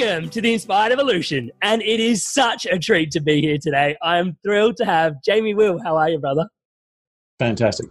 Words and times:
Welcome 0.00 0.30
to 0.30 0.40
the 0.40 0.54
Inspired 0.54 0.92
Evolution, 0.92 1.50
and 1.60 1.82
it 1.82 2.00
is 2.00 2.26
such 2.26 2.64
a 2.64 2.78
treat 2.78 3.10
to 3.10 3.20
be 3.20 3.42
here 3.42 3.58
today. 3.60 3.98
I'm 4.00 4.34
thrilled 4.42 4.78
to 4.78 4.86
have 4.86 5.22
Jamie 5.22 5.52
Wheal. 5.52 5.78
How 5.84 5.94
are 5.98 6.08
you, 6.08 6.18
brother? 6.18 6.46
Fantastic. 7.38 7.86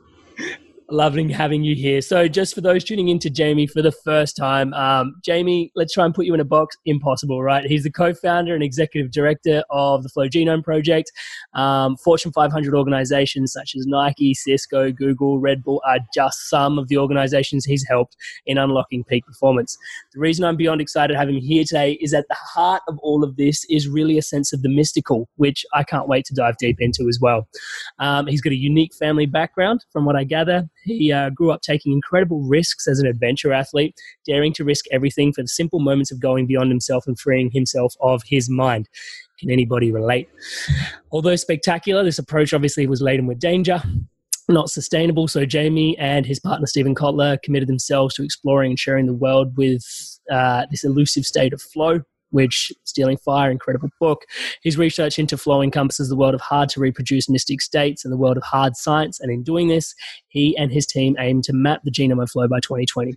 Loving 0.91 1.29
having 1.29 1.63
you 1.63 1.75
here. 1.75 2.01
So, 2.01 2.27
just 2.27 2.55
for 2.55 2.61
those 2.61 2.83
tuning 2.83 3.09
in 3.09 3.19
to 3.19 3.29
Jamie 3.29 3.67
for 3.67 3.83
the 3.83 3.91
first 3.91 4.35
time, 4.35 4.73
um, 4.73 5.13
Jamie, 5.23 5.71
let's 5.75 5.93
try 5.93 6.03
and 6.03 6.15
put 6.15 6.25
you 6.25 6.33
in 6.33 6.39
a 6.39 6.45
box. 6.45 6.75
Impossible, 6.85 7.43
right? 7.43 7.63
He's 7.63 7.83
the 7.83 7.91
co 7.91 8.11
founder 8.11 8.55
and 8.55 8.63
executive 8.63 9.11
director 9.11 9.63
of 9.69 10.01
the 10.01 10.09
Flow 10.09 10.27
Genome 10.27 10.63
Project. 10.63 11.11
Um, 11.53 11.95
Fortune 11.97 12.31
500 12.31 12.73
organizations 12.73 13.53
such 13.53 13.75
as 13.75 13.85
Nike, 13.85 14.33
Cisco, 14.33 14.91
Google, 14.91 15.39
Red 15.39 15.63
Bull 15.63 15.79
are 15.87 15.99
just 16.11 16.49
some 16.49 16.79
of 16.79 16.87
the 16.87 16.97
organizations 16.97 17.65
he's 17.65 17.85
helped 17.87 18.17
in 18.47 18.57
unlocking 18.57 19.03
peak 19.03 19.27
performance. 19.27 19.77
The 20.13 20.19
reason 20.19 20.43
I'm 20.43 20.57
beyond 20.57 20.81
excited 20.81 21.15
having 21.15 21.35
him 21.35 21.41
here 21.41 21.65
today 21.65 21.99
is 22.01 22.15
at 22.15 22.25
the 22.29 22.35
heart 22.35 22.81
of 22.87 22.97
all 23.03 23.23
of 23.23 23.35
this 23.35 23.63
is 23.69 23.87
really 23.87 24.17
a 24.17 24.23
sense 24.23 24.53
of 24.53 24.63
the 24.63 24.69
mystical, 24.69 25.29
which 25.35 25.67
I 25.71 25.83
can't 25.83 26.07
wait 26.07 26.25
to 26.25 26.33
dive 26.33 26.57
deep 26.57 26.77
into 26.79 27.07
as 27.07 27.19
well. 27.21 27.47
Um, 27.99 28.25
he's 28.25 28.41
got 28.41 28.53
a 28.53 28.55
unique 28.55 28.95
family 28.95 29.27
background, 29.27 29.85
from 29.91 30.05
what 30.05 30.15
I 30.15 30.23
gather. 30.23 30.67
He 30.83 31.11
uh, 31.11 31.29
grew 31.29 31.51
up 31.51 31.61
taking 31.61 31.91
incredible 31.91 32.41
risks 32.41 32.87
as 32.87 32.99
an 32.99 33.07
adventure 33.07 33.53
athlete, 33.53 33.95
daring 34.25 34.53
to 34.53 34.63
risk 34.63 34.85
everything 34.91 35.33
for 35.33 35.41
the 35.41 35.47
simple 35.47 35.79
moments 35.79 36.11
of 36.11 36.19
going 36.19 36.47
beyond 36.47 36.71
himself 36.71 37.05
and 37.07 37.19
freeing 37.19 37.51
himself 37.51 37.95
of 38.01 38.23
his 38.25 38.49
mind. 38.49 38.89
Can 39.39 39.49
anybody 39.49 39.91
relate? 39.91 40.29
Although 41.11 41.35
spectacular, 41.35 42.03
this 42.03 42.19
approach 42.19 42.53
obviously 42.53 42.87
was 42.87 43.01
laden 43.01 43.25
with 43.27 43.39
danger 43.39 43.81
not 44.49 44.69
sustainable. 44.69 45.27
So 45.27 45.45
Jamie 45.45 45.97
and 45.97 46.25
his 46.25 46.39
partner 46.39 46.67
Steven 46.67 46.95
Kotler 46.95 47.41
committed 47.41 47.69
themselves 47.69 48.15
to 48.15 48.23
exploring 48.23 48.71
and 48.71 48.79
sharing 48.79 49.05
the 49.05 49.13
world 49.13 49.55
with 49.57 49.85
uh, 50.31 50.65
this 50.71 50.83
elusive 50.83 51.25
state 51.25 51.53
of 51.53 51.61
flow. 51.61 52.01
Which 52.31 52.71
Stealing 52.83 53.17
Fire, 53.17 53.51
incredible 53.51 53.89
book. 53.99 54.25
His 54.63 54.77
research 54.77 55.19
into 55.19 55.37
flow 55.37 55.61
encompasses 55.61 56.09
the 56.09 56.15
world 56.15 56.35
of 56.35 56.41
hard 56.41 56.69
to 56.69 56.79
reproduce 56.79 57.29
mystic 57.29 57.61
states 57.61 58.03
and 58.03 58.11
the 58.11 58.17
world 58.17 58.37
of 58.37 58.43
hard 58.43 58.75
science. 58.75 59.19
And 59.19 59.31
in 59.31 59.43
doing 59.43 59.67
this, 59.67 59.95
he 60.29 60.55
and 60.57 60.71
his 60.71 60.85
team 60.85 61.15
aim 61.19 61.41
to 61.43 61.53
map 61.53 61.81
the 61.83 61.91
genome 61.91 62.21
of 62.21 62.29
flow 62.29 62.47
by 62.47 62.59
2020. 62.59 63.13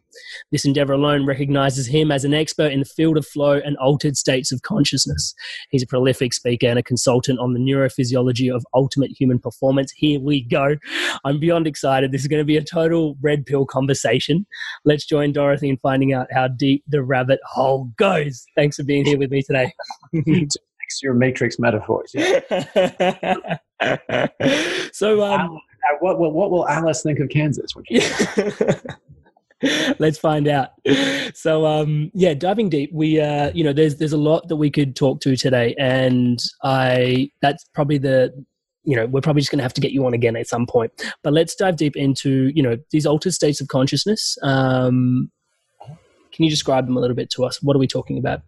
This 0.50 0.64
endeavor 0.64 0.92
alone 0.92 1.26
recognizes 1.26 1.86
him 1.86 2.10
as 2.10 2.24
an 2.24 2.34
expert 2.34 2.72
in 2.72 2.80
the 2.80 2.84
field 2.84 3.16
of 3.16 3.26
flow 3.26 3.60
and 3.64 3.76
altered 3.76 4.16
states 4.16 4.52
of 4.52 4.62
consciousness. 4.62 5.34
He's 5.70 5.82
a 5.82 5.86
prolific 5.86 6.32
speaker 6.32 6.66
and 6.66 6.78
a 6.78 6.82
consultant 6.82 7.38
on 7.38 7.52
the 7.52 7.60
neurophysiology 7.60 8.54
of 8.54 8.64
ultimate 8.74 9.10
human 9.10 9.38
performance. 9.38 9.92
Here 9.92 10.20
we 10.20 10.42
go. 10.42 10.76
I'm 11.24 11.38
beyond 11.38 11.66
excited. 11.66 12.12
This 12.12 12.22
is 12.22 12.28
going 12.28 12.40
to 12.40 12.46
be 12.46 12.56
a 12.56 12.64
total 12.64 13.16
red 13.20 13.46
pill 13.46 13.66
conversation. 13.66 14.46
Let's 14.84 15.06
join 15.06 15.32
Dorothy 15.32 15.68
in 15.68 15.76
finding 15.78 16.12
out 16.12 16.28
how 16.32 16.48
deep 16.48 16.82
the 16.86 17.02
rabbit 17.02 17.40
hole 17.44 17.90
goes. 17.96 18.44
Thanks 18.56 18.76
for 18.76 18.84
being 18.84 19.01
here 19.06 19.18
with 19.18 19.30
me 19.30 19.42
today. 19.42 19.72
Mix 20.12 20.56
your 21.02 21.14
matrix 21.14 21.58
metaphors. 21.58 22.12
Yeah. 22.14 22.40
so, 24.92 25.22
um, 25.22 25.58
what, 26.00 26.18
what, 26.18 26.32
what 26.34 26.50
will 26.50 26.68
Alice 26.68 27.02
think 27.02 27.18
of 27.20 27.28
Kansas? 27.28 27.74
When 27.74 27.84
Let's 29.98 30.18
find 30.18 30.48
out. 30.48 30.70
So, 31.34 31.66
um, 31.66 32.10
yeah, 32.14 32.34
diving 32.34 32.68
deep. 32.68 32.90
We, 32.92 33.20
uh, 33.20 33.52
you 33.54 33.62
know, 33.62 33.72
there's 33.72 33.96
there's 33.96 34.12
a 34.12 34.18
lot 34.18 34.48
that 34.48 34.56
we 34.56 34.70
could 34.70 34.96
talk 34.96 35.20
to 35.20 35.36
today, 35.36 35.74
and 35.78 36.42
I 36.64 37.30
that's 37.42 37.64
probably 37.72 37.98
the, 37.98 38.32
you 38.82 38.96
know, 38.96 39.06
we're 39.06 39.20
probably 39.20 39.40
just 39.40 39.52
going 39.52 39.60
to 39.60 39.64
have 39.64 39.74
to 39.74 39.80
get 39.80 39.92
you 39.92 40.04
on 40.04 40.14
again 40.14 40.34
at 40.34 40.48
some 40.48 40.66
point. 40.66 40.92
But 41.22 41.32
let's 41.32 41.54
dive 41.54 41.76
deep 41.76 41.96
into, 41.96 42.50
you 42.54 42.62
know, 42.62 42.76
these 42.90 43.06
altered 43.06 43.34
states 43.34 43.60
of 43.60 43.68
consciousness. 43.68 44.36
Um, 44.42 45.30
can 46.32 46.44
you 46.44 46.50
describe 46.50 46.86
them 46.86 46.96
a 46.96 47.00
little 47.00 47.16
bit 47.16 47.30
to 47.30 47.44
us? 47.44 47.62
What 47.62 47.76
are 47.76 47.78
we 47.78 47.86
talking 47.86 48.18
about? 48.18 48.42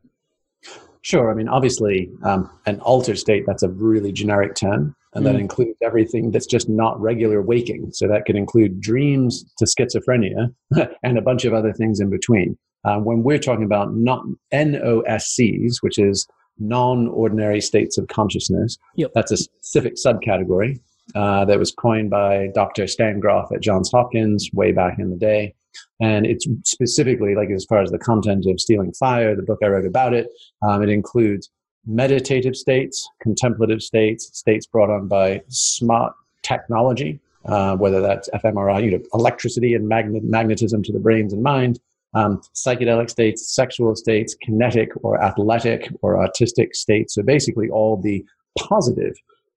Sure. 1.05 1.31
I 1.31 1.35
mean, 1.35 1.49
obviously, 1.49 2.11
um, 2.23 2.51
an 2.65 2.81
altered 2.81 3.19
state, 3.19 3.45
that's 3.47 3.63
a 3.63 3.69
really 3.69 4.11
generic 4.11 4.55
term. 4.55 4.97
And 5.13 5.25
that 5.27 5.37
Mm. 5.37 5.41
includes 5.43 5.79
everything 5.83 6.31
that's 6.33 6.47
just 6.47 6.69
not 6.69 7.01
regular 7.01 7.41
waking. 7.43 7.91
So 7.93 8.09
that 8.09 8.25
could 8.25 8.35
include 8.37 8.81
dreams 8.81 9.45
to 9.59 9.65
schizophrenia 9.67 10.53
and 11.05 11.19
a 11.19 11.23
bunch 11.23 11.45
of 11.45 11.53
other 11.53 11.73
things 11.73 12.01
in 12.01 12.09
between. 12.11 12.57
Uh, 12.85 12.99
when 12.99 13.23
we're 13.23 13.39
talking 13.39 13.65
about 13.65 13.95
not 13.95 14.25
NOSCs, 14.53 15.77
which 15.83 15.99
is 15.99 16.27
non 16.59 17.09
ordinary 17.09 17.61
states 17.61 17.99
of 17.99 18.09
consciousness, 18.09 18.77
Yep. 18.97 19.11
that's 19.15 19.31
a 19.33 19.37
specific 19.37 19.95
subcategory 20.05 20.81
uh, 21.15 21.45
that 21.45 21.59
was 21.59 21.71
coined 21.71 22.11
by 22.11 22.49
Dr. 22.55 22.87
Stan 22.87 23.21
Grof 23.21 23.53
at 23.53 23.61
Johns 23.61 23.91
Hopkins 23.93 24.49
way 24.55 24.73
back 24.73 24.99
in 24.99 25.11
the 25.11 25.17
day. 25.17 25.55
And 26.01 26.27
it's 26.27 26.47
specifically, 26.65 27.35
like 27.35 27.51
as 27.51 27.65
far 27.65 27.83
as 27.83 27.91
the 27.91 27.99
content 27.99 28.47
of 28.47 28.61
Stealing 28.61 28.93
Fire, 28.93 29.35
the 29.35 29.43
book 29.43 29.59
I 29.63 29.69
wrote 29.69 29.87
about 29.87 30.15
it, 30.15 30.29
um, 30.63 30.83
it 30.83 30.89
includes 30.89 31.51
meditative 31.87 32.57
states, 32.57 33.09
contemplative 33.21 33.83
states, 33.83 34.31
states 34.33 34.67
brought 34.67 34.91
on 34.91 35.09
by 35.09 35.43
smart 35.49 36.15
technology, 36.43 37.21
uh, 37.47 37.77
whether 37.77 38.01
that's 38.01 38.29
fMRI, 38.31 38.85
you 38.85 38.91
know, 38.93 39.01
electricity 39.13 39.75
and 39.75 39.89
magnet- 39.89 40.25
magnetism 40.25 40.83
to 40.83 40.93
the 40.93 40.99
brains 40.99 41.33
and 41.33 41.43
mind, 41.43 41.79
um, 42.15 42.41
psychedelic 42.55 43.11
states, 43.11 43.55
sexual 43.55 43.95
states, 43.97 44.35
kinetic 44.35 44.91
or 45.03 45.23
athletic 45.23 45.89
or 46.03 46.19
artistic 46.19 46.75
states. 46.75 47.15
So 47.15 47.23
basically, 47.23 47.69
all 47.69 48.01
the 48.01 48.25
positive, 48.59 49.15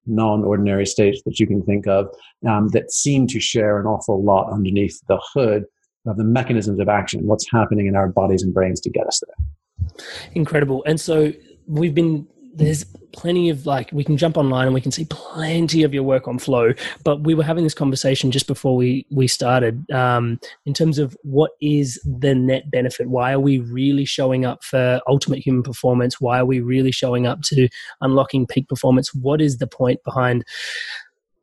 non-ordinary 0.07 0.85
states 0.85 1.21
that 1.23 1.39
you 1.39 1.45
can 1.45 1.61
think 1.63 1.85
of 1.87 2.09
um, 2.47 2.69
that 2.69 2.91
seem 2.91 3.27
to 3.27 3.39
share 3.39 3.79
an 3.79 3.85
awful 3.85 4.23
lot 4.23 4.51
underneath 4.51 4.99
the 5.07 5.19
hood 5.33 5.65
of 6.07 6.17
the 6.17 6.23
mechanisms 6.23 6.79
of 6.79 6.89
action. 6.89 7.25
What's 7.25 7.49
happening 7.51 7.87
in 7.87 7.95
our 7.95 8.07
bodies 8.07 8.43
and 8.43 8.53
brains 8.53 8.79
to 8.81 8.89
get 8.89 9.07
us 9.07 9.21
there? 9.25 9.97
Incredible. 10.33 10.83
And 10.85 10.99
so 10.99 11.33
we've 11.67 11.93
been 11.93 12.27
there's 12.57 12.85
plenty 13.13 13.49
of 13.49 13.65
like 13.65 13.89
we 13.91 14.03
can 14.03 14.17
jump 14.17 14.35
online 14.35 14.65
and 14.65 14.73
we 14.73 14.81
can 14.81 14.91
see 14.91 15.05
plenty 15.09 15.83
of 15.83 15.93
your 15.93 16.03
work 16.03 16.27
on 16.27 16.37
flow 16.39 16.73
but 17.03 17.23
we 17.23 17.33
were 17.33 17.43
having 17.43 17.63
this 17.63 17.73
conversation 17.73 18.31
just 18.31 18.47
before 18.47 18.75
we 18.75 19.05
we 19.11 19.27
started 19.27 19.89
um, 19.91 20.39
in 20.65 20.73
terms 20.73 20.97
of 20.99 21.15
what 21.23 21.51
is 21.61 21.99
the 22.19 22.33
net 22.33 22.69
benefit 22.71 23.07
why 23.09 23.31
are 23.31 23.39
we 23.39 23.59
really 23.59 24.05
showing 24.05 24.45
up 24.45 24.63
for 24.63 24.99
ultimate 25.07 25.39
human 25.39 25.63
performance 25.63 26.19
why 26.19 26.39
are 26.39 26.45
we 26.45 26.59
really 26.59 26.91
showing 26.91 27.27
up 27.27 27.41
to 27.41 27.69
unlocking 28.01 28.45
peak 28.45 28.67
performance 28.67 29.13
what 29.13 29.41
is 29.41 29.57
the 29.57 29.67
point 29.67 30.03
behind 30.03 30.43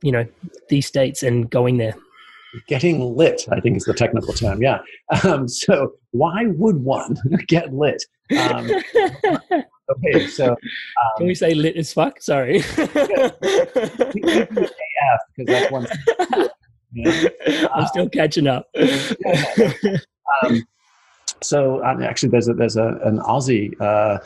you 0.02 0.12
know 0.12 0.26
these 0.68 0.86
states 0.86 1.22
and 1.22 1.50
going 1.50 1.78
there 1.78 1.94
getting 2.66 3.00
lit 3.16 3.46
i 3.50 3.60
think 3.60 3.76
is 3.76 3.84
the 3.84 3.94
technical 3.94 4.32
term 4.32 4.62
yeah. 4.62 4.78
Um, 5.22 5.48
so 5.48 5.92
why 6.12 6.46
would 6.46 6.76
one 6.76 7.16
get 7.48 7.72
lit? 7.74 8.02
Um, 8.30 8.70
okay 9.90 10.26
so 10.28 10.50
um, 10.52 10.56
can 11.18 11.26
we 11.26 11.34
say 11.34 11.54
lit 11.54 11.76
as 11.76 11.92
fuck? 11.92 12.20
Sorry. 12.20 12.58
AF 12.58 12.70
because 15.36 15.46
that's 15.46 15.70
one 15.72 15.86
i'm 17.74 17.86
still 17.88 18.08
catching 18.08 18.46
up. 18.46 18.68
Um, 20.42 20.62
so 21.42 21.84
um, 21.84 22.02
actually 22.02 22.30
there's 22.30 22.48
a 22.48 22.54
there's 22.54 22.76
a, 22.76 22.98
an 23.04 23.18
aussie 23.18 23.78
uh, 23.80 24.18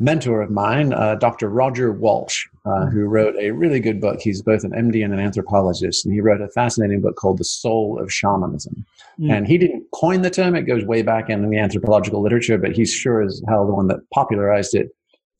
mentor 0.00 0.42
of 0.42 0.50
mine, 0.50 0.92
uh, 0.92 1.14
Dr. 1.16 1.48
Roger 1.48 1.92
Walsh, 1.92 2.46
uh, 2.64 2.86
who 2.86 3.04
wrote 3.06 3.34
a 3.38 3.50
really 3.50 3.80
good 3.80 4.00
book. 4.00 4.20
He's 4.20 4.42
both 4.42 4.64
an 4.64 4.72
MD 4.72 5.04
and 5.04 5.14
an 5.14 5.20
anthropologist, 5.20 6.04
and 6.04 6.12
he 6.12 6.20
wrote 6.20 6.40
a 6.40 6.48
fascinating 6.48 7.00
book 7.00 7.16
called 7.16 7.38
The 7.38 7.44
Soul 7.44 7.98
of 8.00 8.12
Shamanism. 8.12 8.84
Mm. 9.18 9.32
And 9.32 9.46
he 9.46 9.58
didn't 9.58 9.86
coin 9.92 10.22
the 10.22 10.30
term, 10.30 10.54
it 10.54 10.62
goes 10.62 10.84
way 10.84 11.02
back 11.02 11.30
in 11.30 11.48
the 11.48 11.58
anthropological 11.58 12.22
literature, 12.22 12.58
but 12.58 12.72
he's 12.72 12.92
sure 12.92 13.22
as 13.22 13.42
hell 13.48 13.66
the 13.66 13.74
one 13.74 13.88
that 13.88 14.00
popularized 14.12 14.74
it 14.74 14.90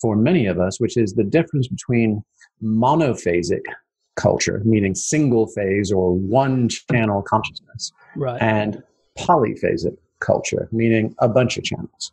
for 0.00 0.16
many 0.16 0.46
of 0.46 0.58
us, 0.58 0.80
which 0.80 0.96
is 0.96 1.14
the 1.14 1.24
difference 1.24 1.68
between 1.68 2.24
monophasic 2.62 3.62
culture, 4.16 4.62
meaning 4.64 4.94
single 4.94 5.46
phase 5.46 5.92
or 5.92 6.14
one 6.14 6.68
channel 6.68 7.22
consciousness, 7.22 7.92
right. 8.16 8.40
and 8.40 8.82
polyphasic 9.18 9.96
culture, 10.20 10.68
meaning 10.72 11.14
a 11.18 11.28
bunch 11.28 11.56
of 11.56 11.64
channels. 11.64 12.12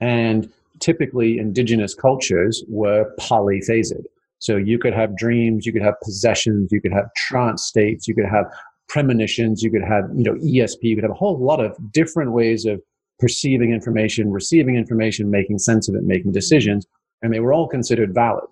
And 0.00 0.50
typically 0.80 1.38
indigenous 1.38 1.94
cultures 1.94 2.64
were 2.68 3.12
polyphasic. 3.18 4.04
So 4.38 4.56
you 4.56 4.78
could 4.78 4.94
have 4.94 5.16
dreams, 5.16 5.66
you 5.66 5.72
could 5.72 5.82
have 5.82 5.94
possessions, 6.02 6.70
you 6.70 6.80
could 6.80 6.92
have 6.92 7.06
trance 7.16 7.64
states, 7.64 8.06
you 8.06 8.14
could 8.14 8.28
have 8.30 8.46
premonitions, 8.88 9.62
you 9.62 9.70
could 9.70 9.82
have, 9.82 10.04
you 10.14 10.24
know, 10.24 10.34
ESP, 10.34 10.78
you 10.82 10.94
could 10.94 11.04
have 11.04 11.10
a 11.10 11.14
whole 11.14 11.38
lot 11.38 11.60
of 11.60 11.76
different 11.92 12.32
ways 12.32 12.64
of 12.64 12.80
perceiving 13.18 13.72
information, 13.72 14.30
receiving 14.30 14.76
information, 14.76 15.30
making 15.30 15.58
sense 15.58 15.88
of 15.88 15.94
it, 15.94 16.04
making 16.04 16.32
decisions, 16.32 16.86
and 17.22 17.32
they 17.32 17.40
were 17.40 17.52
all 17.52 17.68
considered 17.68 18.14
valid. 18.14 18.44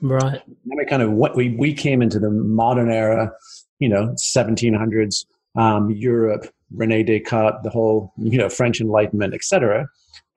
Right. 0.00 0.42
then 0.46 0.78
we 0.78 0.84
kind 0.86 1.02
of 1.02 1.12
what 1.12 1.36
we 1.36 1.50
we 1.56 1.72
came 1.72 2.02
into 2.02 2.18
the 2.18 2.30
modern 2.30 2.90
era, 2.90 3.32
you 3.78 3.88
know, 3.88 4.14
1700s, 4.18 5.24
um, 5.56 5.90
Europe, 5.90 6.46
Rene 6.74 7.04
Descartes, 7.04 7.62
the 7.62 7.70
whole 7.70 8.12
you 8.18 8.36
know 8.36 8.48
French 8.48 8.80
Enlightenment, 8.80 9.34
etc. 9.34 9.86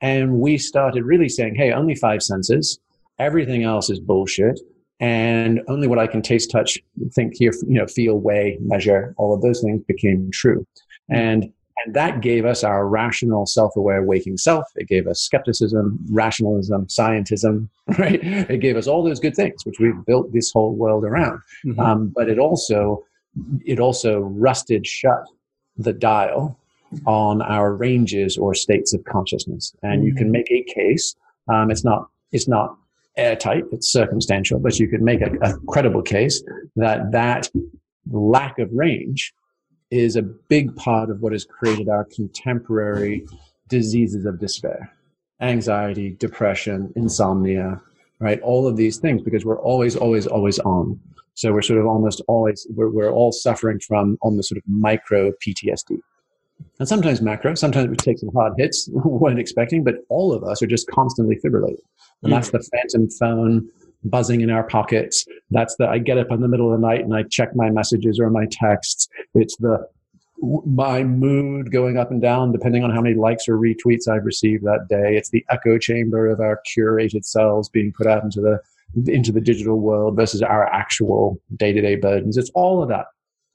And 0.02 0.40
we 0.40 0.58
started 0.58 1.04
really 1.04 1.30
saying, 1.30 1.56
hey, 1.56 1.72
only 1.72 1.96
five 1.96 2.22
senses. 2.22 2.80
Everything 3.20 3.64
else 3.64 3.90
is 3.90 4.00
bullshit. 4.00 4.60
And 5.00 5.62
only 5.68 5.88
what 5.88 6.00
I 6.00 6.08
can 6.08 6.22
taste, 6.22 6.50
touch, 6.50 6.80
think, 7.14 7.36
hear, 7.38 7.52
you 7.68 7.78
know, 7.78 7.86
feel, 7.86 8.20
weigh, 8.20 8.58
measure, 8.62 9.14
all 9.18 9.34
of 9.34 9.42
those 9.42 9.62
things 9.62 9.84
became 9.88 10.32
true. 10.32 10.66
And 11.10 11.52
and 11.86 11.94
that 11.94 12.22
gave 12.22 12.46
us 12.46 12.64
our 12.64 12.88
rational, 12.88 13.46
self-aware, 13.46 14.04
waking 14.04 14.38
self. 14.38 14.66
It 14.76 14.88
gave 14.88 15.08
us 15.08 15.22
skepticism, 15.22 16.00
rationalism, 16.10 16.88
scientism, 16.88 17.70
right? 18.00 18.20
It 18.24 18.62
gave 18.62 18.78
us 18.78 18.88
all 18.88 19.04
those 19.04 19.20
good 19.20 19.36
things, 19.36 19.66
which 19.66 19.80
we've 19.80 20.06
built 20.06 20.34
this 20.34 20.52
whole 20.52 20.74
world 20.74 21.04
around. 21.04 21.40
Mm-hmm. 21.66 21.80
Um, 21.80 22.08
but 22.16 22.30
it 22.30 22.40
also, 22.40 23.06
it 23.64 23.80
also 23.80 24.20
rusted 24.20 24.88
shut 24.88 25.24
the 25.78 25.94
dial 25.94 26.58
on 27.06 27.42
our 27.44 27.76
ranges 27.76 28.38
or 28.38 28.56
states 28.56 28.94
of 28.94 29.04
consciousness. 29.04 29.76
And 29.84 30.04
you 30.04 30.16
can 30.16 30.26
mm-hmm. 30.26 30.32
make 30.32 30.52
a 30.52 30.64
case. 30.64 31.16
Um, 31.48 31.70
it's 31.70 31.84
not 31.84 32.10
it's 32.32 32.48
not 32.48 32.78
airtight. 33.18 33.64
It's 33.72 33.92
circumstantial, 33.92 34.60
but 34.60 34.80
you 34.80 34.88
could 34.88 35.02
make 35.02 35.22
a, 35.22 35.32
a 35.42 35.58
credible 35.68 36.02
case 36.02 36.44
that 36.76 37.12
that 37.12 37.50
lack 38.10 38.60
of 38.60 38.70
range 38.72 39.34
is 39.90 40.16
a 40.16 40.22
big 40.22 40.76
part 40.76 41.10
of 41.10 41.22
what 41.22 41.32
has 41.32 41.46
created 41.46 41.90
our 41.90 42.06
contemporary 42.06 43.26
diseases 43.70 44.26
of 44.26 44.40
despair, 44.40 44.92
anxiety, 45.42 46.12
depression, 46.20 46.92
insomnia, 46.96 47.82
right? 48.20 48.40
All 48.42 48.68
of 48.68 48.78
these 48.78 48.98
things 48.98 49.22
because 49.22 49.46
we're 49.46 49.62
always, 49.62 49.96
always, 49.96 50.28
always 50.28 50.60
on. 50.60 51.00
So 51.36 51.54
we're 51.54 51.62
sort 51.62 51.80
of 51.80 51.86
almost 51.86 52.22
always, 52.28 52.66
we're, 52.72 52.90
we're 52.90 53.12
all 53.12 53.32
suffering 53.32 53.80
from 53.80 54.18
almost 54.22 54.50
sort 54.50 54.58
of 54.58 54.64
micro 54.68 55.32
PTSD 55.46 56.00
and 56.80 56.88
sometimes 56.88 57.22
macro. 57.22 57.56
Sometimes 57.56 57.90
we 57.90 57.96
take 57.96 58.20
some 58.20 58.32
hard 58.34 58.54
hits, 58.58 58.90
weren't 58.92 59.40
expecting, 59.40 59.84
but 59.84 59.96
all 60.10 60.34
of 60.34 60.44
us 60.44 60.62
are 60.62 60.68
just 60.68 60.88
constantly 60.88 61.38
fibrillating. 61.44 61.78
And 62.24 62.32
that's 62.34 62.52
the 62.52 62.60
phantom 62.72 63.10
phone 63.10 63.70
buzzing 64.04 64.42
in 64.42 64.50
our 64.50 64.64
pockets. 64.64 65.26
That's 65.52 65.76
the 65.76 65.88
I 65.88 66.00
get 66.00 66.18
up 66.18 66.32
in 66.32 66.42
the 66.42 66.48
middle 66.48 66.74
of 66.74 66.80
the 66.80 66.88
night 66.88 67.02
and 67.02 67.16
I 67.16 67.24
check 67.24 67.56
my 67.56 67.70
messages 67.70 68.20
or 68.20 68.30
my 68.30 68.48
texts. 68.52 69.08
It's 69.34 69.56
the 69.58 69.88
my 70.40 71.04
mood 71.04 71.72
going 71.72 71.98
up 71.98 72.12
and 72.12 72.22
down 72.22 72.52
depending 72.52 72.84
on 72.84 72.92
how 72.92 73.02
many 73.02 73.16
likes 73.16 73.48
or 73.48 73.58
retweets 73.58 74.08
I've 74.08 74.26
received 74.26 74.64
that 74.66 74.88
day. 74.88 75.18
It's 75.18 75.30
the 75.30 75.44
echo 75.50 75.78
chamber 75.78 76.28
of 76.28 76.40
our 76.40 76.62
curated 76.68 77.26
selves 77.26 77.70
being 77.70 77.92
put 77.92 78.08
out 78.08 78.24
into 78.24 78.42
the 78.42 78.60
into 79.12 79.32
the 79.32 79.42
digital 79.42 79.80
world 79.80 80.16
versus 80.16 80.42
our 80.42 80.66
actual 80.72 81.42
day-to-day 81.58 81.96
burdens. 81.96 82.38
It's 82.38 82.52
all 82.52 82.82
of 82.82 82.90
that. 82.90 83.08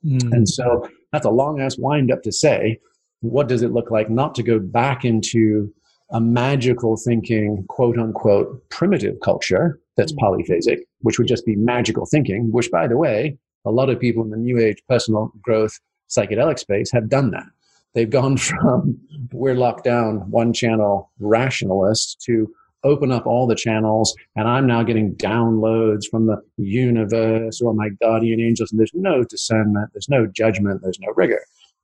Mm. 0.04 0.32
And 0.32 0.48
so 0.48 0.88
that's 1.12 1.24
a 1.24 1.30
long 1.30 1.60
ass 1.60 1.78
wind 1.78 2.10
up 2.10 2.22
to 2.22 2.32
say 2.32 2.80
what 3.20 3.48
does 3.48 3.62
it 3.62 3.72
look 3.72 3.90
like 3.90 4.10
not 4.10 4.34
to 4.34 4.42
go 4.42 4.58
back 4.58 5.04
into 5.04 5.72
a 6.12 6.20
magical 6.20 6.96
thinking, 6.96 7.64
quote 7.68 7.98
unquote, 7.98 8.68
primitive 8.68 9.18
culture 9.20 9.80
that's 9.96 10.12
mm-hmm. 10.12 10.24
polyphasic, 10.24 10.78
which 11.00 11.18
would 11.18 11.28
just 11.28 11.44
be 11.46 11.56
magical 11.56 12.06
thinking, 12.06 12.50
which, 12.52 12.70
by 12.70 12.86
the 12.86 12.96
way, 12.96 13.36
a 13.64 13.70
lot 13.70 13.90
of 13.90 14.00
people 14.00 14.22
in 14.22 14.30
the 14.30 14.36
new 14.36 14.58
age 14.58 14.82
personal 14.88 15.32
growth 15.40 15.78
psychedelic 16.10 16.58
space 16.58 16.90
have 16.92 17.08
done 17.08 17.30
that. 17.30 17.46
They've 17.94 18.10
gone 18.10 18.36
from 18.38 18.98
we're 19.32 19.54
locked 19.54 19.84
down 19.84 20.30
one 20.30 20.52
channel 20.52 21.10
rationalists 21.18 22.14
to 22.26 22.52
open 22.84 23.12
up 23.12 23.26
all 23.26 23.46
the 23.46 23.54
channels 23.54 24.12
and 24.34 24.48
I'm 24.48 24.66
now 24.66 24.82
getting 24.82 25.14
downloads 25.14 26.02
from 26.10 26.26
the 26.26 26.42
universe 26.56 27.60
or 27.60 27.72
my 27.72 27.90
guardian 28.00 28.40
angels 28.40 28.72
and 28.72 28.80
there's 28.80 28.90
no 28.92 29.22
discernment, 29.22 29.90
there's 29.94 30.08
no 30.08 30.26
judgment, 30.26 30.82
there's 30.82 30.98
no 30.98 31.12
rigor 31.14 31.38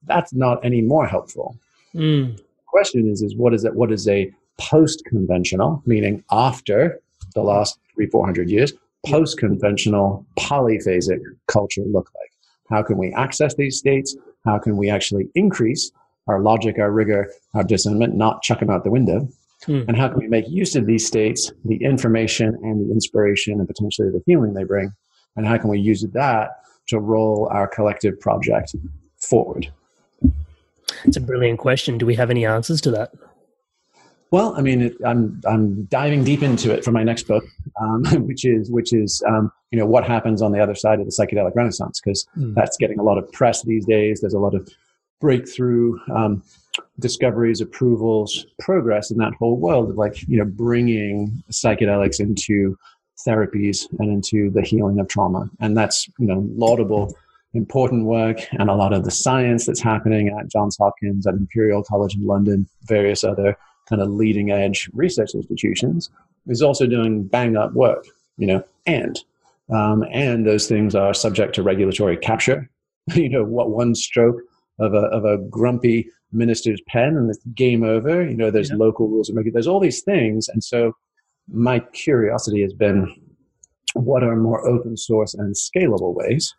that's 0.04 0.32
not 0.32 0.64
any 0.64 0.80
more 0.80 1.06
helpful. 1.06 1.58
Mm. 1.94 2.40
Question 2.68 3.08
is, 3.08 3.22
is 3.22 3.34
what 3.36 3.54
is 3.54 3.64
it? 3.64 3.74
What 3.74 3.90
is 3.90 4.06
a 4.08 4.32
post-conventional, 4.58 5.82
meaning 5.86 6.22
after 6.30 7.00
the 7.34 7.42
last 7.42 7.78
three, 7.94 8.06
four 8.06 8.24
hundred 8.24 8.50
years, 8.50 8.72
post-conventional 9.06 10.26
polyphasic 10.38 11.18
culture 11.46 11.82
look 11.82 12.10
like? 12.18 12.30
How 12.70 12.82
can 12.82 12.98
we 12.98 13.12
access 13.14 13.54
these 13.54 13.78
states? 13.78 14.16
How 14.44 14.58
can 14.58 14.76
we 14.76 14.90
actually 14.90 15.28
increase 15.34 15.90
our 16.26 16.40
logic, 16.40 16.78
our 16.78 16.90
rigor, 16.90 17.32
our 17.54 17.64
discernment, 17.64 18.14
not 18.14 18.42
chuck 18.42 18.60
them 18.60 18.70
out 18.70 18.84
the 18.84 18.90
window? 18.90 19.28
Mm. 19.66 19.88
And 19.88 19.96
how 19.96 20.08
can 20.08 20.18
we 20.18 20.28
make 20.28 20.48
use 20.48 20.76
of 20.76 20.86
these 20.86 21.06
states, 21.06 21.50
the 21.64 21.82
information 21.82 22.56
and 22.62 22.88
the 22.88 22.92
inspiration 22.92 23.58
and 23.58 23.66
potentially 23.66 24.10
the 24.10 24.22
healing 24.26 24.54
they 24.54 24.64
bring? 24.64 24.92
And 25.36 25.46
how 25.46 25.56
can 25.58 25.70
we 25.70 25.80
use 25.80 26.04
that 26.12 26.50
to 26.88 27.00
roll 27.00 27.48
our 27.50 27.66
collective 27.66 28.20
project 28.20 28.74
forward? 29.16 29.72
It's 31.04 31.16
a 31.16 31.20
brilliant 31.20 31.58
question. 31.58 31.98
Do 31.98 32.06
we 32.06 32.14
have 32.14 32.30
any 32.30 32.46
answers 32.46 32.80
to 32.82 32.90
that? 32.92 33.12
Well, 34.30 34.54
I 34.56 34.60
mean, 34.60 34.82
it, 34.82 34.96
I'm 35.06 35.40
I'm 35.48 35.84
diving 35.84 36.24
deep 36.24 36.42
into 36.42 36.72
it 36.72 36.84
for 36.84 36.92
my 36.92 37.02
next 37.02 37.26
book, 37.26 37.44
um, 37.80 38.04
which 38.26 38.44
is 38.44 38.70
which 38.70 38.92
is 38.92 39.22
um, 39.26 39.50
you 39.70 39.78
know 39.78 39.86
what 39.86 40.06
happens 40.06 40.42
on 40.42 40.52
the 40.52 40.60
other 40.60 40.74
side 40.74 41.00
of 41.00 41.06
the 41.06 41.12
psychedelic 41.12 41.54
renaissance 41.54 42.00
because 42.00 42.26
mm. 42.36 42.54
that's 42.54 42.76
getting 42.76 42.98
a 42.98 43.02
lot 43.02 43.18
of 43.18 43.30
press 43.32 43.62
these 43.62 43.86
days. 43.86 44.20
There's 44.20 44.34
a 44.34 44.38
lot 44.38 44.54
of 44.54 44.68
breakthrough 45.20 45.98
um, 46.14 46.42
discoveries, 47.00 47.60
approvals, 47.60 48.46
progress 48.60 49.10
in 49.10 49.18
that 49.18 49.32
whole 49.34 49.56
world 49.56 49.90
of 49.90 49.96
like 49.96 50.22
you 50.28 50.38
know 50.38 50.44
bringing 50.44 51.42
psychedelics 51.50 52.20
into 52.20 52.76
therapies 53.26 53.86
and 53.98 54.10
into 54.10 54.50
the 54.50 54.62
healing 54.62 55.00
of 55.00 55.08
trauma, 55.08 55.48
and 55.60 55.76
that's 55.76 56.06
you 56.18 56.26
know 56.26 56.44
laudable 56.54 57.16
important 57.54 58.04
work 58.04 58.38
and 58.52 58.68
a 58.68 58.74
lot 58.74 58.92
of 58.92 59.04
the 59.04 59.10
science 59.10 59.66
that's 59.66 59.80
happening 59.80 60.28
at 60.28 60.48
Johns 60.48 60.76
Hopkins, 60.78 61.26
at 61.26 61.34
Imperial 61.34 61.82
College 61.82 62.14
in 62.14 62.26
London, 62.26 62.68
various 62.84 63.24
other 63.24 63.56
kind 63.88 64.02
of 64.02 64.10
leading 64.10 64.50
edge 64.50 64.90
research 64.92 65.34
institutions, 65.34 66.10
is 66.46 66.62
also 66.62 66.86
doing 66.86 67.24
bang 67.24 67.56
up 67.56 67.72
work, 67.72 68.04
you 68.36 68.46
know, 68.46 68.62
and 68.86 69.18
um, 69.70 70.04
and 70.12 70.46
those 70.46 70.66
things 70.66 70.94
are 70.94 71.12
subject 71.12 71.54
to 71.54 71.62
regulatory 71.62 72.16
capture. 72.16 72.68
you 73.14 73.28
know, 73.28 73.44
what 73.44 73.70
one 73.70 73.94
stroke 73.94 74.40
of 74.78 74.94
a 74.94 75.06
of 75.08 75.24
a 75.24 75.38
grumpy 75.38 76.08
minister's 76.32 76.80
pen 76.86 77.16
and 77.16 77.30
it's 77.30 77.42
game 77.54 77.82
over. 77.82 78.28
You 78.28 78.36
know, 78.36 78.50
there's 78.50 78.70
yeah. 78.70 78.76
local 78.76 79.08
rules 79.08 79.30
of 79.30 79.36
and 79.36 79.52
there's 79.52 79.66
all 79.66 79.80
these 79.80 80.02
things, 80.02 80.48
and 80.48 80.62
so 80.62 80.92
my 81.50 81.80
curiosity 81.80 82.60
has 82.62 82.74
been 82.74 83.14
what 83.94 84.22
are 84.22 84.36
more 84.36 84.66
open 84.68 84.96
source 84.98 85.32
and 85.32 85.54
scalable 85.54 86.14
ways 86.14 86.54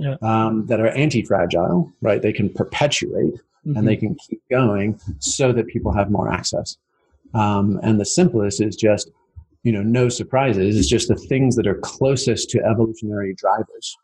yeah. 0.00 0.16
um, 0.22 0.66
that 0.66 0.80
are 0.80 0.88
anti-fragile, 0.88 1.92
right? 2.00 2.22
They 2.22 2.32
can 2.32 2.48
perpetuate 2.48 3.34
mm-hmm. 3.34 3.76
and 3.76 3.86
they 3.86 3.96
can 3.96 4.16
keep 4.16 4.42
going 4.50 4.98
so 5.18 5.52
that 5.52 5.66
people 5.66 5.92
have 5.92 6.10
more 6.10 6.28
access. 6.32 6.76
Um, 7.34 7.78
and 7.82 8.00
the 8.00 8.04
simplest 8.04 8.60
is 8.60 8.76
just, 8.76 9.10
you 9.62 9.72
know, 9.72 9.82
no 9.82 10.08
surprises. 10.08 10.76
It's 10.76 10.88
just 10.88 11.08
the 11.08 11.16
things 11.16 11.54
that 11.56 11.66
are 11.66 11.78
closest 11.78 12.50
to 12.50 12.64
evolutionary 12.64 13.34
drivers 13.34 13.96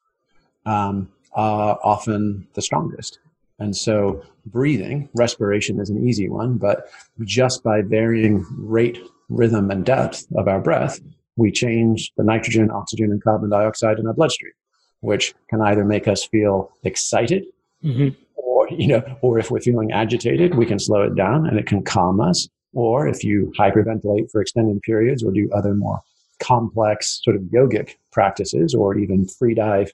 um, 0.64 1.08
are 1.32 1.78
often 1.82 2.46
the 2.54 2.62
strongest. 2.62 3.18
And 3.58 3.74
so 3.74 4.22
breathing, 4.44 5.08
respiration 5.14 5.80
is 5.80 5.88
an 5.88 6.06
easy 6.06 6.28
one, 6.28 6.58
but 6.58 6.88
just 7.24 7.64
by 7.64 7.80
varying 7.82 8.44
rate, 8.50 8.98
rhythm, 9.28 9.70
and 9.70 9.84
depth 9.84 10.26
of 10.36 10.46
our 10.46 10.60
breath, 10.60 11.00
we 11.36 11.50
change 11.50 12.12
the 12.16 12.24
nitrogen, 12.24 12.70
oxygen, 12.70 13.10
and 13.10 13.22
carbon 13.22 13.50
dioxide 13.50 13.98
in 13.98 14.06
our 14.06 14.12
bloodstream, 14.12 14.52
which 15.00 15.34
can 15.48 15.60
either 15.60 15.84
make 15.84 16.08
us 16.08 16.24
feel 16.24 16.72
excited 16.84 17.44
mm-hmm. 17.84 18.08
or, 18.34 18.68
you 18.70 18.88
know, 18.88 19.02
or 19.22 19.38
if 19.38 19.50
we're 19.50 19.60
feeling 19.60 19.92
agitated, 19.92 20.54
we 20.54 20.66
can 20.66 20.78
slow 20.78 21.02
it 21.02 21.14
down 21.14 21.46
and 21.46 21.58
it 21.58 21.66
can 21.66 21.82
calm 21.82 22.20
us. 22.20 22.48
Or 22.72 23.08
if 23.08 23.24
you 23.24 23.52
hyperventilate 23.58 24.30
for 24.30 24.40
extended 24.40 24.82
periods 24.82 25.24
or 25.24 25.32
do 25.32 25.48
other 25.54 25.74
more 25.74 26.00
complex 26.40 27.20
sort 27.24 27.36
of 27.36 27.42
yogic 27.44 27.92
practices 28.12 28.74
or 28.74 28.96
even 28.96 29.26
free 29.26 29.54
dive 29.54 29.90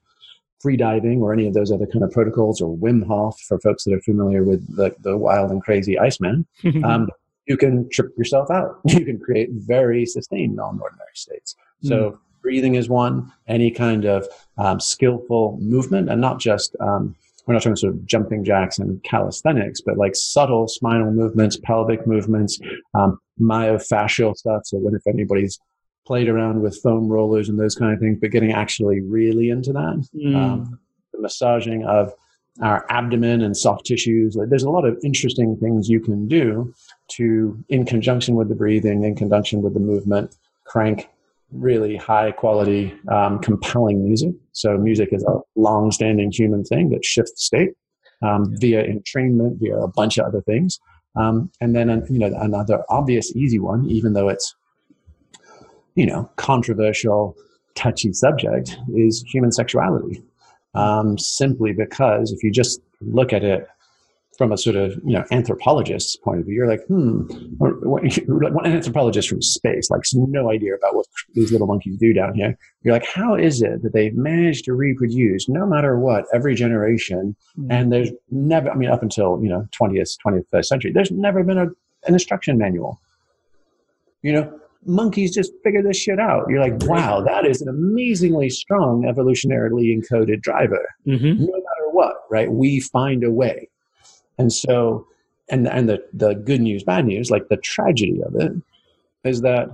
free 0.63 0.77
diving 0.77 1.21
or 1.21 1.33
any 1.33 1.49
of 1.49 1.55
those 1.55 1.73
other 1.73 1.87
kind 1.87 2.05
of 2.05 2.13
protocols 2.13 2.61
or 2.61 2.77
Wim 2.79 3.05
Hof 3.05 3.39
for 3.41 3.59
folks 3.59 3.83
that 3.85 3.95
are 3.95 4.01
familiar 4.01 4.45
with 4.45 4.65
the, 4.77 4.95
the 5.01 5.19
wild 5.19 5.51
and 5.51 5.61
crazy 5.61 5.99
Iceman, 5.99 6.47
um, 6.85 7.09
you 7.47 7.57
can 7.57 7.91
trip 7.91 8.13
yourself 8.17 8.51
out. 8.51 8.81
You 8.87 9.05
can 9.05 9.19
create 9.19 9.49
very 9.53 10.07
sustained 10.07 10.55
non-ordinary 10.55 11.11
states. 11.15 11.57
So 11.83 11.97
mm. 11.97 12.19
Breathing 12.43 12.75
is 12.75 12.89
one, 12.89 13.33
any 13.47 13.71
kind 13.71 14.05
of 14.05 14.27
um, 14.59 14.81
skillful 14.81 15.59
movement 15.61 16.11
and 16.11 16.21
not 16.21 16.39
just, 16.39 16.77
um, 16.81 17.15
we're 17.47 17.55
not 17.55 17.63
talking 17.63 17.77
sort 17.77 17.95
of 17.95 18.07
jumping 18.07 18.45
jacks 18.45 18.79
and 18.79 19.03
calisthenics, 19.05 19.81
but 19.81 19.97
like 19.97 20.15
subtle 20.15 20.69
spinal 20.69 21.11
movements, 21.11 21.57
pelvic 21.57 22.07
movements, 22.07 22.61
um, 22.95 23.19
myofascial 23.41 24.37
stuff. 24.37 24.63
So 24.65 24.79
when 24.79 24.95
if 24.95 25.07
anybody's 25.07 25.59
played 26.07 26.29
around 26.29 26.61
with 26.63 26.81
foam 26.83 27.09
rollers 27.09 27.49
and 27.49 27.59
those 27.59 27.75
kind 27.75 27.93
of 27.95 28.01
things, 28.01 28.19
but 28.21 28.31
getting 28.31 28.53
actually 28.53 29.01
really 29.01 29.51
into 29.51 29.73
that. 29.73 30.07
Mm. 30.15 30.37
Um, 30.37 30.79
the 31.13 31.21
massaging 31.21 31.85
of 31.85 32.13
our 32.61 32.85
abdomen 32.91 33.41
and 33.41 33.57
soft 33.57 33.87
tissues. 33.87 34.37
Like, 34.37 34.49
there's 34.49 34.63
a 34.63 34.71
lot 34.71 34.85
of 34.85 34.99
interesting 35.03 35.57
things 35.57 35.89
you 35.89 36.01
can 36.01 36.29
do 36.29 36.75
to, 37.13 37.59
in 37.69 37.87
conjunction 37.87 38.35
with 38.35 38.49
the 38.49 38.55
breathing, 38.55 39.05
in 39.05 39.17
conjunction 39.17 39.63
with 39.63 39.75
the 39.75 39.81
movement, 39.81 40.37
crank 40.65 41.09
really 41.53 41.97
high 41.97 42.33
quality, 42.33 42.95
um, 43.11 43.39
compelling 43.39 44.05
music. 44.05 44.35
So 44.53 44.77
music 44.79 45.11
is 45.13 45.23
a 45.25 45.41
long-standing 45.57 46.33
human 46.33 46.65
thing 46.65 46.91
that 46.91 47.05
shifts 47.05 47.45
state 47.45 47.71
um, 48.23 48.55
via 48.59 48.85
entrainment, 48.85 49.59
via 49.61 49.77
a 49.77 49.89
bunch 49.89 50.19
of 50.19 50.27
other 50.27 50.41
things. 50.43 50.81
Um, 51.15 51.51
and 51.61 51.77
then, 51.77 51.89
you 52.09 52.19
know, 52.19 52.33
another 52.41 52.83
obvious 52.89 53.37
easy 53.37 53.59
one, 53.59 53.85
even 53.89 54.15
though 54.15 54.29
it's 54.29 54.55
you 55.95 56.07
know, 56.07 56.31
controversial, 56.37 57.37
touchy 57.75 58.13
subject 58.13 58.79
is 58.95 59.23
human 59.23 59.53
sexuality. 59.53 60.23
Um, 60.75 61.19
simply 61.19 61.73
because 61.73 62.33
if 62.33 62.43
you 62.43 62.51
just 62.51 62.81
look 63.03 63.33
at 63.33 63.45
it 63.45 63.69
from 64.37 64.53
a 64.53 64.59
sort 64.59 64.77
of 64.77 64.93
you 65.05 65.13
know 65.13 65.25
anthropologist's 65.31 66.17
point 66.17 66.41
of 66.41 66.47
view, 66.47 66.55
you're 66.55 66.69
like, 66.69 66.85
hmm, 66.87 67.23
an 67.61 68.67
anthropologist 68.73 69.29
from 69.29 69.43
space, 69.43 69.91
like 69.91 70.03
no 70.15 70.51
idea 70.51 70.75
about 70.75 70.95
what 70.95 71.07
these 71.35 71.53
little 71.53 71.67
monkeys 71.67 71.97
do 71.99 72.13
down 72.13 72.35
here. 72.35 72.57
You're 72.83 72.95
like, 72.95 73.07
how 73.07 73.35
is 73.35 73.63
it 73.63 73.83
that 73.83 73.93
they've 73.93 74.15
managed 74.15 74.65
to 74.67 74.75
reproduce 74.75 75.49
no 75.49 75.67
matter 75.67 75.99
what 75.99 76.25
every 76.35 76.55
generation? 76.55 77.37
Mm-hmm. 77.59 77.71
And 77.71 77.93
there's 77.93 78.11
never, 78.31 78.71
I 78.71 78.75
mean, 78.75 78.91
up 78.91 79.03
until 79.03 79.39
you 79.43 79.49
know 79.49 79.67
20th, 79.79 80.17
21st 80.27 80.65
century, 80.65 80.93
there's 80.93 81.11
never 81.11 81.45
been 81.45 81.59
a, 81.59 81.67
an 82.07 82.15
instruction 82.15 82.59
manual. 82.59 83.01
You 84.23 84.33
know, 84.33 84.61
monkeys 84.87 85.35
just 85.35 85.53
figure 85.63 85.83
this 85.83 85.97
shit 85.97 86.19
out. 86.19 86.47
You're 86.49 86.61
like, 86.61 86.75
wow, 86.85 87.21
that 87.21 87.47
is 87.47 87.61
an 87.61 87.69
amazingly 87.69 88.51
strong 88.51 89.03
evolutionarily 89.03 89.97
encoded 89.97 90.41
driver. 90.41 90.89
Mm-hmm. 91.07 91.45
No 91.45 91.53
matter 91.53 91.91
what, 91.91 92.17
right? 92.31 92.51
We 92.51 92.81
find 92.81 93.25
a 93.25 93.31
way. 93.31 93.69
And 94.39 94.53
so, 94.53 95.07
and 95.51 95.67
and 95.69 95.89
the 95.89 96.05
the 96.13 96.35
good 96.35 96.61
news, 96.61 96.83
bad 96.83 97.07
news, 97.07 97.31
like 97.31 97.49
the 97.49 97.57
tragedy 97.59 98.23
of 98.23 98.35
it, 98.37 98.53
is 99.25 99.43
that 99.43 99.69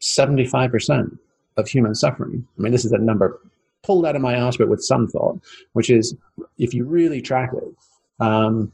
75% 0.00 1.18
of 1.56 1.68
human 1.68 1.94
suffering. 1.94 2.46
I 2.58 2.62
mean, 2.62 2.72
this 2.72 2.84
is 2.84 2.92
a 2.92 2.98
number 2.98 3.40
pulled 3.82 4.06
out 4.06 4.16
of 4.16 4.22
my 4.22 4.34
ass, 4.34 4.56
but 4.56 4.68
with 4.68 4.82
some 4.82 5.08
thought, 5.08 5.40
which 5.72 5.90
is 5.90 6.14
if 6.58 6.72
you 6.72 6.84
really 6.84 7.20
track 7.20 7.50
it, 7.52 8.24
um, 8.24 8.72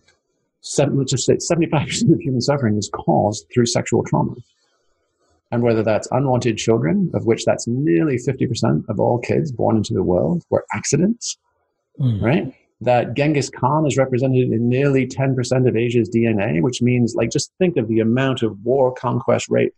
seven, 0.61 0.99
let's 0.99 1.13
just 1.13 1.27
say 1.27 1.37
75% 1.37 2.13
of 2.13 2.21
human 2.21 2.41
suffering 2.41 2.77
is 2.77 2.91
caused 2.93 3.47
through 3.53 3.67
sexual 3.67 4.05
trauma 4.05 4.35
and 5.55 5.63
whether 5.63 5.85
that's 5.85 6.09
unwanted 6.11 6.59
children, 6.59 7.11
of 7.15 7.27
which 7.27 7.45
that's 7.45 7.69
nearly 7.69 8.17
50% 8.17 8.89
of 8.89 8.99
all 8.99 9.21
kids 9.21 9.53
born 9.53 9.77
into 9.77 9.95
the 9.95 10.03
world 10.03 10.43
were 10.51 10.65
accidents, 10.73 11.39
mm. 12.01 12.21
right? 12.21 12.53
That 12.81 13.15
Genghis 13.15 13.49
Khan 13.49 13.87
is 13.87 13.97
represented 13.97 14.51
in 14.51 14.69
nearly 14.69 15.07
10% 15.07 15.69
of 15.69 15.77
Asia's 15.77 16.11
DNA, 16.11 16.61
which 16.61 16.83
means, 16.83 17.15
like, 17.15 17.31
just 17.31 17.53
think 17.59 17.77
of 17.77 17.89
the 17.89 18.01
amount 18.01 18.43
of 18.43 18.63
war, 18.65 18.93
conquest, 18.93 19.49
rape 19.49 19.75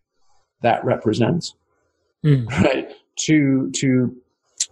that 0.62 0.84
represents, 0.84 1.54
mm. 2.24 2.50
right? 2.62 2.90
To, 3.20 3.70
to 3.76 4.16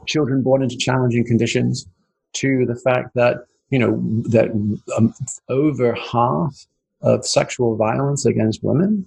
children 0.06 0.42
born 0.42 0.62
into 0.62 0.76
challenging 0.76 1.24
conditions, 1.24 1.86
to 2.34 2.64
the 2.66 2.76
fact 2.76 3.14
that, 3.14 3.46
you 3.70 3.78
know, 3.78 4.02
that 4.30 4.50
um, 4.96 5.14
over 5.48 5.94
half 5.94 6.66
of 7.02 7.24
sexual 7.26 7.76
violence 7.76 8.26
against 8.26 8.62
women 8.62 9.06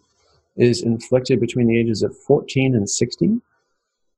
is 0.55 0.81
inflicted 0.81 1.39
between 1.39 1.67
the 1.67 1.79
ages 1.79 2.03
of 2.03 2.15
14 2.17 2.75
and 2.75 2.89
16. 2.89 3.41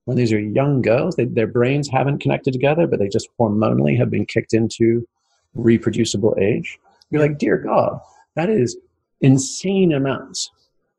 When 0.09 0.17
these 0.17 0.33
are 0.33 0.39
young 0.39 0.81
girls, 0.81 1.17
they, 1.17 1.25
their 1.25 1.45
brains 1.45 1.87
haven't 1.87 2.17
connected 2.17 2.51
together, 2.51 2.87
but 2.87 2.97
they 2.97 3.09
just 3.09 3.29
hormonally 3.39 3.95
have 3.99 4.09
been 4.09 4.25
kicked 4.25 4.55
into 4.55 5.07
reproducible 5.53 6.35
age. 6.41 6.79
You're 7.11 7.21
like, 7.21 7.37
dear 7.37 7.59
God, 7.59 7.99
that 8.35 8.49
is 8.49 8.75
insane 9.21 9.93
amounts 9.93 10.49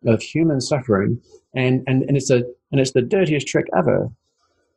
of 0.06 0.22
human 0.22 0.60
suffering, 0.60 1.20
and 1.56 1.82
and 1.88 2.04
and 2.04 2.16
it's 2.16 2.30
a 2.30 2.44
and 2.70 2.80
it's 2.80 2.92
the 2.92 3.02
dirtiest 3.02 3.48
trick 3.48 3.66
ever 3.76 4.08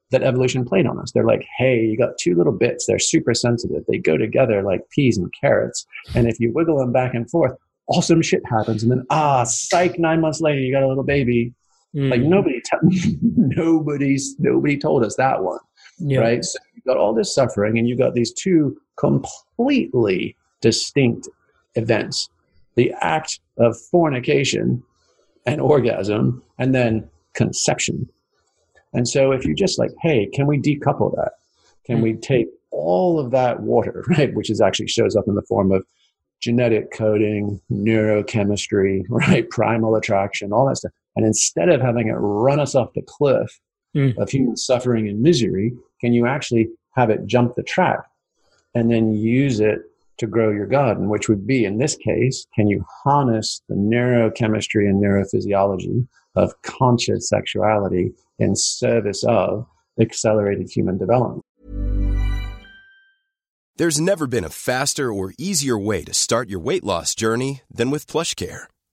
that 0.09 0.23
evolution 0.23 0.65
played 0.65 0.87
on 0.87 0.97
us. 0.97 1.11
They're 1.11 1.27
like, 1.27 1.45
hey, 1.59 1.81
you 1.81 1.95
got 1.95 2.17
two 2.19 2.33
little 2.33 2.53
bits, 2.53 2.87
they're 2.87 2.97
super 2.97 3.35
sensitive. 3.35 3.83
They 3.87 3.99
go 3.99 4.17
together 4.17 4.63
like 4.63 4.89
peas 4.89 5.15
and 5.15 5.31
carrots. 5.39 5.85
And 6.15 6.27
if 6.27 6.39
you 6.39 6.51
wiggle 6.51 6.79
them 6.79 6.91
back 6.91 7.13
and 7.13 7.29
forth, 7.29 7.55
awesome 7.87 8.23
shit 8.23 8.41
happens, 8.47 8.81
and 8.81 8.91
then 8.91 9.05
ah, 9.11 9.43
psych, 9.43 9.99
nine 9.99 10.21
months 10.21 10.41
later 10.41 10.59
you 10.59 10.73
got 10.73 10.81
a 10.81 10.87
little 10.87 11.03
baby. 11.03 11.53
Mm. 11.95 12.09
Like 12.09 12.21
nobody, 12.21 12.61
t- 12.61 13.17
nobody's 13.21 14.35
nobody 14.39 14.77
told 14.77 15.03
us 15.03 15.15
that 15.17 15.43
one, 15.43 15.59
yeah. 15.99 16.19
right? 16.19 16.43
So 16.43 16.57
you 16.75 16.81
got 16.87 16.97
all 16.97 17.13
this 17.13 17.33
suffering, 17.33 17.77
and 17.77 17.87
you 17.87 17.95
got 17.95 18.13
these 18.13 18.33
two 18.33 18.77
completely 18.97 20.35
distinct 20.61 21.29
events: 21.75 22.29
the 22.75 22.93
act 23.01 23.39
of 23.57 23.79
fornication 23.91 24.83
and 25.45 25.61
orgasm, 25.61 26.41
and 26.57 26.73
then 26.73 27.07
conception. 27.33 28.09
And 28.93 29.07
so, 29.07 29.31
if 29.31 29.45
you 29.45 29.55
just 29.55 29.77
like, 29.77 29.91
hey, 30.01 30.29
can 30.33 30.47
we 30.47 30.59
decouple 30.59 31.15
that? 31.15 31.33
Can 31.85 31.99
mm. 31.99 32.03
we 32.03 32.13
take 32.13 32.47
all 32.71 33.19
of 33.19 33.31
that 33.31 33.61
water, 33.61 34.03
right, 34.17 34.33
which 34.33 34.49
is 34.49 34.61
actually 34.61 34.87
shows 34.87 35.15
up 35.15 35.25
in 35.27 35.35
the 35.35 35.41
form 35.43 35.71
of 35.71 35.85
genetic 36.41 36.91
coding, 36.91 37.61
neurochemistry, 37.71 39.03
right? 39.09 39.49
Primal 39.49 39.95
attraction, 39.95 40.51
all 40.51 40.67
that 40.67 40.77
stuff. 40.77 40.91
And 41.15 41.25
instead 41.25 41.69
of 41.69 41.81
having 41.81 42.07
it 42.07 42.13
run 42.13 42.59
us 42.59 42.75
off 42.75 42.93
the 42.93 43.01
cliff 43.01 43.59
mm. 43.95 44.17
of 44.17 44.29
human 44.29 44.57
suffering 44.57 45.07
and 45.07 45.21
misery, 45.21 45.73
can 46.01 46.13
you 46.13 46.25
actually 46.25 46.69
have 46.95 47.09
it 47.09 47.25
jump 47.25 47.55
the 47.55 47.63
track 47.63 48.03
and 48.75 48.91
then 48.91 49.13
use 49.13 49.59
it 49.59 49.79
to 50.17 50.27
grow 50.27 50.51
your 50.51 50.67
garden, 50.67 51.09
which 51.09 51.27
would 51.27 51.45
be, 51.45 51.65
in 51.65 51.77
this 51.77 51.95
case, 51.95 52.45
can 52.55 52.67
you 52.67 52.85
harness 53.03 53.61
the 53.67 53.75
neurochemistry 53.75 54.87
and 54.87 55.03
neurophysiology 55.03 56.07
of 56.35 56.53
conscious 56.61 57.29
sexuality 57.29 58.11
in 58.39 58.55
service 58.55 59.23
of 59.23 59.65
accelerated 59.99 60.69
human 60.69 60.97
development? 60.97 61.43
There's 63.75 63.99
never 63.99 64.27
been 64.27 64.43
a 64.43 64.49
faster 64.49 65.11
or 65.11 65.33
easier 65.39 65.77
way 65.77 66.03
to 66.03 66.13
start 66.13 66.47
your 66.47 66.59
weight 66.59 66.83
loss 66.83 67.15
journey 67.15 67.61
than 67.73 67.89
with 67.89 68.05
PlushCare. 68.05 68.65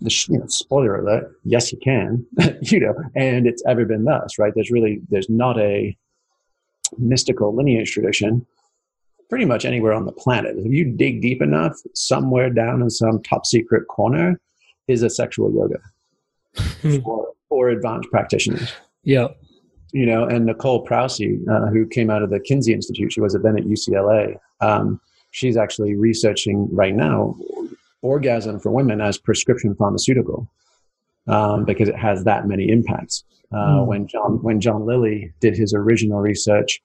The 0.00 0.26
you 0.28 0.38
know, 0.38 0.46
spoiler 0.46 0.96
alert: 0.96 1.36
yes, 1.44 1.72
you 1.72 1.78
can. 1.78 2.26
you 2.62 2.80
know, 2.80 2.94
and 3.14 3.46
it's 3.46 3.62
ever 3.66 3.84
been 3.84 4.04
thus, 4.04 4.38
right? 4.38 4.52
There's 4.54 4.70
really 4.70 5.00
there's 5.10 5.28
not 5.28 5.58
a 5.58 5.96
mystical 6.98 7.54
lineage 7.54 7.92
tradition 7.92 8.46
pretty 9.30 9.44
much 9.44 9.64
anywhere 9.64 9.92
on 9.92 10.04
the 10.04 10.12
planet. 10.12 10.56
If 10.58 10.72
you 10.72 10.84
dig 10.84 11.22
deep 11.22 11.40
enough, 11.40 11.76
somewhere 11.94 12.50
down 12.50 12.82
in 12.82 12.90
some 12.90 13.22
top 13.22 13.46
secret 13.46 13.86
corner 13.86 14.40
is 14.88 15.02
a 15.02 15.08
sexual 15.08 15.54
yoga 15.54 15.78
for, 17.04 17.28
for 17.48 17.68
advanced 17.68 18.10
practitioners. 18.10 18.72
Yeah. 19.04 19.28
You 19.92 20.06
know, 20.06 20.24
and 20.24 20.46
Nicole 20.46 20.84
Prause, 20.84 21.20
uh, 21.48 21.66
who 21.66 21.86
came 21.86 22.10
out 22.10 22.22
of 22.22 22.30
the 22.30 22.40
Kinsey 22.40 22.72
Institute, 22.72 23.12
she 23.12 23.20
was 23.20 23.36
then 23.40 23.56
at 23.56 23.64
UCLA. 23.64 24.36
Um, 24.60 25.00
she's 25.30 25.56
actually 25.56 25.94
researching 25.96 26.68
right 26.74 26.94
now 26.94 27.36
orgasm 28.02 28.60
for 28.60 28.70
women 28.70 29.00
as 29.00 29.18
prescription 29.18 29.74
pharmaceutical 29.74 30.48
um, 31.26 31.64
because 31.64 31.88
it 31.88 31.96
has 31.96 32.24
that 32.24 32.46
many 32.46 32.68
impacts. 32.68 33.24
Uh, 33.52 33.80
mm. 33.80 33.86
When 33.86 34.06
John 34.06 34.42
when 34.42 34.60
John 34.60 34.86
Lilly 34.86 35.32
did 35.40 35.56
his 35.56 35.74
original 35.74 36.20
research 36.20 36.80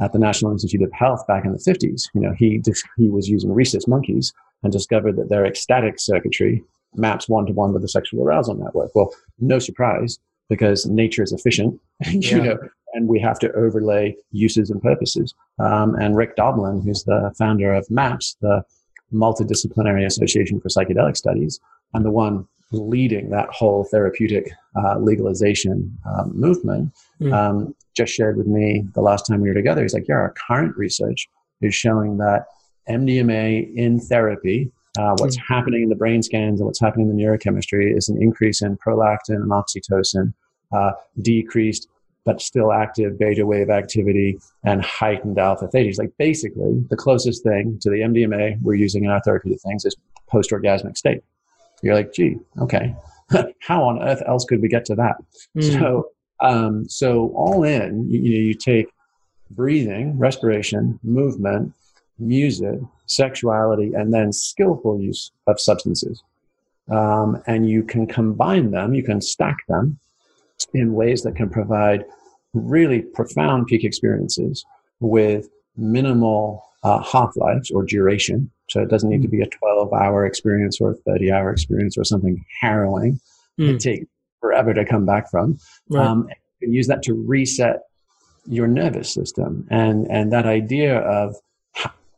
at 0.00 0.12
the 0.12 0.18
National 0.18 0.52
Institute 0.52 0.82
of 0.82 0.92
Health 0.92 1.26
back 1.26 1.44
in 1.44 1.52
the 1.52 1.58
50s, 1.58 2.08
you 2.14 2.20
know, 2.20 2.34
he 2.36 2.62
he 2.96 3.08
was 3.08 3.28
using 3.28 3.52
rhesus 3.52 3.88
monkeys 3.88 4.32
and 4.62 4.72
discovered 4.72 5.16
that 5.16 5.28
their 5.28 5.46
ecstatic 5.46 5.98
circuitry 5.98 6.62
maps 6.94 7.28
one 7.28 7.46
to 7.46 7.52
one 7.52 7.72
with 7.72 7.82
the 7.82 7.88
sexual 7.88 8.22
arousal 8.22 8.54
network. 8.54 8.90
Well, 8.94 9.14
no 9.38 9.58
surprise 9.58 10.18
because 10.48 10.84
nature 10.86 11.22
is 11.22 11.32
efficient, 11.32 11.80
you 12.06 12.20
yeah. 12.20 12.42
know, 12.42 12.58
and 12.92 13.08
we 13.08 13.20
have 13.20 13.38
to 13.38 13.52
overlay 13.52 14.16
uses 14.32 14.70
and 14.70 14.82
purposes. 14.82 15.34
Um, 15.58 15.94
and 15.94 16.16
Rick 16.16 16.36
Doblin, 16.36 16.82
who's 16.82 17.04
the 17.04 17.32
founder 17.38 17.72
of 17.72 17.88
MAPS, 17.90 18.36
the 18.40 18.64
Multidisciplinary 19.12 20.06
Association 20.06 20.60
for 20.60 20.68
Psychedelic 20.68 21.16
Studies, 21.16 21.60
and 21.94 22.04
the 22.04 22.10
one 22.10 22.46
leading 22.72 23.30
that 23.30 23.48
whole 23.50 23.84
therapeutic 23.84 24.50
uh, 24.76 24.98
legalization 24.98 25.96
um, 26.06 26.32
movement, 26.34 26.92
mm. 27.20 27.32
um, 27.32 27.74
just 27.96 28.12
shared 28.12 28.36
with 28.36 28.46
me 28.46 28.86
the 28.94 29.00
last 29.00 29.26
time 29.26 29.40
we 29.40 29.48
were 29.48 29.54
together. 29.54 29.82
He's 29.82 29.94
like, 29.94 30.06
yeah, 30.08 30.14
our 30.14 30.34
current 30.46 30.76
research 30.76 31.28
is 31.60 31.74
showing 31.74 32.18
that 32.18 32.46
MDMA 32.88 33.74
in 33.74 33.98
therapy, 33.98 34.70
uh, 34.98 35.14
what's 35.18 35.36
mm. 35.36 35.42
happening 35.48 35.82
in 35.82 35.88
the 35.88 35.96
brain 35.96 36.22
scans 36.22 36.60
and 36.60 36.66
what's 36.66 36.80
happening 36.80 37.10
in 37.10 37.16
the 37.16 37.22
neurochemistry 37.22 37.96
is 37.96 38.08
an 38.08 38.20
increase 38.22 38.62
in 38.62 38.78
prolactin 38.78 39.36
and 39.36 39.50
oxytocin, 39.50 40.32
uh, 40.72 40.92
decreased 41.20 41.88
but 42.24 42.40
still 42.40 42.72
active 42.72 43.18
beta 43.18 43.46
wave 43.46 43.70
activity 43.70 44.38
and 44.64 44.82
heightened 44.84 45.38
alpha 45.38 45.68
theta. 45.68 45.86
He's 45.86 45.98
like, 45.98 46.12
basically, 46.18 46.84
the 46.90 46.96
closest 46.96 47.42
thing 47.42 47.78
to 47.80 47.90
the 47.90 48.00
MDMA 48.00 48.60
we're 48.62 48.74
using 48.74 49.04
in 49.04 49.10
our 49.10 49.20
therapeutic 49.20 49.60
things 49.62 49.84
is 49.84 49.96
post 50.28 50.50
orgasmic 50.50 50.96
state. 50.96 51.22
You're 51.82 51.94
like, 51.94 52.12
gee, 52.12 52.36
okay. 52.60 52.94
How 53.60 53.84
on 53.84 54.02
earth 54.02 54.22
else 54.26 54.44
could 54.44 54.60
we 54.60 54.68
get 54.68 54.84
to 54.86 54.94
that? 54.96 55.16
Mm. 55.56 55.78
So, 55.78 56.08
um, 56.40 56.88
so 56.88 57.32
all 57.34 57.64
in, 57.64 58.08
you, 58.10 58.20
you, 58.20 58.42
you 58.42 58.54
take 58.54 58.88
breathing, 59.50 60.18
respiration, 60.18 60.98
movement, 61.02 61.72
music, 62.18 62.78
sexuality, 63.06 63.92
and 63.94 64.12
then 64.12 64.32
skillful 64.32 65.00
use 65.00 65.32
of 65.46 65.58
substances. 65.58 66.22
Um, 66.90 67.42
and 67.46 67.68
you 67.68 67.82
can 67.82 68.06
combine 68.06 68.72
them, 68.72 68.94
you 68.94 69.02
can 69.02 69.20
stack 69.20 69.58
them 69.68 69.98
in 70.74 70.94
ways 70.94 71.22
that 71.22 71.36
can 71.36 71.48
provide 71.48 72.04
really 72.52 73.02
profound 73.02 73.66
peak 73.66 73.84
experiences 73.84 74.64
with 75.00 75.48
minimal 75.76 76.64
uh, 76.82 77.02
half 77.02 77.36
lives 77.36 77.70
or 77.70 77.84
duration. 77.84 78.50
So 78.68 78.80
it 78.80 78.88
doesn't 78.88 79.08
need 79.08 79.22
to 79.22 79.28
be 79.28 79.42
a 79.42 79.46
12 79.46 79.92
hour 79.92 80.24
experience 80.24 80.80
or 80.80 80.92
a 80.92 80.94
30 80.94 81.32
hour 81.32 81.50
experience 81.50 81.96
or 81.98 82.04
something 82.04 82.44
harrowing. 82.60 83.20
Mm. 83.58 83.74
It 83.74 83.80
takes 83.80 84.06
forever 84.40 84.72
to 84.74 84.84
come 84.84 85.04
back 85.04 85.30
from. 85.30 85.58
Right. 85.88 86.06
Um, 86.06 86.28
can 86.60 86.72
use 86.72 86.86
that 86.88 87.02
to 87.04 87.14
reset 87.14 87.80
your 88.46 88.66
nervous 88.66 89.12
system. 89.12 89.66
And, 89.70 90.06
and 90.10 90.32
that 90.32 90.46
idea 90.46 90.98
of 90.98 91.36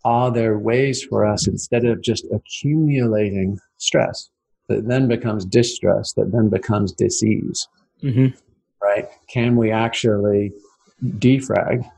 are 0.04 0.30
there 0.32 0.58
ways 0.58 1.02
for 1.02 1.24
us 1.24 1.46
instead 1.46 1.84
of 1.84 2.02
just 2.02 2.26
accumulating 2.32 3.58
stress 3.76 4.30
that 4.68 4.88
then 4.88 5.06
becomes 5.06 5.44
distress, 5.44 6.12
that 6.14 6.32
then 6.32 6.48
becomes 6.48 6.92
disease? 6.92 7.68
Mm-hmm. 8.02 8.36
Right? 8.82 9.08
Can 9.28 9.56
we 9.56 9.70
actually 9.70 10.52
defrag 11.18 11.88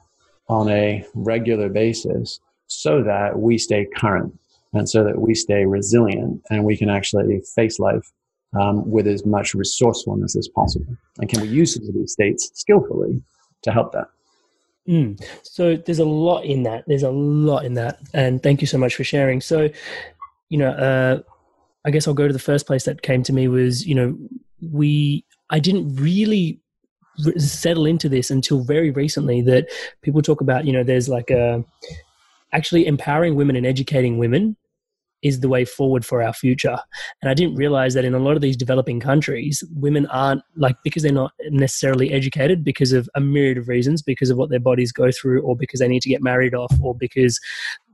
on 0.48 0.68
a 0.68 1.04
regular 1.14 1.68
basis 1.68 2.40
so 2.66 3.02
that 3.02 3.38
we 3.38 3.58
stay 3.58 3.86
current 3.96 4.38
and 4.72 4.88
so 4.88 5.04
that 5.04 5.20
we 5.20 5.34
stay 5.34 5.64
resilient 5.64 6.42
and 6.50 6.64
we 6.64 6.76
can 6.76 6.90
actually 6.90 7.40
face 7.54 7.78
life 7.78 8.10
um, 8.58 8.88
with 8.90 9.06
as 9.06 9.24
much 9.24 9.54
resourcefulness 9.54 10.36
as 10.36 10.48
possible? 10.48 10.96
And 11.18 11.28
can 11.28 11.40
we 11.40 11.48
use 11.48 11.74
some 11.74 11.88
of 11.88 11.94
these 11.94 12.12
states 12.12 12.50
skillfully 12.54 13.22
to 13.62 13.72
help 13.72 13.92
that? 13.92 14.08
Mm. 14.88 15.22
So 15.42 15.76
there's 15.76 15.98
a 15.98 16.04
lot 16.04 16.44
in 16.44 16.64
that. 16.64 16.84
There's 16.86 17.02
a 17.02 17.10
lot 17.10 17.64
in 17.64 17.74
that. 17.74 18.00
And 18.12 18.42
thank 18.42 18.60
you 18.60 18.66
so 18.66 18.76
much 18.78 18.94
for 18.94 19.04
sharing. 19.04 19.40
So, 19.40 19.70
you 20.50 20.58
know, 20.58 20.70
uh, 20.70 21.22
I 21.86 21.90
guess 21.90 22.06
I'll 22.06 22.14
go 22.14 22.26
to 22.26 22.32
the 22.32 22.38
first 22.38 22.66
place 22.66 22.84
that 22.84 23.02
came 23.02 23.22
to 23.24 23.32
me 23.32 23.48
was, 23.48 23.86
you 23.86 23.94
know, 23.94 24.18
we, 24.70 25.24
I 25.50 25.58
didn't 25.58 25.96
really 25.96 26.60
settle 27.36 27.86
into 27.86 28.08
this 28.08 28.30
until 28.30 28.64
very 28.64 28.90
recently 28.90 29.40
that 29.42 29.66
people 30.02 30.22
talk 30.22 30.40
about, 30.40 30.66
you 30.66 30.72
know, 30.72 30.82
there's 30.82 31.08
like 31.08 31.30
a, 31.30 31.64
actually 32.52 32.86
empowering 32.86 33.34
women 33.34 33.56
and 33.56 33.66
educating 33.66 34.18
women 34.18 34.56
is 35.22 35.40
the 35.40 35.48
way 35.48 35.64
forward 35.64 36.04
for 36.04 36.22
our 36.22 36.34
future. 36.34 36.76
And 37.22 37.30
I 37.30 37.34
didn't 37.34 37.56
realize 37.56 37.94
that 37.94 38.04
in 38.04 38.14
a 38.14 38.18
lot 38.18 38.36
of 38.36 38.42
these 38.42 38.58
developing 38.58 39.00
countries, 39.00 39.64
women 39.74 40.06
aren't 40.06 40.42
like 40.54 40.76
because 40.84 41.02
they're 41.02 41.12
not 41.12 41.32
necessarily 41.48 42.12
educated 42.12 42.62
because 42.62 42.92
of 42.92 43.08
a 43.14 43.20
myriad 43.20 43.56
of 43.56 43.68
reasons, 43.68 44.02
because 44.02 44.28
of 44.28 44.36
what 44.36 44.50
their 44.50 44.60
bodies 44.60 44.92
go 44.92 45.10
through, 45.10 45.40
or 45.40 45.56
because 45.56 45.80
they 45.80 45.88
need 45.88 46.02
to 46.02 46.10
get 46.10 46.22
married 46.22 46.54
off, 46.54 46.72
or 46.82 46.94
because, 46.94 47.40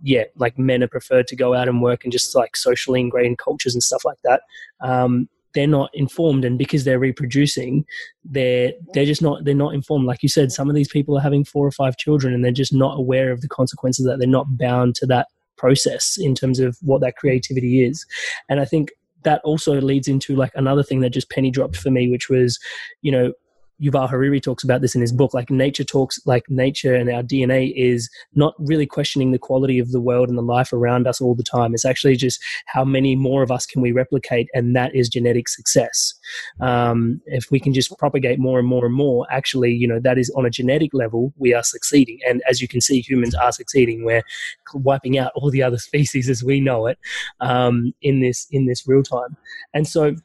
yeah, 0.02 0.24
like 0.36 0.58
men 0.58 0.82
are 0.82 0.88
preferred 0.88 1.28
to 1.28 1.36
go 1.36 1.54
out 1.54 1.68
and 1.68 1.80
work 1.80 2.02
and 2.02 2.12
just 2.12 2.34
like 2.34 2.56
socially 2.56 3.00
ingrained 3.00 3.38
cultures 3.38 3.74
and 3.74 3.82
stuff 3.82 4.04
like 4.04 4.18
that. 4.24 4.42
Um, 4.80 5.28
they're 5.54 5.66
not 5.66 5.90
informed 5.94 6.44
and 6.44 6.58
because 6.58 6.84
they're 6.84 6.98
reproducing 6.98 7.84
they're 8.24 8.72
they're 8.94 9.04
just 9.04 9.22
not 9.22 9.44
they're 9.44 9.54
not 9.54 9.74
informed. 9.74 10.06
Like 10.06 10.22
you 10.22 10.28
said 10.28 10.52
some 10.52 10.68
of 10.68 10.74
these 10.74 10.88
people 10.88 11.16
are 11.16 11.22
having 11.22 11.44
four 11.44 11.66
or 11.66 11.72
five 11.72 11.96
children 11.96 12.32
and 12.32 12.44
they're 12.44 12.52
just 12.52 12.74
not 12.74 12.98
aware 12.98 13.32
of 13.32 13.40
the 13.40 13.48
consequences 13.48 14.06
that 14.06 14.18
they're 14.18 14.28
not 14.28 14.56
bound 14.56 14.94
to 14.96 15.06
that 15.06 15.28
process 15.56 16.16
in 16.18 16.34
terms 16.34 16.58
of 16.58 16.76
what 16.82 17.00
that 17.00 17.16
creativity 17.16 17.84
is. 17.84 18.06
And 18.48 18.60
i 18.60 18.64
think 18.64 18.90
that 19.22 19.42
also 19.44 19.78
leads 19.80 20.08
into 20.08 20.34
like 20.34 20.52
another 20.54 20.82
thing 20.82 21.00
that 21.00 21.10
just 21.10 21.30
penny 21.30 21.50
dropped 21.50 21.76
for 21.76 21.90
me 21.90 22.10
which 22.10 22.30
was 22.30 22.58
you 23.02 23.12
know 23.12 23.32
Yuval 23.82 24.08
Harari 24.08 24.40
talks 24.40 24.62
about 24.62 24.80
this 24.80 24.94
in 24.94 25.00
his 25.00 25.12
book. 25.12 25.32
Like 25.32 25.50
nature 25.50 25.84
talks, 25.84 26.20
like 26.26 26.48
nature 26.48 26.94
and 26.94 27.10
our 27.10 27.22
DNA 27.22 27.72
is 27.74 28.10
not 28.34 28.54
really 28.58 28.86
questioning 28.86 29.32
the 29.32 29.38
quality 29.38 29.78
of 29.78 29.90
the 29.92 30.00
world 30.00 30.28
and 30.28 30.36
the 30.36 30.42
life 30.42 30.72
around 30.72 31.06
us 31.06 31.20
all 31.20 31.34
the 31.34 31.42
time. 31.42 31.74
It's 31.74 31.84
actually 31.84 32.16
just 32.16 32.42
how 32.66 32.84
many 32.84 33.16
more 33.16 33.42
of 33.42 33.50
us 33.50 33.66
can 33.66 33.82
we 33.82 33.92
replicate, 33.92 34.48
and 34.54 34.76
that 34.76 34.94
is 34.94 35.08
genetic 35.08 35.48
success. 35.48 36.14
Um, 36.60 37.20
if 37.26 37.50
we 37.50 37.60
can 37.60 37.72
just 37.72 37.96
propagate 37.98 38.38
more 38.38 38.58
and 38.58 38.68
more 38.68 38.86
and 38.86 38.94
more, 38.94 39.26
actually, 39.30 39.72
you 39.72 39.88
know, 39.88 40.00
that 40.00 40.18
is 40.18 40.30
on 40.36 40.46
a 40.46 40.50
genetic 40.50 40.92
level, 40.92 41.32
we 41.36 41.54
are 41.54 41.62
succeeding. 41.62 42.18
And 42.28 42.42
as 42.48 42.60
you 42.60 42.68
can 42.68 42.80
see, 42.80 43.00
humans 43.00 43.34
are 43.34 43.52
succeeding. 43.52 44.04
We're 44.04 44.22
wiping 44.74 45.18
out 45.18 45.32
all 45.34 45.50
the 45.50 45.62
other 45.62 45.78
species 45.90 46.28
as 46.28 46.44
we 46.44 46.60
know 46.60 46.86
it 46.86 46.98
um, 47.40 47.92
in 48.02 48.20
this 48.20 48.46
in 48.50 48.66
this 48.66 48.86
real 48.86 49.02
time. 49.02 49.36
And 49.74 49.86
so 49.86 50.16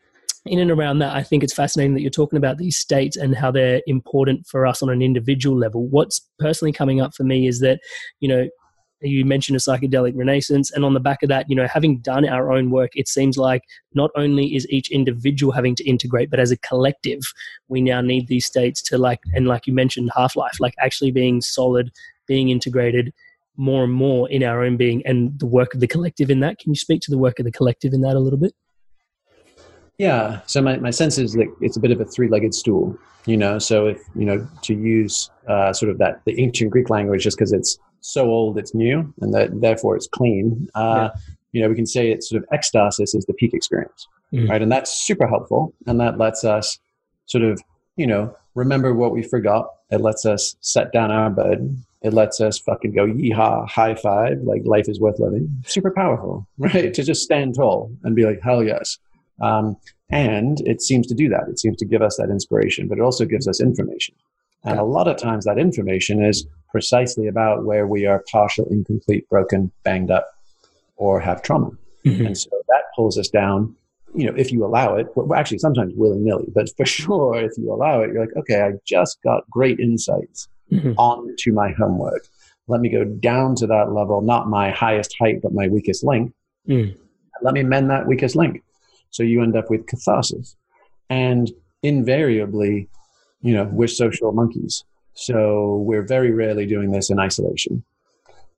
in 0.46 0.60
and 0.60 0.70
around 0.72 1.00
that, 1.00 1.16
I 1.16 1.24
think 1.24 1.44
it's 1.44 1.54
fascinating 1.54 1.96
that 1.96 2.02
you're 2.02 2.12
talking 2.12 2.38
about 2.38 2.58
these 2.58 2.78
states 2.78 3.18
and 3.18 3.36
how 3.36 3.52
they're 3.52 3.82
important 3.88 4.46
for 4.46 4.66
us 4.66 4.84
on 4.84 4.90
an 4.90 5.02
individual 5.02 5.58
level. 5.58 5.88
What's 5.88 6.22
personally 6.40 6.72
coming 6.72 7.02
up 7.02 7.16
for 7.16 7.24
me 7.24 7.48
is 7.48 7.62
that, 7.62 7.80
you 8.20 8.28
know, 8.28 8.48
you 9.02 9.26
mentioned 9.26 9.56
a 9.56 9.60
psychedelic 9.60 10.14
renaissance 10.16 10.72
and 10.72 10.86
on 10.86 10.94
the 10.94 11.00
back 11.00 11.22
of 11.22 11.30
that 11.30 11.46
you 11.50 11.56
know 11.56 11.68
having 11.68 12.00
done 12.00 12.28
our 12.28 12.52
own 12.52 12.70
work 12.70 12.92
it 12.96 13.08
seems 13.08 13.38
like 13.38 13.62
not 13.94 14.10
only 14.16 14.56
is 14.56 14.66
each 14.70 14.90
individual 14.90 15.52
having 15.52 15.76
to 15.76 15.84
integrate 15.84 16.30
but 16.30 16.40
as 16.40 16.50
a 16.50 16.58
collective 16.58 17.20
we 17.68 17.82
now 17.82 18.00
need 18.00 18.28
these 18.28 18.46
states 18.46 18.82
to 18.82 18.98
like 18.98 19.20
and 19.34 19.48
like 19.48 19.68
you 19.68 19.74
mentioned 19.74 20.10
half-life 20.16 20.60
like 20.60 20.74
actually 20.80 21.12
being 21.12 21.42
solid 21.42 21.92
being 22.26 22.50
integrated 22.50 23.14
more 23.58 23.84
and 23.84 23.94
more 23.94 24.30
in 24.30 24.44
our 24.44 24.64
own 24.64 24.78
being 24.78 25.06
and 25.06 25.38
the 25.40 25.46
work 25.46 25.74
of 25.74 25.82
the 25.82 25.88
collective 25.88 26.32
in 26.32 26.40
that 26.40 26.58
can 26.58 26.72
you 26.72 26.76
speak 26.76 27.02
to 27.02 27.12
the 27.12 27.18
work 27.18 27.38
of 27.38 27.46
the 27.46 27.52
collective 27.52 27.94
in 27.94 28.02
that 28.02 28.16
a 28.16 28.20
little 28.20 28.40
bit 28.40 28.54
yeah. 29.98 30.42
So 30.46 30.62
my, 30.62 30.78
my 30.78 30.92
sense 30.92 31.18
is 31.18 31.34
that 31.34 31.54
it's 31.62 31.78
a 31.78 31.80
bit 31.80 31.92
of 31.92 32.02
a 32.02 32.06
three 32.06 32.28
legged 32.28 32.54
stool, 32.54 32.98
you 33.26 33.38
know. 33.38 33.60
So 33.60 33.88
if, 33.88 34.02
you 34.16 34.26
know, 34.26 34.48
to 34.64 34.74
use 34.74 35.30
uh, 35.48 35.74
sort 35.74 35.92
of 35.92 35.98
that, 36.00 36.22
the 36.26 36.40
ancient 36.40 36.72
Greek 36.72 36.90
language, 36.90 37.24
just 37.24 37.38
because 37.38 37.54
it's 37.54 37.78
so 38.02 38.26
old, 38.26 38.58
it's 38.58 38.74
new, 38.74 39.14
and 39.22 39.34
that 39.34 39.62
therefore 39.62 39.96
it's 39.96 40.08
clean, 40.08 40.70
uh, 40.76 41.10
yeah. 41.14 41.22
you 41.54 41.62
know, 41.62 41.70
we 41.70 41.76
can 41.76 41.86
say 41.86 42.12
it's 42.12 42.30
sort 42.30 42.44
of 42.44 42.50
ecstasis 42.50 43.16
is 43.16 43.26
the 43.26 43.34
peak 43.34 43.54
experience, 43.54 44.08
mm. 44.32 44.48
right? 44.50 44.62
And 44.62 44.72
that's 44.72 44.92
super 44.92 45.28
helpful. 45.28 45.74
And 45.88 46.00
that 46.00 46.18
lets 46.18 46.44
us 46.44 46.78
sort 47.26 47.44
of, 47.44 47.62
you 47.96 48.08
know, 48.08 48.36
remember 48.54 48.94
what 48.94 49.12
we 49.12 49.24
forgot. 49.24 49.68
It 49.92 50.02
lets 50.02 50.26
us 50.26 50.56
set 50.62 50.92
down 50.92 51.12
our 51.12 51.30
bed. 51.30 51.76
It 52.02 52.14
lets 52.14 52.40
us 52.40 52.60
fucking 52.60 52.94
go 52.94 53.08
yeehaw, 53.08 53.68
high 53.68 53.96
five, 53.96 54.40
like 54.44 54.62
life 54.66 54.88
is 54.88 55.00
worth 55.00 55.20
living. 55.20 55.64
Super 55.66 55.90
powerful, 55.90 56.48
right? 56.58 56.94
To 56.94 57.04
just 57.04 57.24
stand 57.24 57.56
tall 57.56 57.92
and 58.04 58.16
be 58.16 58.26
like, 58.26 58.42
hell 58.44 58.64
yes. 58.64 59.00
Um, 59.42 59.78
and 60.10 60.62
it 60.62 60.82
seems 60.82 61.08
to 61.08 61.16
do 61.16 61.30
that. 61.30 61.48
It 61.50 61.60
seems 61.60 61.78
to 61.78 61.86
give 61.86 62.02
us 62.02 62.18
that 62.18 62.30
inspiration, 62.30 62.88
but 62.88 62.98
it 62.98 63.02
also 63.02 63.26
gives 63.26 63.48
us 63.48 63.62
information. 63.62 64.16
And 64.64 64.80
a 64.80 64.84
lot 64.84 65.08
of 65.08 65.18
times 65.18 65.46
that 65.46 65.60
information 65.60 66.24
is 66.24 66.48
precisely 66.72 67.28
about 67.28 67.66
where 67.66 67.88
we 67.88 68.06
are 68.06 68.24
partial, 68.32 68.66
incomplete, 68.70 69.30
broken, 69.30 69.72
banged 69.84 70.10
up, 70.10 70.28
or 70.96 71.20
have 71.20 71.44
trauma. 71.44 71.72
Mm-hmm. 72.04 72.28
And 72.28 72.38
so 72.38 72.50
that 72.68 72.84
pulls 72.96 73.18
us 73.18 73.30
down, 73.30 73.76
you 74.16 74.26
know, 74.26 74.34
if 74.36 74.52
you 74.52 74.66
allow 74.66 74.96
it, 74.96 75.08
well, 75.16 75.38
actually 75.38 75.60
sometimes 75.60 75.94
willy 75.96 76.20
nilly, 76.20 76.48
but 76.54 76.70
for 76.76 76.86
sure, 76.98 77.36
if 77.36 77.52
you 77.58 77.72
allow 77.72 78.02
it, 78.02 78.12
you're 78.12 78.26
like, 78.26 78.36
okay, 78.38 78.62
I 78.62 78.72
just 78.86 79.22
got 79.24 79.50
great 79.50 79.80
insights 79.80 80.48
mm-hmm. 80.72 80.94
onto 80.98 81.54
my 81.54 81.72
homework. 81.72 82.28
Let 82.68 82.82
me 82.82 82.90
go 82.90 83.04
down 83.04 83.56
to 83.58 83.68
that 83.68 83.92
level, 83.92 84.22
not 84.22 84.50
my 84.50 84.72
highest 84.72 85.16
height, 85.20 85.42
but 85.44 85.54
my 85.54 85.68
weakest 85.68 86.04
link. 86.04 86.34
Mm. 86.68 86.98
Let 87.44 87.54
me 87.54 87.62
mend 87.62 87.92
that 87.92 88.08
weakest 88.08 88.36
link. 88.36 88.64
So 89.16 89.24
you 89.24 89.42
end 89.42 89.56
up 89.56 89.70
with 89.70 89.88
catharsis. 89.88 90.58
And 91.10 91.50
invariably, 91.84 92.90
you 93.42 93.54
know, 93.54 93.64
we're 93.72 93.88
social 93.88 94.34
monkeys. 94.34 94.84
So 95.14 95.78
we're 95.86 96.06
very 96.06 96.32
rarely 96.32 96.66
doing 96.66 96.92
this 96.92 97.10
in 97.10 97.18
isolation. 97.18 97.84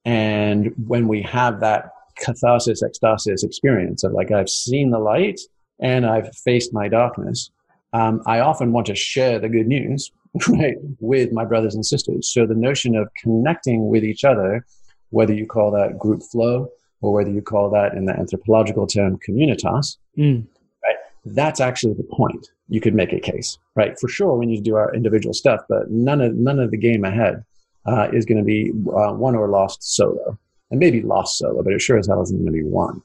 And 0.04 0.74
when 0.88 1.08
we 1.08 1.22
have 1.22 1.60
that 1.60 1.91
catharsis, 2.15 2.82
ecstasis 2.82 3.43
experience 3.43 4.04
of 4.04 4.13
like, 4.13 4.32
I've 4.32 4.50
seen 4.50 4.89
the 4.89 5.00
light 5.00 5.39
and 5.80 6.08
I've 6.08 6.36
faced 6.38 6.74
my 6.74 6.88
darkness, 6.88 7.52
um, 7.93 8.24
I 8.26 8.39
often 8.39 8.72
want 8.72 8.88
to 8.88 8.96
share 8.96 9.38
the 9.38 9.50
good 9.50 9.67
news 9.67 10.12
right, 10.48 10.78
with 11.00 11.32
my 11.32 11.46
brothers 11.46 11.76
and 11.76 11.86
sisters. 11.86 12.34
So 12.34 12.48
the 12.48 12.56
notion 12.56 12.96
of 12.96 13.10
connecting 13.22 13.89
with 13.89 14.04
each 14.04 14.24
other, 14.24 14.65
whether 15.12 15.34
you 15.34 15.46
call 15.46 15.70
that 15.72 16.00
group 16.00 16.24
flow, 16.24 16.70
or 17.02 17.14
whether 17.14 17.32
you 17.32 17.42
call 17.42 17.70
that 17.70 17.94
in 17.94 18.06
the 18.06 18.14
anthropological 18.14 18.88
term 18.88 19.18
communitas, 19.28 19.98
mm. 20.18 20.46
right? 20.84 20.96
That's 21.26 21.60
actually 21.60 21.94
the 21.94 22.08
point. 22.12 22.50
You 22.70 22.82
could 22.82 22.96
make 22.96 23.14
a 23.14 23.20
case, 23.20 23.58
right? 23.76 23.98
For 24.00 24.08
sure, 24.08 24.36
we 24.36 24.46
need 24.46 24.58
to 24.58 24.64
do 24.64 24.76
our 24.76 24.94
individual 24.94 25.34
stuff, 25.34 25.62
but 25.70 25.90
none 25.90 26.22
of 26.22 26.36
none 26.36 26.60
of 26.60 26.72
the 26.72 26.78
game 26.78 27.06
ahead 27.06 27.44
uh, 27.86 28.10
is 28.12 28.26
going 28.26 28.40
to 28.40 28.44
be 28.44 28.72
uh, 28.72 29.14
won 29.14 29.36
or 29.36 29.48
lost 29.48 29.96
solo, 29.96 30.38
and 30.72 30.80
maybe 30.80 31.02
lost 31.02 31.38
solo, 31.38 31.64
but 31.64 31.74
it 31.74 31.82
sure 31.82 31.98
as 31.98 32.08
hell 32.08 32.22
isn't 32.22 32.38
going 32.38 32.46
to 32.46 32.52
be 32.52 32.64
won 32.64 33.02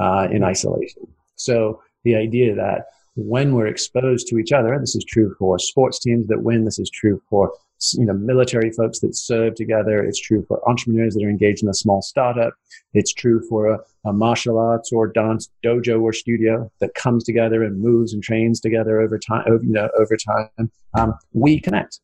uh, 0.00 0.28
in 0.30 0.44
isolation. 0.44 1.02
So 1.36 1.82
the 2.04 2.14
idea 2.14 2.54
that 2.54 2.86
when 3.16 3.54
we're 3.54 3.66
exposed 3.66 4.28
to 4.28 4.38
each 4.38 4.52
other, 4.52 4.78
this 4.78 4.94
is 4.94 5.04
true 5.04 5.34
for 5.38 5.58
sports 5.58 5.98
teams 5.98 6.28
that 6.28 6.42
win. 6.42 6.64
This 6.64 6.78
is 6.78 6.90
true 6.90 7.20
for 7.28 7.52
you 7.94 8.04
know 8.04 8.12
military 8.14 8.70
folks 8.70 9.00
that 9.00 9.14
serve 9.14 9.54
together. 9.54 10.04
It's 10.04 10.20
true 10.20 10.44
for 10.46 10.66
entrepreneurs 10.68 11.14
that 11.14 11.24
are 11.24 11.30
engaged 11.30 11.62
in 11.62 11.68
a 11.68 11.74
small 11.74 12.02
startup. 12.02 12.54
It's 12.94 13.12
true 13.12 13.42
for 13.48 13.66
a, 13.66 13.78
a 14.04 14.12
martial 14.12 14.58
arts 14.58 14.92
or 14.92 15.08
dance 15.08 15.50
dojo 15.64 16.00
or 16.00 16.12
studio 16.12 16.70
that 16.80 16.94
comes 16.94 17.24
together 17.24 17.62
and 17.62 17.80
moves 17.80 18.12
and 18.12 18.22
trains 18.22 18.60
together 18.60 19.00
over 19.00 19.18
time. 19.18 19.44
Over, 19.46 19.64
you 19.64 19.72
know, 19.72 19.88
over 19.98 20.16
time, 20.16 20.70
um, 20.98 21.14
we 21.32 21.60
connect. 21.60 22.00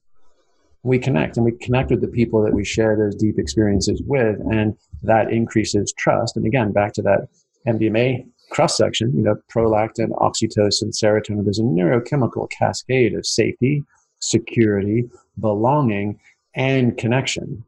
We 0.82 1.00
connect, 1.00 1.36
and 1.36 1.44
we 1.44 1.50
connect 1.50 1.90
with 1.90 2.00
the 2.00 2.06
people 2.08 2.44
that 2.44 2.54
we 2.54 2.64
share 2.64 2.96
those 2.96 3.16
deep 3.16 3.40
experiences 3.40 4.00
with, 4.06 4.38
and 4.52 4.76
that 5.02 5.32
increases 5.32 5.92
trust. 5.98 6.36
And 6.36 6.46
again, 6.46 6.70
back 6.72 6.92
to 6.92 7.02
that 7.02 7.26
MDMA 7.66 8.24
cross 8.50 8.76
section, 8.76 9.12
you 9.14 9.22
know, 9.22 9.36
prolactin, 9.52 10.10
oxytocin, 10.18 10.94
serotonin. 10.94 11.44
There's 11.44 11.58
a 11.58 11.62
neurochemical 11.62 12.48
cascade 12.50 13.14
of 13.14 13.26
safety, 13.26 13.82
security, 14.28 15.08
belonging, 15.38 16.18
and 16.54 16.96
connection. 16.96 17.64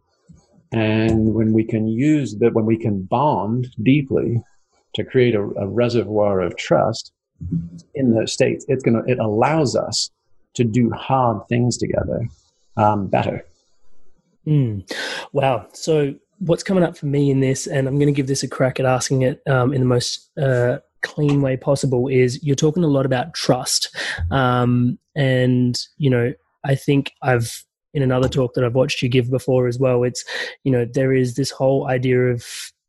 And 0.72 1.34
when 1.34 1.52
we 1.52 1.64
can 1.64 1.86
use 1.88 2.36
that, 2.36 2.54
when 2.54 2.66
we 2.66 2.76
can 2.76 3.02
bond 3.02 3.68
deeply 3.82 4.42
to 4.94 5.04
create 5.04 5.34
a, 5.34 5.42
a 5.42 5.66
reservoir 5.66 6.40
of 6.40 6.56
trust 6.56 7.12
in 7.94 8.14
those 8.14 8.32
states, 8.32 8.64
it's 8.68 8.82
gonna 8.82 9.02
it 9.06 9.18
allows 9.18 9.76
us 9.76 10.10
to 10.54 10.64
do 10.64 10.90
hard 10.90 11.46
things 11.48 11.76
together 11.76 12.26
um, 12.76 13.06
better. 13.06 13.44
Mm. 14.46 14.90
Wow. 15.32 15.66
So 15.72 16.14
what's 16.38 16.62
coming 16.62 16.84
up 16.84 16.96
for 16.96 17.06
me 17.06 17.30
in 17.30 17.40
this, 17.40 17.66
and 17.66 17.86
I'm 17.86 17.96
going 17.96 18.12
to 18.12 18.16
give 18.16 18.26
this 18.26 18.42
a 18.42 18.48
crack 18.48 18.80
at 18.80 18.86
asking 18.86 19.22
it 19.22 19.42
um, 19.46 19.72
in 19.72 19.80
the 19.80 19.86
most 19.86 20.30
uh, 20.38 20.78
clean 21.02 21.42
way 21.42 21.56
possible, 21.56 22.08
is 22.08 22.42
you're 22.42 22.56
talking 22.56 22.84
a 22.84 22.88
lot 22.88 23.06
about 23.06 23.34
trust, 23.34 23.94
um, 24.30 24.98
and 25.14 25.78
you 25.98 26.10
know 26.10 26.32
I 26.64 26.74
think 26.74 27.12
I've 27.22 27.64
in 27.94 28.02
another 28.02 28.28
talk 28.28 28.54
that 28.54 28.64
I've 28.64 28.74
watched 28.74 29.02
you 29.02 29.08
give 29.08 29.30
before 29.30 29.66
as 29.66 29.78
well. 29.78 30.04
It's 30.04 30.24
you 30.64 30.72
know 30.72 30.84
there 30.84 31.12
is 31.12 31.34
this 31.34 31.50
whole 31.50 31.88
idea 31.88 32.28
of 32.28 32.44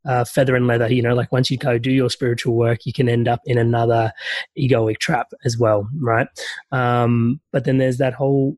uh, 0.05 0.25
feather 0.25 0.55
and 0.55 0.67
leather. 0.67 0.91
You 0.91 1.01
know, 1.01 1.15
like 1.15 1.32
once 1.32 1.51
you 1.51 1.58
go 1.58 1.77
do 1.77 1.91
your 1.91 2.10
spiritual 2.10 2.55
work, 2.55 2.86
you 2.86 2.93
can 2.93 3.10
end 3.10 3.27
up 3.27 3.41
in 3.45 3.58
another 3.58 4.12
egoic 4.58 4.97
trap 4.99 5.32
as 5.45 5.58
well, 5.58 5.88
right? 5.99 6.27
Um, 6.71 7.39
but 7.51 7.65
then 7.65 7.77
there's 7.77 7.97
that 7.97 8.13
whole 8.13 8.58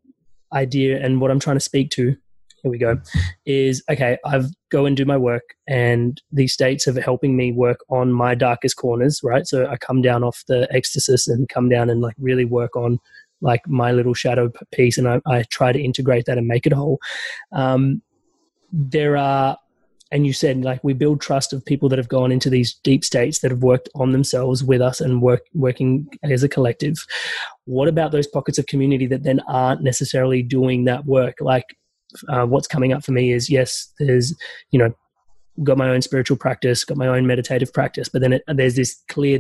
idea, 0.54 1.04
and 1.04 1.22
what 1.22 1.32
I'm 1.32 1.40
trying 1.40 1.58
to 1.58 1.62
speak 1.62 1.92
to. 1.92 2.16
Here 2.64 2.70
we 2.70 2.78
go. 2.78 3.02
Is 3.48 3.84
okay. 3.90 4.20
I've 4.24 4.46
go 4.70 4.86
and 4.86 4.96
do 4.96 5.04
my 5.04 5.18
work, 5.18 5.56
and 5.68 6.22
these 6.32 6.54
states 6.54 6.86
of 6.86 6.96
helping 6.96 7.36
me 7.36 7.52
work 7.52 7.80
on 7.90 8.12
my 8.12 8.36
darkest 8.36 8.76
corners, 8.78 9.22
right? 9.24 9.48
So 9.48 9.66
I 9.66 9.78
come 9.78 10.04
down 10.04 10.24
off 10.24 10.44
the 10.48 10.68
ecstasis 10.72 11.28
and 11.28 11.50
come 11.50 11.70
down 11.70 11.90
and 11.90 12.02
like 12.02 12.16
really 12.20 12.46
work 12.46 12.76
on 12.76 13.00
like 13.42 13.68
my 13.68 13.92
little 13.92 14.14
shadow 14.14 14.52
piece 14.72 14.98
and 14.98 15.08
I, 15.08 15.22
I 15.26 15.44
try 15.44 15.72
to 15.72 15.82
integrate 15.82 16.26
that 16.26 16.38
and 16.38 16.48
make 16.48 16.66
it 16.66 16.74
whole. 16.74 17.00
Um, 17.52 18.02
there 18.72 19.18
are, 19.18 19.58
and 20.12 20.28
you 20.28 20.34
said 20.34 20.64
like 20.64 20.84
we 20.84 20.94
build 20.94 21.22
trust 21.22 21.54
of 21.54 21.66
people 21.66 21.88
that 21.90 21.98
have 21.98 22.10
gone 22.10 22.32
into 22.32 22.50
these 22.50 22.74
deep 22.84 23.06
states 23.06 23.40
that 23.40 23.52
have 23.52 23.64
worked 23.64 23.90
on 23.96 24.12
themselves 24.12 24.64
with 24.64 24.82
us 24.82 25.00
and 25.00 25.22
work 25.22 25.46
working 25.54 26.08
as 26.24 26.44
a 26.44 26.50
collective. 26.50 27.06
What 27.66 27.88
about 27.88 28.12
those 28.12 28.28
pockets 28.28 28.58
of 28.58 28.66
community 28.66 29.08
that 29.08 29.24
then 29.24 29.40
aren't 29.48 29.84
necessarily 29.84 30.44
doing 30.44 30.84
that 30.86 31.06
work? 31.06 31.38
Like 31.40 31.78
uh, 32.28 32.46
what's 32.46 32.68
coming 32.68 32.92
up 32.92 33.06
for 33.06 33.14
me 33.14 33.32
is 33.32 33.50
yes, 33.50 33.92
there's 34.00 34.36
you 34.72 34.80
know 34.80 34.94
got 35.64 35.78
my 35.78 35.90
own 35.90 36.02
spiritual 36.02 36.38
practice, 36.38 36.84
got 36.84 36.98
my 36.98 37.08
own 37.08 37.26
meditative 37.26 37.74
practice, 37.74 38.10
but 38.10 38.22
then 38.22 38.34
it, 38.34 38.44
there's 38.48 38.76
this 38.76 39.02
clear 39.08 39.40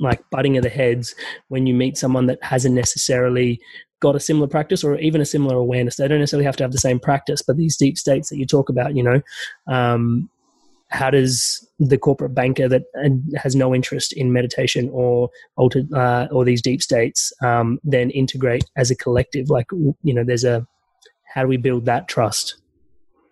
like 0.00 0.22
butting 0.30 0.56
of 0.56 0.62
the 0.62 0.68
heads 0.68 1.14
when 1.48 1.66
you 1.66 1.74
meet 1.74 1.96
someone 1.96 2.26
that 2.26 2.42
hasn't 2.42 2.74
necessarily 2.74 3.60
got 4.00 4.16
a 4.16 4.20
similar 4.20 4.46
practice 4.46 4.84
or 4.84 4.96
even 4.98 5.20
a 5.20 5.26
similar 5.26 5.56
awareness. 5.56 5.96
They 5.96 6.06
don't 6.08 6.20
necessarily 6.20 6.44
have 6.44 6.56
to 6.56 6.64
have 6.64 6.72
the 6.72 6.78
same 6.78 7.00
practice, 7.00 7.42
but 7.42 7.56
these 7.56 7.76
deep 7.76 7.98
states 7.98 8.28
that 8.28 8.38
you 8.38 8.46
talk 8.46 8.68
about, 8.68 8.94
you 8.94 9.02
know, 9.02 9.20
um, 9.66 10.30
how 10.90 11.10
does 11.10 11.68
the 11.78 11.98
corporate 11.98 12.34
banker 12.34 12.68
that 12.68 12.84
has 13.36 13.54
no 13.54 13.74
interest 13.74 14.12
in 14.14 14.32
meditation 14.32 14.88
or 14.92 15.28
altered 15.56 15.92
uh, 15.92 16.28
or 16.30 16.44
these 16.44 16.62
deep 16.62 16.82
states 16.82 17.32
um, 17.42 17.78
then 17.84 18.10
integrate 18.10 18.64
as 18.76 18.90
a 18.90 18.96
collective? 18.96 19.50
Like, 19.50 19.66
you 19.72 20.14
know, 20.14 20.24
there's 20.24 20.44
a 20.44 20.66
how 21.34 21.42
do 21.42 21.48
we 21.48 21.58
build 21.58 21.84
that 21.84 22.08
trust, 22.08 22.56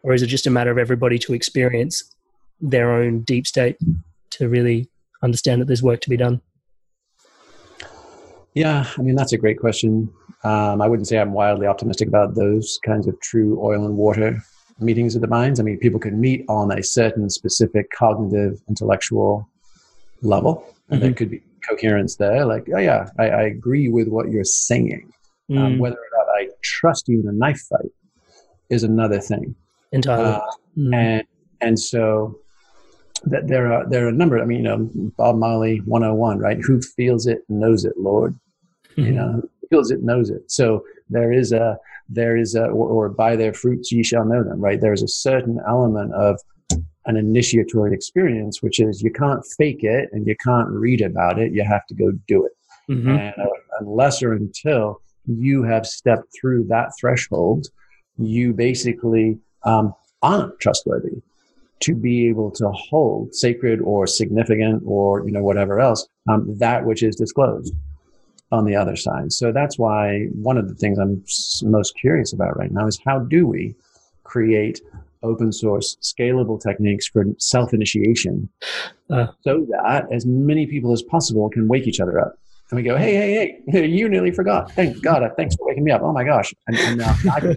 or 0.02 0.12
is 0.12 0.22
it 0.22 0.26
just 0.26 0.46
a 0.46 0.50
matter 0.50 0.70
of 0.70 0.76
everybody 0.76 1.18
to 1.20 1.32
experience 1.32 2.04
their 2.60 2.92
own 2.92 3.22
deep 3.22 3.46
state 3.46 3.78
to 4.30 4.48
really 4.48 4.90
understand 5.22 5.62
that 5.62 5.66
there's 5.66 5.82
work 5.82 6.02
to 6.02 6.10
be 6.10 6.16
done? 6.18 6.42
Yeah, 8.56 8.88
I 8.96 9.02
mean, 9.02 9.16
that's 9.16 9.34
a 9.34 9.36
great 9.36 9.60
question. 9.60 10.10
Um, 10.42 10.80
I 10.80 10.88
wouldn't 10.88 11.06
say 11.06 11.18
I'm 11.18 11.34
wildly 11.34 11.66
optimistic 11.66 12.08
about 12.08 12.34
those 12.34 12.80
kinds 12.82 13.06
of 13.06 13.20
true 13.20 13.60
oil 13.62 13.84
and 13.84 13.98
water 13.98 14.42
meetings 14.80 15.14
of 15.14 15.20
the 15.20 15.26
minds. 15.26 15.60
I 15.60 15.62
mean, 15.62 15.78
people 15.78 16.00
can 16.00 16.18
meet 16.18 16.42
on 16.48 16.72
a 16.72 16.82
certain 16.82 17.28
specific 17.28 17.90
cognitive, 17.90 18.58
intellectual 18.66 19.46
level, 20.22 20.64
and 20.88 21.00
mm-hmm. 21.00 21.04
there 21.04 21.14
could 21.14 21.30
be 21.30 21.42
coherence 21.68 22.16
there. 22.16 22.46
Like, 22.46 22.66
oh, 22.74 22.78
yeah, 22.78 23.10
I, 23.18 23.28
I 23.28 23.42
agree 23.42 23.90
with 23.90 24.08
what 24.08 24.30
you're 24.30 24.44
saying. 24.44 25.12
Um, 25.50 25.56
mm. 25.56 25.66
Um, 25.66 25.78
whether 25.78 25.96
or 25.96 26.18
not 26.18 26.26
I 26.38 26.48
trust 26.62 27.08
you 27.08 27.20
in 27.20 27.28
a 27.28 27.32
knife 27.32 27.60
fight 27.68 27.92
is 28.70 28.84
another 28.84 29.20
thing. 29.20 29.54
Entirely. 29.92 30.24
Uh, 30.24 30.40
mm. 30.78 30.94
And 30.94 31.24
And 31.60 31.78
so 31.78 32.38
that 33.24 33.48
there 33.48 33.70
are 33.70 33.86
there 33.86 34.06
are 34.06 34.08
a 34.08 34.12
number. 34.12 34.40
I 34.40 34.46
mean, 34.46 34.58
you 34.58 34.64
know, 34.64 34.90
Bob 35.18 35.36
Marley 35.36 35.78
101, 35.84 36.38
right? 36.38 36.58
Who 36.62 36.80
feels 36.80 37.26
it 37.26 37.44
knows 37.50 37.84
it, 37.84 37.98
Lord. 37.98 38.38
Mm-hmm. 38.96 39.06
You 39.06 39.12
know, 39.12 39.42
feels 39.70 39.90
it 39.90 40.02
knows 40.02 40.30
it. 40.30 40.50
So 40.50 40.84
there 41.10 41.32
is 41.32 41.52
a 41.52 41.78
there 42.08 42.36
is 42.36 42.54
a 42.54 42.66
or, 42.66 42.88
or 42.88 43.08
by 43.08 43.36
their 43.36 43.52
fruits 43.52 43.90
ye 43.92 44.02
shall 44.02 44.24
know 44.24 44.42
them, 44.42 44.60
right? 44.60 44.80
There's 44.80 45.02
a 45.02 45.08
certain 45.08 45.58
element 45.66 46.12
of 46.14 46.40
an 47.06 47.16
initiatory 47.16 47.94
experience, 47.94 48.62
which 48.62 48.80
is 48.80 49.02
you 49.02 49.12
can't 49.12 49.44
fake 49.56 49.84
it 49.84 50.08
and 50.12 50.26
you 50.26 50.36
can't 50.42 50.68
read 50.68 51.02
about 51.02 51.38
it. 51.38 51.52
You 51.52 51.64
have 51.64 51.86
to 51.86 51.94
go 51.94 52.12
do 52.26 52.46
it. 52.46 52.52
Mm-hmm. 52.90 53.08
And 53.10 53.34
uh, 53.38 53.46
unless 53.80 54.22
or 54.22 54.32
until 54.32 55.00
you 55.26 55.62
have 55.64 55.86
stepped 55.86 56.28
through 56.38 56.64
that 56.68 56.90
threshold, 56.98 57.66
you 58.18 58.52
basically 58.52 59.38
um, 59.64 59.94
aren't 60.22 60.58
trustworthy 60.60 61.22
to 61.80 61.94
be 61.94 62.28
able 62.28 62.50
to 62.50 62.70
hold 62.70 63.34
sacred 63.34 63.80
or 63.80 64.06
significant 64.06 64.82
or 64.86 65.26
you 65.26 65.32
know 65.32 65.42
whatever 65.42 65.78
else 65.78 66.08
um, 66.28 66.56
that 66.58 66.84
which 66.86 67.02
is 67.02 67.14
disclosed 67.16 67.74
on 68.52 68.64
the 68.64 68.76
other 68.76 68.96
side. 68.96 69.32
So 69.32 69.52
that's 69.52 69.78
why 69.78 70.26
one 70.34 70.56
of 70.56 70.68
the 70.68 70.74
things 70.74 70.98
I'm 70.98 71.22
most 71.68 71.94
curious 72.00 72.32
about 72.32 72.56
right 72.56 72.70
now 72.70 72.86
is 72.86 73.00
how 73.04 73.20
do 73.20 73.46
we 73.46 73.74
create 74.24 74.80
open 75.22 75.52
source 75.52 75.96
scalable 76.02 76.60
techniques 76.60 77.06
for 77.06 77.24
self 77.38 77.72
initiation 77.72 78.48
uh. 79.10 79.26
so 79.42 79.66
that 79.70 80.06
as 80.12 80.26
many 80.26 80.66
people 80.66 80.92
as 80.92 81.02
possible 81.02 81.48
can 81.48 81.68
wake 81.68 81.86
each 81.86 82.00
other 82.00 82.20
up. 82.20 82.38
And 82.70 82.76
we 82.76 82.82
go, 82.82 82.96
hey, 82.96 83.14
hey, 83.14 83.60
hey, 83.68 83.86
you 83.98 84.08
nearly 84.08 84.32
forgot. 84.32 84.72
Thank 84.72 85.02
God. 85.02 85.22
Thanks 85.36 85.54
for 85.54 85.66
waking 85.66 85.84
me 85.84 85.92
up. 85.92 86.02
Oh 86.02 86.12
my 86.12 86.24
gosh. 86.24 86.52
And, 86.66 86.76
and 86.76 86.98
now 86.98 87.14
I 87.32 87.40
can 87.40 87.56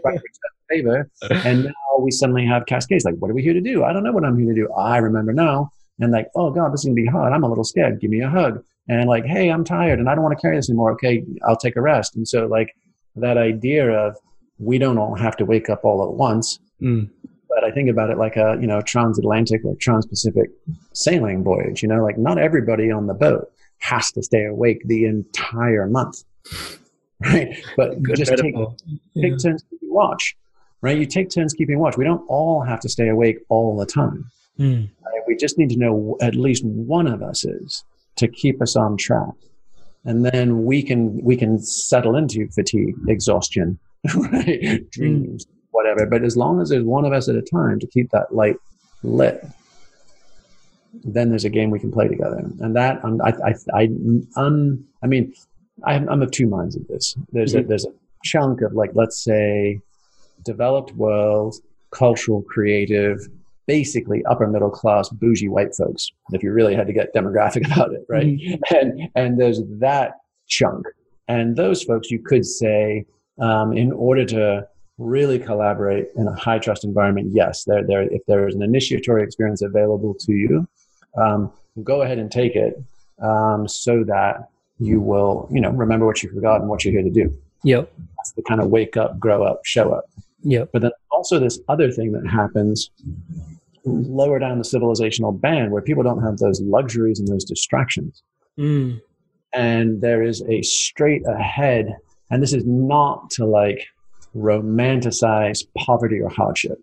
favor. 0.70 1.10
And 1.46 1.66
now 1.66 1.72
we 2.00 2.12
suddenly 2.12 2.46
have 2.46 2.66
cascades. 2.68 3.06
Like, 3.06 3.16
what 3.16 3.32
are 3.32 3.34
we 3.34 3.42
here 3.42 3.54
to 3.54 3.62
do? 3.62 3.84
I 3.84 3.92
don't 3.92 4.04
know 4.04 4.12
what 4.12 4.24
I'm 4.24 4.38
here 4.38 4.54
to 4.54 4.56
do. 4.56 4.72
I 4.74 4.98
remember 4.98 5.34
now. 5.34 5.72
And 6.00 6.12
like, 6.12 6.28
oh 6.36 6.52
God, 6.52 6.72
this 6.72 6.82
is 6.82 6.86
going 6.86 6.96
to 6.96 7.02
be 7.02 7.08
hard. 7.08 7.34
I'm 7.34 7.44
a 7.44 7.50
little 7.50 7.64
scared. 7.64 8.00
Give 8.00 8.10
me 8.10 8.22
a 8.22 8.30
hug. 8.30 8.64
And 8.90 9.08
like, 9.08 9.24
hey, 9.26 9.50
I'm 9.50 9.64
tired 9.64 10.00
and 10.00 10.10
I 10.10 10.16
don't 10.16 10.24
want 10.24 10.36
to 10.38 10.42
carry 10.42 10.56
this 10.56 10.70
anymore. 10.70 10.92
Okay, 10.94 11.24
I'll 11.48 11.56
take 11.56 11.76
a 11.76 11.82
rest. 11.82 12.16
And 12.16 12.28
so, 12.28 12.48
like, 12.48 12.76
that 13.16 13.38
idea 13.38 13.88
of 13.88 14.18
we 14.58 14.78
don't 14.78 14.98
all 14.98 15.16
have 15.16 15.38
to 15.38 15.46
wake 15.46 15.70
up 15.70 15.86
all 15.86 16.04
at 16.04 16.14
once. 16.14 16.60
Mm. 16.82 17.10
But 17.48 17.64
I 17.64 17.72
think 17.72 17.90
about 17.90 18.10
it 18.10 18.18
like 18.18 18.36
a, 18.36 18.58
you 18.60 18.68
know, 18.68 18.82
transatlantic 18.82 19.64
or 19.64 19.76
trans-Pacific 19.76 20.50
sailing 20.94 21.44
voyage. 21.44 21.82
You 21.82 21.90
know, 21.90 22.04
like 22.04 22.18
not 22.18 22.38
everybody 22.38 22.92
on 22.92 23.08
the 23.08 23.14
boat 23.14 23.52
has 23.80 24.12
to 24.12 24.24
stay 24.24 24.46
awake 24.46 24.82
the 24.86 25.06
entire 25.06 25.88
month, 25.88 26.24
right? 27.22 27.58
But 27.78 28.02
Good 28.02 28.18
just 28.18 28.32
metaphor. 28.32 28.76
take, 28.78 29.00
yeah. 29.14 29.30
take 29.30 29.40
turns 29.40 29.64
keeping 29.70 29.94
watch, 29.94 30.36
right? 30.82 30.98
You 30.98 31.06
take 31.06 31.30
turns 31.30 31.54
keeping 31.54 31.80
watch. 31.80 31.98
We 31.98 32.06
don't 32.06 32.26
all 32.28 32.62
have 32.62 32.80
to 32.82 32.90
stay 32.90 33.10
awake 33.10 33.40
all 33.50 33.78
the 33.78 33.86
time. 33.86 34.30
Mm. 34.60 34.90
Right? 35.04 35.22
We 35.28 35.36
just 35.36 35.58
need 35.58 35.70
to 35.70 35.78
know 35.78 36.18
at 36.22 36.36
least 36.36 36.64
one 36.66 37.08
of 37.08 37.24
us 37.24 37.46
is 37.46 37.84
to 38.20 38.28
keep 38.28 38.62
us 38.62 38.76
on 38.76 38.98
track, 38.98 39.34
and 40.06 40.26
then 40.26 40.64
we 40.66 40.84
can 40.84 41.22
we 41.24 41.36
can 41.36 41.60
settle 41.60 42.16
into 42.16 42.48
fatigue, 42.50 42.96
exhaustion, 43.08 43.80
right? 44.16 44.90
Dreams, 44.92 45.46
whatever. 45.72 46.06
But 46.06 46.24
as 46.24 46.38
long 46.38 46.62
as 46.62 46.70
there's 46.70 46.84
one 46.84 47.06
of 47.06 47.14
us 47.14 47.28
at 47.28 47.36
a 47.36 47.42
time 47.42 47.80
to 47.80 47.88
keep 47.88 48.12
that 48.12 48.34
light 48.34 48.58
lit, 49.04 49.46
then 50.94 51.30
there's 51.30 51.46
a 51.46 51.50
game 51.50 51.70
we 51.70 51.80
can 51.80 51.92
play 51.92 52.08
together. 52.08 52.38
And 52.60 52.76
that, 52.76 53.04
um, 53.04 53.22
I, 53.24 53.34
I, 53.44 53.54
I, 53.74 53.90
um, 54.36 54.86
I 55.04 55.08
mean, 55.08 55.34
I'm, 55.86 56.10
I'm 56.10 56.22
of 56.22 56.32
two 56.32 56.48
minds 56.48 56.76
of 56.76 56.88
this. 56.88 57.16
There's 57.32 57.54
mm-hmm. 57.54 57.66
a, 57.66 57.68
there's 57.68 57.86
a 57.86 57.94
chunk 58.24 58.62
of 58.62 58.74
like, 58.74 58.92
let's 58.94 59.24
say, 59.24 59.80
developed 60.44 60.94
world, 60.96 61.56
cultural, 61.92 62.42
creative, 62.42 63.20
basically 63.70 64.26
upper 64.26 64.48
middle 64.48 64.72
class, 64.72 65.10
bougie 65.10 65.48
white 65.48 65.76
folks. 65.76 66.12
If 66.32 66.42
you 66.42 66.52
really 66.52 66.74
had 66.74 66.88
to 66.88 66.94
get 66.94 67.14
demographic 67.14 67.64
about 67.72 67.94
it, 67.94 68.04
right? 68.10 68.26
Mm-hmm. 68.26 68.76
And 68.76 69.10
and 69.14 69.40
there's 69.40 69.62
that 69.80 70.14
chunk, 70.48 70.88
and 71.28 71.56
those 71.56 71.84
folks, 71.84 72.10
you 72.10 72.20
could 72.20 72.46
say, 72.46 73.06
um, 73.40 73.78
in 73.78 73.92
order 73.92 74.26
to 74.26 74.68
really 74.98 75.38
collaborate 75.38 76.08
in 76.16 76.28
a 76.28 76.36
high 76.36 76.58
trust 76.58 76.84
environment, 76.84 77.30
yes, 77.32 77.64
there, 77.66 77.86
there, 77.86 78.02
if 78.12 78.22
there 78.28 78.48
is 78.48 78.56
an 78.56 78.64
initiatory 78.64 79.24
experience 79.24 79.62
available 79.62 80.14
to 80.14 80.34
you, 80.34 80.68
um, 81.16 81.52
go 81.84 82.02
ahead 82.02 82.18
and 82.18 82.32
take 82.32 82.56
it 82.56 82.74
um, 83.22 83.68
so 83.68 84.04
that 84.04 84.50
you 84.80 85.00
will, 85.00 85.48
you 85.52 85.62
know, 85.62 85.70
remember 85.70 86.06
what 86.06 86.22
you 86.22 86.30
forgot 86.34 86.60
and 86.60 86.70
what 86.70 86.84
you're 86.84 86.92
here 86.92 87.04
to 87.04 87.10
do. 87.10 87.34
Yep. 87.64 87.94
That's 88.18 88.32
the 88.34 88.42
kind 88.42 88.60
of 88.60 88.68
wake 88.70 88.98
up, 88.98 89.20
grow 89.20 89.44
up, 89.44 89.62
show 89.64 89.94
up. 89.94 90.06
Yep. 90.44 90.70
But 90.74 90.82
then 90.82 90.92
also 91.12 91.40
this 91.40 91.60
other 91.68 91.92
thing 91.92 92.12
that 92.14 92.28
happens 92.28 92.92
lower 93.90 94.40
down 94.40 94.58
the 94.58 94.64
civilizational 94.64 95.40
band 95.40 95.72
where 95.72 95.82
people 95.82 96.04
don't 96.04 96.24
have 96.24 96.38
those 96.38 96.62
luxuries 96.62 97.20
and 97.20 97.28
those 97.28 97.44
distractions. 97.44 98.24
Mm. 98.58 99.02
And 99.54 100.02
there 100.02 100.22
is 100.22 100.44
a 100.44 100.62
straight 100.62 101.24
ahead, 101.28 101.96
and 102.30 102.44
this 102.44 102.54
is 102.54 102.66
not 102.66 103.30
to 103.32 103.46
like 103.46 103.88
romanticize 104.36 105.66
poverty 105.78 106.20
or 106.20 106.30
hardship. 106.30 106.80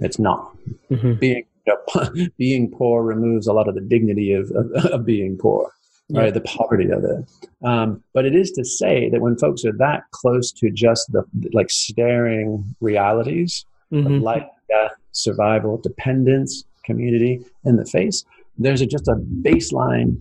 It's 0.00 0.18
not. 0.18 0.54
Mm-hmm. 0.90 1.14
Being 1.14 1.44
you 1.66 1.76
know, 1.94 2.26
being 2.38 2.70
poor 2.70 3.02
removes 3.02 3.46
a 3.46 3.52
lot 3.52 3.68
of 3.68 3.74
the 3.74 3.80
dignity 3.80 4.32
of, 4.32 4.50
of, 4.52 4.72
of 4.86 5.06
being 5.06 5.36
poor, 5.36 5.72
yeah. 6.08 6.20
right? 6.22 6.34
The 6.34 6.42
poverty 6.42 6.90
of 6.90 7.04
it. 7.04 7.26
Um, 7.64 8.02
but 8.12 8.24
it 8.24 8.34
is 8.34 8.50
to 8.52 8.64
say 8.64 9.08
that 9.10 9.20
when 9.20 9.36
folks 9.38 9.64
are 9.64 9.76
that 9.78 10.02
close 10.12 10.52
to 10.52 10.70
just 10.70 11.10
the 11.12 11.24
like 11.52 11.70
staring 11.70 12.76
realities 12.80 13.64
mm-hmm. 13.92 14.06
of 14.06 14.22
life, 14.22 14.46
death, 14.68 14.92
survival, 15.16 15.78
dependence, 15.78 16.64
community 16.84 17.44
in 17.64 17.76
the 17.76 17.84
face, 17.84 18.24
there's 18.58 18.80
a, 18.80 18.86
just 18.86 19.08
a 19.08 19.16
baseline 19.42 20.16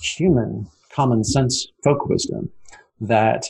human 0.00 0.66
common 0.92 1.24
sense 1.24 1.68
folk 1.84 2.06
wisdom 2.06 2.50
that 3.00 3.46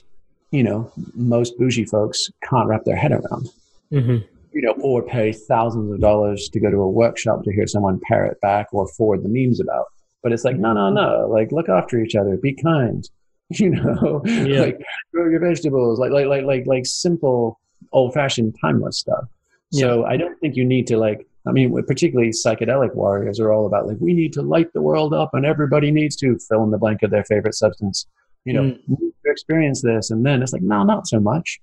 you 0.51 0.63
know 0.63 0.91
most 1.15 1.57
bougie 1.59 1.85
folks 1.85 2.29
can't 2.43 2.69
wrap 2.69 2.85
their 2.85 2.97
head 2.97 3.13
around. 3.13 3.49
Mm-hmm 3.93 4.19
you 4.53 4.63
know, 4.63 4.73
or 4.81 5.03
pay 5.03 5.33
thousands 5.33 5.93
of 5.93 6.01
dollars 6.01 6.49
to 6.49 6.61
go 6.61 6.71
to 6.71 6.79
a 6.79 6.91
workshop 6.91 7.45
to 7.45 7.53
hear 7.53 7.67
someone 7.67 8.01
parrot 8.09 8.41
back 8.41 8.69
or 8.73 8.89
forward 8.89 9.23
the 9.23 9.29
memes 9.29 9.61
about. 9.61 9.87
But 10.23 10.33
it's 10.33 10.45
like, 10.45 10.57
no, 10.57 10.73
no, 10.73 10.91
no. 10.91 11.29
Like, 11.29 11.53
look 11.53 11.69
after 11.69 12.01
each 12.01 12.15
other. 12.15 12.37
Be 12.37 12.55
kind. 12.55 13.09
You 13.53 13.71
know, 13.71 14.23
yeah. 14.27 14.61
like 14.61 14.81
grow 15.13 15.29
your 15.29 15.41
vegetables. 15.41 15.99
Like, 15.99 16.13
like, 16.13 16.27
like, 16.27 16.45
like, 16.45 16.69
like 16.69 16.87
simple, 16.87 17.59
old-fashioned, 17.91 18.55
timeless 18.61 19.01
stuff. 19.01 19.25
So 19.73 20.01
yeah. 20.01 20.07
I 20.07 20.17
don't 20.17 20.39
think 20.41 20.57
you 20.57 20.65
need 20.65 20.87
to 20.89 20.97
like. 20.97 21.27
I 21.47 21.53
mean, 21.53 21.73
particularly 21.85 22.33
psychedelic 22.33 22.95
warriors 22.95 23.41
are 23.41 23.51
all 23.51 23.65
about 23.67 23.87
like 23.87 23.97
we 23.99 24.13
need 24.13 24.33
to 24.35 24.43
light 24.43 24.73
the 24.73 24.83
world 24.83 25.15
up, 25.15 25.31
and 25.33 25.47
everybody 25.47 25.91
needs 25.91 26.17
to 26.17 26.39
fill 26.49 26.63
in 26.65 26.71
the 26.71 26.79
blank 26.79 27.03
of 27.03 27.11
their 27.11 27.25
favorite 27.25 27.55
substance. 27.55 28.07
You 28.45 28.53
know, 28.55 28.63
mm. 28.63 28.87
to 28.87 29.13
experience 29.25 29.83
this, 29.83 30.11
and 30.11 30.25
then 30.25 30.43
it's 30.43 30.53
like, 30.53 30.63
no, 30.63 30.83
not 30.83 31.07
so 31.07 31.21
much 31.21 31.61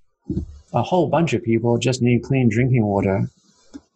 a 0.72 0.82
whole 0.82 1.08
bunch 1.08 1.32
of 1.32 1.42
people 1.42 1.78
just 1.78 2.02
need 2.02 2.22
clean 2.22 2.48
drinking 2.48 2.84
water 2.84 3.28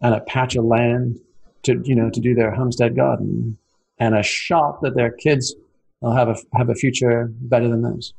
and 0.01 0.15
a 0.15 0.21
patch 0.21 0.57
of 0.57 0.65
land 0.65 1.19
to 1.63 1.81
you 1.85 1.95
know 1.95 2.11
to 2.11 2.21
do 2.21 2.35
their 2.35 2.51
homestead 2.51 2.97
garden 2.97 3.57
and 3.99 4.17
a 4.17 4.23
shop 4.23 4.81
that 4.83 4.97
their 4.97 5.11
kids 5.11 5.55
will 6.01 6.15
have 6.15 6.29
a 6.29 6.37
have 6.55 6.71
a 6.71 6.75
future 6.75 7.31
better 7.43 7.69
than 7.69 7.83
those. 7.83 8.15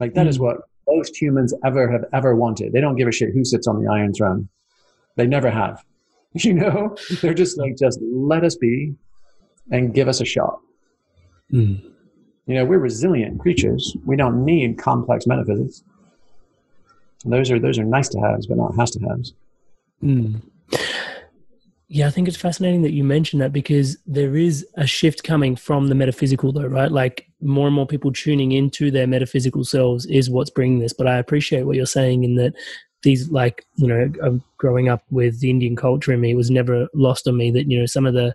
Like 0.00 0.14
that 0.14 0.26
mm. 0.26 0.30
is 0.30 0.38
what 0.38 0.58
most 0.88 1.20
humans 1.20 1.54
ever 1.64 1.90
have 1.90 2.04
ever 2.12 2.36
wanted. 2.36 2.72
They 2.72 2.80
don't 2.80 2.96
give 2.96 3.08
a 3.08 3.12
shit 3.12 3.32
who 3.32 3.44
sits 3.44 3.66
on 3.66 3.82
the 3.82 3.90
Iron 3.90 4.12
Throne. 4.12 4.48
They 5.16 5.26
never 5.26 5.50
have. 5.50 5.84
You 6.34 6.54
know, 6.54 6.96
they're 7.20 7.34
just 7.34 7.58
like 7.58 7.76
just 7.76 7.98
let 8.00 8.42
us 8.42 8.56
be 8.56 8.94
and 9.70 9.92
give 9.92 10.08
us 10.08 10.22
a 10.22 10.24
shot. 10.24 10.60
Mm. 11.52 11.82
You 12.46 12.54
know, 12.54 12.64
we're 12.64 12.78
resilient 12.78 13.38
creatures. 13.38 13.94
We 14.06 14.16
don't 14.16 14.42
need 14.42 14.78
complex 14.78 15.26
metaphysics. 15.26 15.84
Those 17.26 17.50
are 17.50 17.58
those 17.58 17.78
are 17.78 17.84
nice 17.84 18.08
to 18.08 18.18
haves, 18.18 18.46
but 18.46 18.56
not 18.56 18.74
has 18.76 18.92
to 18.92 19.00
haves. 19.00 19.34
Mm. 20.02 20.40
Yeah, 21.88 22.06
I 22.06 22.10
think 22.10 22.26
it's 22.26 22.38
fascinating 22.38 22.80
that 22.82 22.94
you 22.94 23.04
mentioned 23.04 23.42
that 23.42 23.52
because 23.52 23.98
there 24.06 24.34
is 24.34 24.66
a 24.76 24.86
shift 24.86 25.24
coming 25.24 25.54
from 25.54 25.88
the 25.88 25.94
metaphysical, 25.94 26.50
though, 26.50 26.64
right? 26.66 26.90
Like 26.90 27.28
more 27.42 27.66
and 27.66 27.76
more 27.76 27.86
people 27.86 28.10
tuning 28.10 28.52
into 28.52 28.90
their 28.90 29.06
metaphysical 29.06 29.62
selves 29.62 30.06
is 30.06 30.30
what's 30.30 30.48
bringing 30.48 30.78
this. 30.78 30.94
But 30.94 31.06
I 31.06 31.18
appreciate 31.18 31.64
what 31.64 31.76
you're 31.76 31.84
saying 31.84 32.24
in 32.24 32.36
that 32.36 32.54
these, 33.02 33.30
like, 33.30 33.64
you 33.76 33.86
know, 33.86 34.40
growing 34.58 34.88
up 34.88 35.02
with 35.10 35.40
the 35.40 35.50
Indian 35.50 35.76
culture 35.76 36.12
in 36.12 36.20
me, 36.20 36.32
it 36.32 36.36
was 36.36 36.50
never 36.50 36.88
lost 36.94 37.26
on 37.26 37.36
me 37.36 37.50
that, 37.50 37.70
you 37.70 37.78
know, 37.78 37.86
some 37.86 38.06
of 38.06 38.14
the 38.14 38.34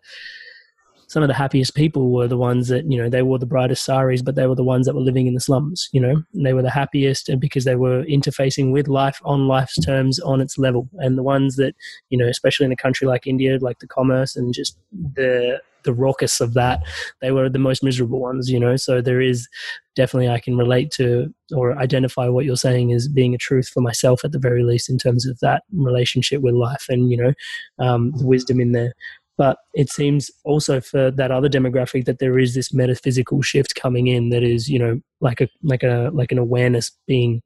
some 1.08 1.24
of 1.24 1.30
the 1.30 1.34
happiest 1.34 1.74
people 1.74 2.12
were 2.12 2.28
the 2.28 2.38
ones 2.38 2.68
that 2.68 2.90
you 2.92 2.98
know 2.98 3.10
they 3.10 3.22
wore 3.22 3.40
the 3.40 3.46
brightest 3.46 3.86
saris 3.86 4.22
but 4.22 4.36
they 4.36 4.46
were 4.46 4.56
the 4.56 4.64
ones 4.64 4.86
that 4.86 4.94
were 4.94 5.02
living 5.02 5.26
in 5.26 5.34
the 5.34 5.40
slums 5.40 5.90
you 5.94 6.02
know? 6.02 6.22
And 6.34 6.46
they 6.46 6.54
were 6.54 6.62
the 6.62 6.70
happiest 6.70 7.30
and 7.30 7.40
because 7.40 7.64
they 7.64 7.76
were 7.76 8.04
interfacing 8.04 8.72
with 8.72 8.88
life 8.88 9.20
on 9.24 9.48
life's 9.48 9.80
terms 9.84 10.20
on 10.20 10.42
its 10.42 10.58
level. 10.58 10.90
And 10.98 11.18
the 11.18 11.24
ones 11.24 11.56
that 11.56 11.76
you 12.10 12.18
know 12.18 12.28
especially 12.28 12.66
in 12.66 12.72
a 12.72 12.78
country 12.78 13.08
like 13.08 13.26
india 13.26 13.58
like 13.62 13.80
the 13.80 13.88
commerce 13.88 14.36
and 14.36 14.54
just 14.54 14.78
the 15.14 15.62
the 15.88 15.94
raucous 15.94 16.40
of 16.40 16.54
that. 16.54 16.84
They 17.22 17.32
were 17.32 17.50
the 17.50 17.60
most 17.60 17.84
miserable 17.84 18.20
ones 18.20 18.52
you 18.52 18.60
know 18.60 18.76
so 18.76 19.02
there 19.02 19.22
is 19.22 19.48
definitely 19.96 20.30
i 20.30 20.40
can 20.40 20.58
relate 20.58 20.92
to 20.92 21.34
or 21.56 21.78
identify 21.80 22.28
what 22.28 22.46
you're 22.46 22.56
saying 22.56 22.92
as 22.94 23.08
being 23.08 23.34
a 23.34 23.38
truth 23.38 23.68
for 23.70 23.82
myself 23.82 24.24
at 24.24 24.32
the 24.32 24.40
very 24.40 24.64
least 24.64 24.90
in 24.90 24.98
terms 24.98 25.26
of 25.26 25.40
that 25.40 25.64
relationship 25.74 26.42
with 26.42 26.54
life 26.54 26.86
and 26.90 27.10
you 27.10 27.18
know 27.18 27.34
um, 27.80 28.12
the 28.18 28.26
wisdom 28.26 28.60
in 28.60 28.72
there. 28.72 28.94
But 29.38 29.58
it 29.76 29.92
seems 29.92 30.32
also 30.46 30.82
for 30.82 31.12
that 31.12 31.30
other 31.30 31.48
demographic 31.48 32.06
that 32.06 32.18
there 32.18 32.40
is 32.40 32.56
this 32.56 32.74
metaphysical 32.74 33.44
shift 33.44 33.76
coming 33.76 34.08
in 34.08 34.30
that 34.30 34.42
is 34.42 34.68
you 34.68 34.80
know 34.80 35.00
like 35.22 35.42
a 35.42 35.48
like 35.62 35.84
a 35.84 36.10
like 36.12 36.32
an 36.32 36.40
awareness 36.40 36.92
being 37.08 37.42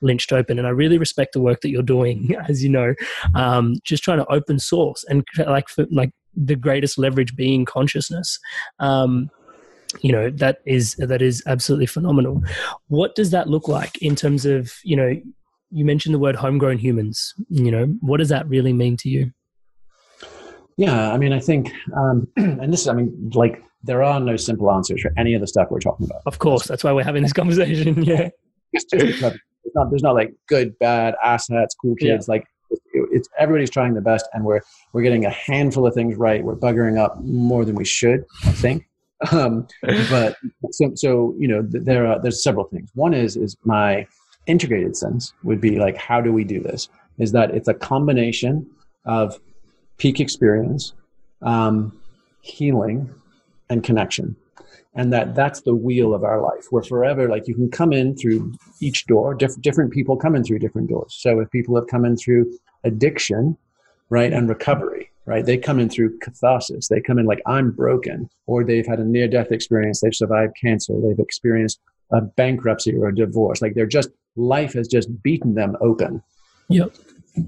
lynched 0.00 0.32
open. 0.32 0.58
And 0.58 0.68
i 0.68 0.70
really 0.70 0.98
respect 0.98 1.32
the 1.32 1.40
work 1.40 1.60
that 1.62 1.70
you're 1.70 1.82
doing 1.82 2.36
as 2.48 2.62
you 2.62 2.70
know 2.70 2.94
um, 3.34 3.76
just 3.84 4.04
trying 4.04 4.18
to 4.18 4.32
open 4.32 4.58
source 4.58 5.04
and 5.08 5.24
like 5.46 5.68
for, 5.68 5.86
like 5.90 6.10
the 6.34 6.56
greatest 6.56 6.98
leverage 6.98 7.36
being 7.36 7.64
consciousness. 7.64 8.38
Um, 8.78 9.30
you 10.00 10.10
know 10.10 10.30
that 10.30 10.58
is 10.64 10.94
that 10.96 11.20
is 11.20 11.42
absolutely 11.46 11.86
phenomenal. 11.86 12.42
What 12.88 13.14
does 13.14 13.30
that 13.30 13.48
look 13.48 13.68
like 13.68 14.00
in 14.00 14.16
terms 14.16 14.46
of 14.46 14.72
you 14.84 14.96
know 14.96 15.14
you 15.72 15.84
mentioned 15.84 16.14
the 16.14 16.18
word 16.18 16.36
homegrown 16.36 16.78
humans 16.78 17.34
you 17.48 17.70
know 17.70 17.86
what 18.00 18.18
does 18.18 18.28
that 18.28 18.46
really 18.48 18.72
mean 18.72 18.96
to 18.98 19.08
you? 19.08 19.32
Yeah 20.76 21.12
i 21.12 21.18
mean 21.18 21.32
i 21.32 21.38
think 21.38 21.70
um, 21.94 22.26
and 22.36 22.72
this 22.72 22.86
i 22.86 22.92
mean 22.92 23.30
like 23.34 23.62
there 23.82 24.02
are 24.02 24.20
no 24.20 24.36
simple 24.36 24.70
answers 24.70 25.02
for 25.02 25.10
any 25.18 25.34
of 25.34 25.40
the 25.40 25.46
stuff 25.46 25.66
we're 25.70 25.80
talking 25.80 26.06
about. 26.06 26.22
Of 26.24 26.38
course 26.38 26.66
that's 26.66 26.84
why 26.84 26.92
we're 26.92 27.04
having 27.04 27.22
this 27.22 27.32
conversation 27.32 28.02
yeah. 28.04 28.30
It's 28.72 28.84
just 28.84 29.04
it's 29.04 29.74
not 29.74 29.90
there's 29.90 30.02
not 30.02 30.14
like 30.14 30.32
good 30.48 30.78
bad 30.78 31.14
assets 31.22 31.74
cool 31.80 31.94
kids 31.96 32.26
yeah. 32.26 32.32
like 32.32 32.44
it's 32.92 33.28
everybody's 33.38 33.70
trying 33.70 33.94
the 33.94 34.00
best 34.00 34.28
and 34.32 34.44
we're 34.44 34.60
we're 34.92 35.02
getting 35.02 35.24
a 35.24 35.30
handful 35.30 35.86
of 35.86 35.94
things 35.94 36.16
right. 36.16 36.42
We're 36.44 36.56
buggering 36.56 36.98
up 36.98 37.20
more 37.22 37.64
than 37.64 37.74
we 37.74 37.84
should 37.84 38.24
i 38.44 38.52
think. 38.52 38.88
Um, 39.30 39.68
but 40.10 40.36
so, 40.70 40.92
so 40.94 41.34
you 41.38 41.48
know 41.48 41.62
there 41.62 42.06
are 42.06 42.20
there's 42.20 42.42
several 42.42 42.64
things. 42.64 42.90
One 42.94 43.14
is 43.14 43.36
is 43.36 43.56
my 43.64 44.06
integrated 44.46 44.96
sense 44.96 45.32
would 45.44 45.60
be 45.60 45.78
like 45.78 45.96
how 45.96 46.20
do 46.20 46.32
we 46.32 46.44
do 46.44 46.60
this? 46.60 46.88
Is 47.18 47.32
that 47.32 47.50
it's 47.52 47.68
a 47.68 47.74
combination 47.74 48.66
of 49.04 49.38
peak 49.98 50.20
experience 50.20 50.94
um, 51.42 51.98
healing 52.40 53.08
and 53.70 53.82
connection 53.82 54.36
and 54.94 55.12
that 55.12 55.34
that's 55.34 55.62
the 55.62 55.74
wheel 55.74 56.14
of 56.14 56.24
our 56.24 56.40
life. 56.40 56.66
We're 56.70 56.82
forever 56.82 57.28
like 57.28 57.48
you 57.48 57.54
can 57.54 57.70
come 57.70 57.92
in 57.92 58.16
through 58.16 58.54
each 58.80 59.06
door 59.06 59.34
diff- 59.34 59.60
different 59.60 59.92
people 59.92 60.16
come 60.16 60.34
in 60.34 60.44
through 60.44 60.58
different 60.58 60.90
doors. 60.90 61.16
So 61.18 61.40
if 61.40 61.50
people 61.50 61.76
have 61.76 61.86
come 61.86 62.04
in 62.04 62.16
through 62.16 62.52
addiction 62.84 63.56
right 64.10 64.32
and 64.32 64.48
recovery 64.48 65.08
right 65.24 65.46
they 65.46 65.56
come 65.56 65.78
in 65.78 65.88
through 65.88 66.18
catharsis. 66.18 66.88
They 66.88 67.00
come 67.00 67.18
in 67.18 67.26
like 67.26 67.40
i'm 67.46 67.70
broken 67.70 68.28
or 68.46 68.64
they've 68.64 68.86
had 68.86 68.98
a 68.98 69.04
near 69.04 69.28
death 69.28 69.52
experience 69.52 70.00
they've 70.00 70.14
survived 70.14 70.54
cancer 70.60 70.94
they've 71.00 71.18
experienced 71.18 71.80
a 72.12 72.20
bankruptcy 72.20 72.94
or 72.96 73.08
a 73.08 73.14
divorce. 73.14 73.62
Like 73.62 73.74
they're 73.74 73.86
just 73.86 74.10
life 74.36 74.74
has 74.74 74.86
just 74.86 75.22
beaten 75.22 75.54
them 75.54 75.76
open. 75.80 76.22
Yep. 76.68 76.94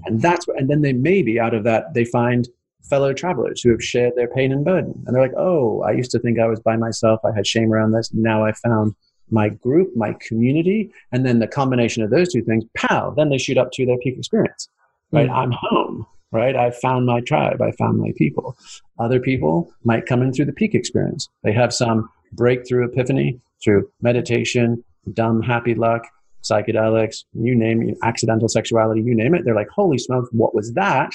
And 0.05 0.21
that's 0.21 0.47
and 0.47 0.69
then 0.69 0.81
they 0.81 0.93
maybe 0.93 1.39
out 1.39 1.53
of 1.53 1.63
that 1.63 1.93
they 1.93 2.05
find 2.05 2.47
fellow 2.89 3.13
travelers 3.13 3.61
who 3.61 3.71
have 3.71 3.83
shared 3.83 4.15
their 4.15 4.27
pain 4.27 4.51
and 4.51 4.63
burden. 4.63 5.03
And 5.05 5.15
they're 5.15 5.23
like, 5.23 5.37
oh, 5.37 5.81
I 5.81 5.91
used 5.91 6.11
to 6.11 6.19
think 6.19 6.39
I 6.39 6.47
was 6.47 6.59
by 6.59 6.77
myself. 6.77 7.19
I 7.25 7.33
had 7.35 7.47
shame 7.47 7.71
around 7.73 7.91
this. 7.91 8.13
Now 8.13 8.45
I 8.45 8.51
found 8.53 8.95
my 9.31 9.49
group, 9.49 9.95
my 9.95 10.15
community. 10.19 10.91
And 11.11 11.25
then 11.25 11.39
the 11.39 11.47
combination 11.47 12.03
of 12.03 12.11
those 12.11 12.31
two 12.31 12.43
things, 12.43 12.63
pow, 12.75 13.11
then 13.11 13.29
they 13.29 13.37
shoot 13.37 13.57
up 13.57 13.71
to 13.73 13.85
their 13.85 13.97
peak 13.97 14.17
experience, 14.17 14.69
right? 15.11 15.27
Mm-hmm. 15.27 15.35
I'm 15.35 15.51
home, 15.51 16.05
right? 16.31 16.55
I 16.55 16.71
found 16.71 17.05
my 17.05 17.21
tribe. 17.21 17.61
I 17.61 17.71
found 17.71 17.97
my 17.97 18.11
people. 18.17 18.55
Other 18.99 19.19
people 19.19 19.73
might 19.83 20.05
come 20.05 20.21
in 20.21 20.31
through 20.31 20.45
the 20.45 20.53
peak 20.53 20.75
experience. 20.75 21.27
They 21.43 21.53
have 21.53 21.73
some 21.73 22.09
breakthrough 22.33 22.85
epiphany 22.85 23.39
through 23.63 23.89
meditation, 24.01 24.83
dumb, 25.13 25.41
happy 25.41 25.73
luck, 25.73 26.05
psychedelics, 26.43 27.23
you 27.33 27.55
name 27.55 27.81
it, 27.81 27.97
accidental 28.03 28.47
sexuality, 28.47 29.01
you 29.01 29.15
name 29.15 29.33
it. 29.33 29.43
They're 29.43 29.55
like, 29.55 29.69
holy 29.69 29.97
smokes, 29.97 30.29
what 30.31 30.53
was 30.53 30.73
that? 30.73 31.11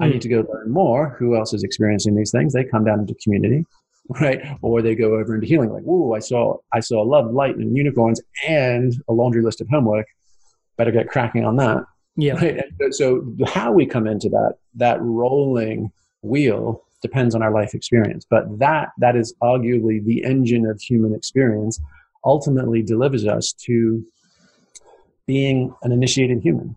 I 0.00 0.06
need 0.06 0.14
hmm. 0.14 0.20
to 0.20 0.28
go 0.28 0.46
learn 0.52 0.70
more. 0.70 1.16
Who 1.18 1.36
else 1.36 1.52
is 1.52 1.62
experiencing 1.62 2.14
these 2.14 2.30
things? 2.30 2.52
They 2.52 2.64
come 2.64 2.84
down 2.84 3.00
into 3.00 3.14
community, 3.22 3.66
right? 4.20 4.40
Or 4.62 4.82
they 4.82 4.94
go 4.94 5.14
over 5.14 5.34
into 5.34 5.46
healing. 5.46 5.70
Like, 5.70 5.82
whoa, 5.82 6.14
I 6.14 6.20
saw, 6.20 6.56
I 6.72 6.80
saw 6.80 7.02
love, 7.02 7.32
light, 7.32 7.56
and 7.56 7.76
unicorns, 7.76 8.20
and 8.46 8.94
a 9.08 9.12
laundry 9.12 9.42
list 9.42 9.60
of 9.60 9.68
homework. 9.68 10.06
Better 10.76 10.90
get 10.90 11.08
cracking 11.08 11.44
on 11.44 11.56
that. 11.56 11.84
Yeah. 12.16 12.34
Right? 12.34 12.64
So 12.90 13.34
how 13.46 13.72
we 13.72 13.86
come 13.86 14.06
into 14.06 14.28
that 14.30 14.54
that 14.74 15.00
rolling 15.00 15.92
wheel 16.22 16.82
depends 17.02 17.34
on 17.34 17.42
our 17.42 17.52
life 17.52 17.74
experience. 17.74 18.26
But 18.28 18.58
that 18.58 18.90
that 18.98 19.16
is 19.16 19.34
arguably 19.42 20.04
the 20.04 20.24
engine 20.24 20.66
of 20.66 20.80
human 20.80 21.14
experience. 21.14 21.80
Ultimately, 22.24 22.82
delivers 22.82 23.26
us 23.26 23.52
to 23.64 24.04
being 25.26 25.74
an 25.82 25.92
initiated 25.92 26.40
human 26.40 26.76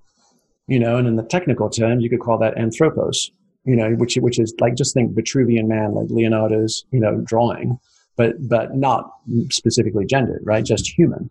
you 0.68 0.80
know, 0.80 0.98
and 0.98 1.08
in 1.08 1.16
the 1.16 1.24
technical 1.24 1.70
terms, 1.70 2.04
you 2.04 2.10
could 2.10 2.20
call 2.22 2.38
that 2.40 2.58
anthropos, 2.58 3.32
you 3.66 3.76
know, 3.76 3.92
which 3.92 4.16
which 4.16 4.40
is 4.40 4.54
like 4.60 4.76
just 4.76 4.94
think 4.94 5.14
Vitruvian 5.14 5.68
man, 5.68 5.94
like 5.94 6.10
Leonardo's, 6.10 6.86
you 6.92 7.00
know, 7.00 7.22
drawing, 7.26 7.80
but 8.16 8.36
but 8.48 8.76
not 8.76 9.12
specifically 9.50 10.06
gendered, 10.06 10.42
right? 10.44 10.64
Just 10.64 10.88
human 10.88 11.30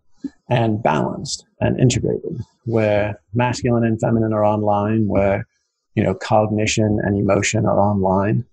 and 0.49 0.83
balanced 0.83 1.45
and 1.61 1.79
integrated, 1.81 2.40
where 2.64 3.21
masculine 3.35 3.85
and 3.85 4.01
feminine 4.01 4.33
are 4.33 4.45
online, 4.45 5.09
where 5.09 5.47
you 5.95 6.03
know 6.03 6.14
cognition 6.14 7.01
and 7.03 7.18
emotion 7.18 7.66
are 7.66 7.81
online, 7.81 8.45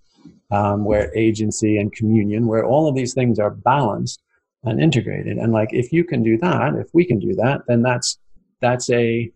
um, 0.52 0.86
where 0.86 1.16
agency 1.16 1.78
and 1.78 1.94
communion, 1.94 2.48
where 2.48 2.66
all 2.66 2.88
of 2.88 2.96
these 2.96 3.14
things 3.14 3.40
are 3.40 3.52
balanced 3.52 4.22
and 4.64 4.82
integrated. 4.82 5.38
And 5.38 5.54
like 5.54 5.70
if 5.74 5.92
you 5.92 6.04
can 6.04 6.24
do 6.24 6.38
that, 6.38 6.76
if 6.76 6.88
we 6.94 7.06
can 7.06 7.20
do 7.20 7.34
that, 7.36 7.62
then 7.68 7.82
that's 7.82 8.18
that's 8.62 8.90
a 8.90 9.32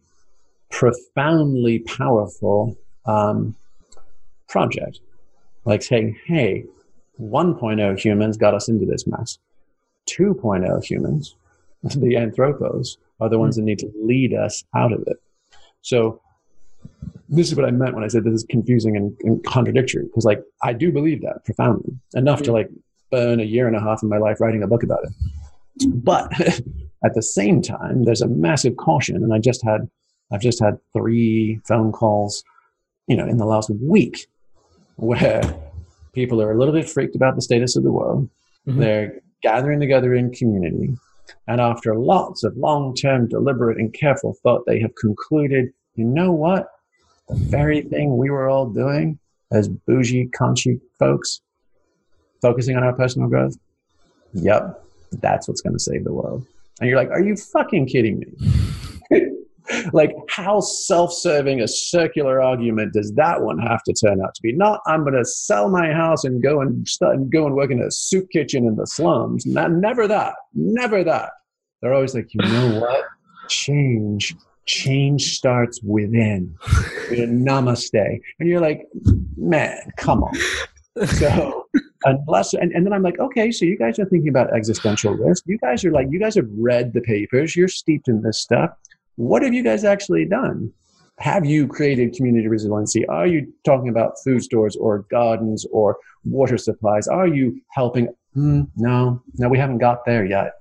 profoundly 0.73 1.79
powerful 1.79 2.75
um, 3.05 3.55
project. 4.49 4.99
Like 5.65 5.81
saying, 5.81 6.19
hey, 6.25 6.65
1.0 7.21 7.99
humans 7.99 8.35
got 8.35 8.53
us 8.53 8.67
into 8.67 8.85
this 8.85 9.07
mess. 9.07 9.37
2.0 10.09 10.83
humans, 10.83 11.35
the 11.83 12.17
anthropos, 12.17 12.97
are 13.21 13.29
the 13.29 13.39
ones 13.39 13.55
that 13.55 13.61
need 13.61 13.79
to 13.79 13.91
lead 14.01 14.33
us 14.33 14.65
out 14.75 14.91
of 14.91 15.03
it. 15.07 15.17
So 15.81 16.19
this 17.29 17.49
is 17.49 17.55
what 17.55 17.65
I 17.65 17.71
meant 17.71 17.95
when 17.95 18.03
I 18.03 18.07
said 18.07 18.25
this 18.25 18.33
is 18.33 18.45
confusing 18.49 18.97
and, 18.97 19.15
and 19.21 19.43
contradictory 19.45 20.03
because 20.03 20.25
like 20.25 20.43
I 20.61 20.73
do 20.73 20.91
believe 20.91 21.21
that 21.21 21.45
profoundly 21.45 21.93
enough 22.13 22.41
to 22.43 22.51
like 22.51 22.69
burn 23.09 23.39
a 23.39 23.43
year 23.43 23.67
and 23.67 23.75
a 23.75 23.79
half 23.79 24.03
of 24.03 24.09
my 24.09 24.17
life 24.17 24.41
writing 24.41 24.63
a 24.63 24.67
book 24.67 24.83
about 24.83 24.99
it. 25.03 26.03
But 26.03 26.31
at 27.05 27.13
the 27.13 27.21
same 27.21 27.61
time, 27.61 28.03
there's 28.03 28.21
a 28.21 28.27
massive 28.27 28.75
caution, 28.75 29.15
and 29.17 29.33
I 29.33 29.39
just 29.39 29.63
had 29.63 29.89
I've 30.33 30.41
just 30.41 30.59
had 30.59 30.77
three 30.91 31.61
phone 31.65 31.91
calls, 31.91 32.43
you 33.07 33.15
know, 33.15 33.27
in 33.27 33.37
the 33.37 33.45
last 33.45 33.69
week 33.69 34.27
where 34.95 35.41
people 36.13 36.41
are 36.41 36.51
a 36.51 36.57
little 36.57 36.73
bit 36.73 36.89
freaked 36.89 37.15
about 37.15 37.35
the 37.35 37.41
status 37.41 37.75
of 37.75 37.83
the 37.83 37.91
world. 37.91 38.29
Mm-hmm. 38.67 38.79
They're 38.79 39.21
gathering 39.41 39.79
together 39.79 40.13
in 40.15 40.31
community. 40.31 40.97
And 41.47 41.61
after 41.61 41.95
lots 41.95 42.43
of 42.43 42.57
long 42.57 42.95
term, 42.95 43.27
deliberate, 43.27 43.77
and 43.77 43.93
careful 43.93 44.35
thought, 44.43 44.65
they 44.65 44.79
have 44.81 44.95
concluded 44.95 45.71
you 45.95 46.05
know 46.05 46.31
what? 46.31 46.69
The 47.29 47.35
very 47.35 47.81
thing 47.81 48.17
we 48.17 48.29
were 48.29 48.49
all 48.49 48.65
doing 48.65 49.19
as 49.51 49.69
bougie, 49.69 50.27
conchy 50.27 50.79
folks, 50.97 51.41
focusing 52.41 52.75
on 52.75 52.83
our 52.83 52.93
personal 52.93 53.29
growth. 53.29 53.55
Yep, 54.33 54.83
that's 55.21 55.47
what's 55.47 55.61
going 55.61 55.73
to 55.73 55.79
save 55.79 56.03
the 56.03 56.13
world. 56.13 56.45
And 56.81 56.89
you're 56.89 56.97
like, 56.97 57.11
are 57.11 57.21
you 57.21 57.35
fucking 57.35 57.85
kidding 57.85 58.19
me? 58.19 58.27
Like 59.91 60.15
how 60.29 60.59
self-serving 60.59 61.61
a 61.61 61.67
circular 61.67 62.41
argument 62.41 62.93
does 62.93 63.13
that 63.13 63.41
one 63.41 63.59
have 63.59 63.83
to 63.83 63.93
turn 63.93 64.21
out 64.21 64.33
to 64.35 64.41
be? 64.41 64.53
Not 64.53 64.81
i'm 64.87 65.03
going 65.03 65.15
to 65.15 65.25
sell 65.25 65.69
my 65.69 65.91
house 65.91 66.23
and 66.23 66.41
go 66.41 66.61
and 66.61 66.87
start 66.87 67.15
and 67.15 67.31
go 67.31 67.45
and 67.45 67.55
work 67.55 67.71
in 67.71 67.81
a 67.81 67.91
soup 67.91 68.29
kitchen 68.31 68.65
in 68.65 68.75
the 68.75 68.87
slums. 68.87 69.45
Not, 69.45 69.71
never 69.71 70.07
that. 70.07 70.35
Never 70.53 71.03
that. 71.03 71.31
They're 71.81 71.93
always 71.93 72.15
like 72.15 72.33
you 72.33 72.41
know 72.41 72.79
what? 72.81 73.05
Change 73.49 74.35
change 74.65 75.35
starts 75.35 75.81
within. 75.83 76.55
Namaste. 77.09 78.19
And 78.39 78.49
you're 78.49 78.61
like 78.61 78.87
man 79.35 79.77
come 79.97 80.23
on. 80.23 80.33
So 81.07 81.65
unless 82.05 82.53
and, 82.53 82.71
and 82.73 82.85
then 82.85 82.93
i'm 82.93 83.01
like 83.01 83.17
okay 83.17 83.49
so 83.49 83.63
you 83.63 83.77
guys 83.77 83.97
are 83.97 84.05
thinking 84.05 84.29
about 84.29 84.55
existential 84.55 85.13
risk. 85.13 85.43
You 85.47 85.57
guys 85.57 85.83
are 85.83 85.91
like 85.91 86.07
you 86.09 86.19
guys 86.19 86.35
have 86.35 86.47
read 86.57 86.93
the 86.93 87.01
papers. 87.01 87.55
You're 87.55 87.67
steeped 87.67 88.07
in 88.07 88.21
this 88.21 88.39
stuff 88.39 88.71
what 89.15 89.41
have 89.43 89.53
you 89.53 89.63
guys 89.63 89.83
actually 89.83 90.25
done? 90.25 90.71
Have 91.19 91.45
you 91.45 91.67
created 91.67 92.13
community 92.13 92.47
resiliency? 92.47 93.05
Are 93.07 93.27
you 93.27 93.51
talking 93.63 93.89
about 93.89 94.15
food 94.23 94.41
stores 94.41 94.75
or 94.75 95.05
gardens 95.11 95.65
or 95.71 95.97
water 96.25 96.57
supplies? 96.57 97.07
Are 97.07 97.27
you 97.27 97.61
helping? 97.69 98.07
Mm, 98.35 98.67
no, 98.75 99.21
no, 99.37 99.47
we 99.49 99.59
haven't 99.59 99.77
got 99.77 100.05
there 100.05 100.25
yet. 100.25 100.53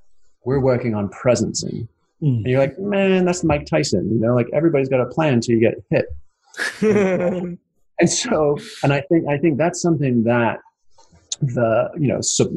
We're 0.44 0.60
working 0.60 0.94
on 0.94 1.08
presencing. 1.08 1.88
Mm. 2.22 2.36
And 2.36 2.46
you're 2.46 2.60
like, 2.60 2.78
man, 2.78 3.24
that's 3.24 3.42
Mike 3.42 3.66
Tyson. 3.66 4.10
You 4.12 4.20
know, 4.20 4.34
like 4.34 4.48
everybody's 4.52 4.88
got 4.88 5.00
a 5.00 5.06
plan 5.06 5.34
until 5.34 5.56
you 5.56 5.60
get 5.60 5.74
hit. 5.90 6.06
and 7.98 8.10
so, 8.10 8.58
and 8.82 8.92
I 8.92 9.00
think 9.02 9.28
I 9.28 9.38
think 9.38 9.56
that's 9.56 9.80
something 9.80 10.24
that 10.24 10.58
the 11.40 11.90
you 11.98 12.08
know 12.08 12.20
sub, 12.20 12.50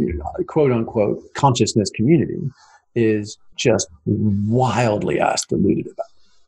quote 0.47 0.71
unquote 0.71 1.33
consciousness 1.33 1.89
community 1.89 2.49
is 2.93 3.37
just 3.55 3.87
wildly 4.05 5.19
ass 5.19 5.45
deluded 5.45 5.87
about. 5.87 6.05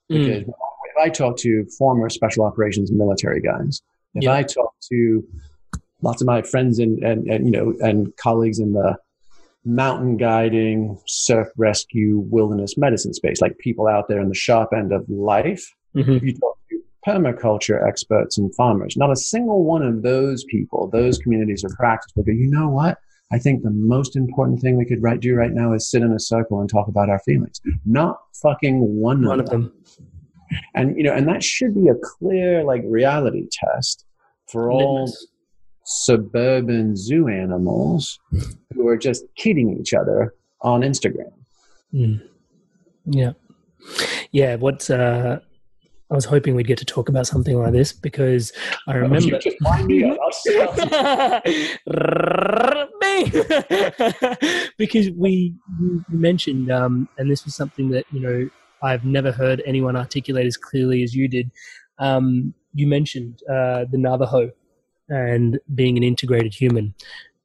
Because 0.10 0.44
mm. 0.44 0.50
if 0.50 0.98
I 1.00 1.10
talk 1.10 1.38
to 1.38 1.66
former 1.78 2.10
special 2.10 2.46
operations 2.46 2.92
military 2.92 3.42
guys, 3.42 3.82
if 4.16 4.24
yeah. 4.24 4.34
I 4.34 4.44
talk 4.44 4.74
to 4.90 5.24
lots 6.02 6.22
of 6.22 6.28
my 6.28 6.42
friends 6.42 6.80
and, 6.80 7.04
and, 7.04 7.28
and 7.28 7.46
you 7.46 7.52
know 7.52 7.74
and 7.82 8.16
colleagues 8.18 8.60
in 8.60 8.74
the 8.74 8.98
mountain 9.66 10.18
guiding, 10.18 11.00
surf 11.06 11.50
rescue, 11.58 12.20
wilderness 12.20 12.78
medicine 12.78 13.14
space, 13.14 13.42
like 13.42 13.58
people 13.58 13.88
out 13.88 14.08
there 14.08 14.22
in 14.22 14.30
the 14.30 14.36
sharp 14.36 14.74
end 14.74 14.94
of 14.94 15.08
life. 15.10 15.74
Mm-hmm. 15.96 16.12
If 16.12 16.24
you 16.24 16.34
talk 16.38 16.58
to 16.70 16.82
permaculture 17.06 17.86
experts 17.86 18.38
and 18.38 18.54
farmers, 18.56 18.96
not 18.96 19.12
a 19.12 19.16
single 19.16 19.64
one 19.64 19.84
of 19.84 20.04
those 20.04 20.44
people, 20.46 20.88
those 20.88 21.18
communities 21.18 21.64
of 21.64 21.72
practice 21.72 22.14
will 22.16 22.24
go, 22.24 22.32
you 22.32 22.50
know 22.50 22.70
what? 22.70 23.00
I 23.32 23.38
think 23.40 23.64
the 23.64 23.72
most 23.72 24.16
important 24.16 24.62
thing 24.62 24.78
we 24.78 24.86
could 24.86 25.04
right, 25.04 25.20
do 25.20 25.36
right 25.36 25.52
now 25.52 25.74
is 25.74 25.90
sit 25.90 26.02
in 26.02 26.14
a 26.14 26.20
circle 26.20 26.62
and 26.62 26.70
talk 26.70 26.88
about 26.88 27.10
our 27.10 27.20
feelings. 27.20 27.60
Not 27.86 28.20
fucking 28.42 28.80
one, 28.80 29.26
One 29.26 29.40
of 29.40 29.50
them. 29.50 29.64
them. 29.64 29.74
And 30.76 30.96
you 30.98 31.04
know, 31.04 31.14
and 31.14 31.28
that 31.28 31.44
should 31.44 31.76
be 31.76 31.90
a 31.90 31.96
clear 31.96 32.64
like 32.64 32.82
reality 32.86 33.48
test 33.52 34.06
for 34.50 34.72
all 34.72 35.02
Litmus. 35.06 35.28
suburban 35.84 36.96
zoo 36.96 37.28
animals 37.28 38.18
who 38.74 38.88
are 38.88 38.98
just 38.98 39.26
kidding 39.36 39.78
each 39.78 39.94
other 39.94 40.34
on 40.62 40.82
Instagram. 40.82 41.34
Mm. 41.94 42.22
Yeah. 43.08 43.34
Yeah. 44.32 44.56
What 44.56 44.90
uh, 44.90 45.40
I 46.10 46.16
was 46.16 46.26
hoping 46.26 46.56
we'd 46.56 46.68
get 46.68 46.78
to 46.78 46.86
talk 46.86 47.10
about 47.10 47.28
something 47.28 47.58
like 47.60 47.74
this 47.74 47.92
because 47.92 48.54
I 48.88 48.96
remember. 48.96 49.26
You 49.28 49.40
just 49.40 49.58
wind 49.62 49.88
me 49.88 50.10
up. 50.10 50.18
I'll- 50.22 51.38
because 54.78 55.10
we 55.12 55.54
mentioned, 56.10 56.72
um, 56.72 57.10
and 57.18 57.30
this 57.30 57.44
was 57.46 57.56
something 57.56 57.90
that 57.90 58.06
you 58.12 58.20
know 58.20 58.50
I've 58.82 59.06
never 59.06 59.32
heard 59.32 59.62
anyone 59.66 59.96
articulate 59.96 60.46
as 60.46 60.58
clearly 60.58 61.04
as 61.04 61.14
you 61.16 61.28
did. 61.28 61.52
Um, 62.00 62.54
you 62.74 62.88
mentioned 62.88 63.42
uh, 63.50 63.86
the 63.92 63.98
Navajo 63.98 64.52
and 65.10 65.60
being 65.74 65.98
an 65.98 66.04
integrated 66.04 66.54
human, 66.54 66.94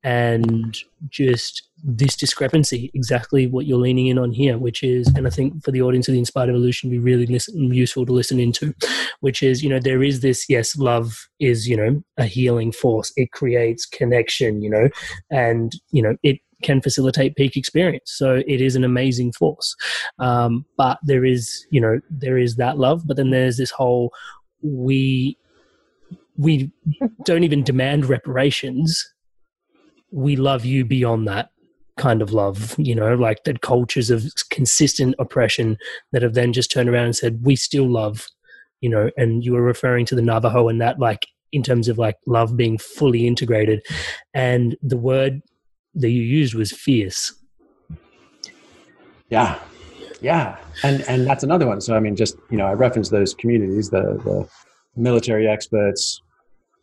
and 0.05 0.79
just 1.09 1.69
this 1.85 2.17
discrepancy, 2.17 2.91
exactly 2.95 3.47
what 3.47 3.67
you're 3.67 3.79
leaning 3.79 4.07
in 4.07 4.19
on 4.19 4.33
here, 4.33 4.57
which 4.57 4.83
is, 4.83 5.09
and 5.17 5.27
I 5.27 5.31
think 5.31 5.65
for 5.65 5.73
the 5.73 5.83
audience 5.83 6.09
of 6.09 6.13
the 6.13 6.19
Inspired 6.19 6.49
Evolution, 6.49 6.91
be 6.91 6.99
really 6.99 7.27
listen, 7.27 7.73
useful 7.73 8.07
to 8.07 8.13
listen 8.13 8.39
into, 8.39 8.75
which 9.21 9.43
is, 9.43 9.63
you 9.63 9.69
know, 9.69 9.81
there 9.81 10.03
is 10.03 10.21
this, 10.21 10.49
yes, 10.49 10.77
love 10.77 11.29
is, 11.41 11.69
you 11.69 11.77
know, 11.77 12.03
a 12.17 12.25
healing 12.25 12.73
force. 12.73 13.13
It 13.17 13.33
creates 13.33 13.87
connection, 13.87 14.63
you 14.63 14.71
know, 14.71 14.89
and, 15.31 15.73
you 15.91 16.03
know, 16.03 16.17
it 16.23 16.39
can 16.63 16.81
facilitate 16.81 17.35
peak 17.35 17.57
experience. 17.57 18.13
So 18.13 18.43
it 18.47 18.61
is 18.61 18.77
an 18.77 18.85
amazing 18.85 19.33
force. 19.33 19.75
Um, 20.21 20.65
but 20.77 20.99
there 21.03 21.25
is, 21.25 21.67
you 21.71 21.81
know, 21.81 22.01
there 22.11 22.39
is 22.39 22.57
that 22.57 22.79
love, 22.79 23.07
but 23.07 23.17
then 23.17 23.31
there's 23.31 23.57
this 23.57 23.73
whole, 23.73 24.13
we, 24.63 25.37
we 26.37 26.71
don't 27.25 27.43
even 27.45 27.65
demand 27.65 28.07
reparations. 28.07 29.12
We 30.13 30.37
love 30.37 30.65
you 30.65 30.85
beyond 30.85 31.27
that 31.27 31.51
kind 31.97 32.23
of 32.23 32.33
love, 32.33 32.75
you 32.79 32.95
know, 32.95 33.15
like 33.15 33.45
the 33.45 33.55
cultures 33.55 34.11
of 34.11 34.25
consistent 34.51 35.15
oppression 35.19 35.77
that 36.13 36.23
have 36.23 36.35
then 36.35 36.53
just 36.53 36.71
turned 36.71 36.89
around 36.89 37.07
and 37.07 37.17
said, 37.17 37.41
we 37.43 37.57
still 37.57 37.91
love, 37.91 38.29
you 38.81 38.89
know, 38.89 39.11
and 39.17 39.45
you 39.45 39.53
were 39.53 39.63
referring 39.63 40.07
to 40.07 40.15
the 40.15 40.23
Navajo 40.23 40.69
and 40.69 40.81
that, 40.81 40.99
like, 40.99 41.27
in 41.53 41.63
terms 41.63 41.87
of 41.89 41.99
like 41.99 42.17
love 42.27 42.57
being 42.57 42.79
fully 42.79 43.27
integrated. 43.27 43.85
And 44.35 44.77
the 44.83 44.97
word 44.97 45.43
that 45.95 46.09
you 46.09 46.23
used 46.23 46.55
was 46.55 46.73
fierce. 46.73 47.35
Yeah, 49.29 49.59
yeah, 50.21 50.59
and 50.83 51.03
and 51.03 51.27
that's 51.27 51.45
another 51.45 51.67
one. 51.67 51.81
So 51.81 51.95
I 51.95 52.01
mean, 52.01 52.17
just 52.17 52.37
you 52.51 52.57
know, 52.57 52.67
I 52.67 52.73
referenced 52.73 53.11
those 53.11 53.35
communities, 53.35 53.91
the 53.91 54.21
the 54.25 54.49
military 54.97 55.47
experts, 55.47 56.22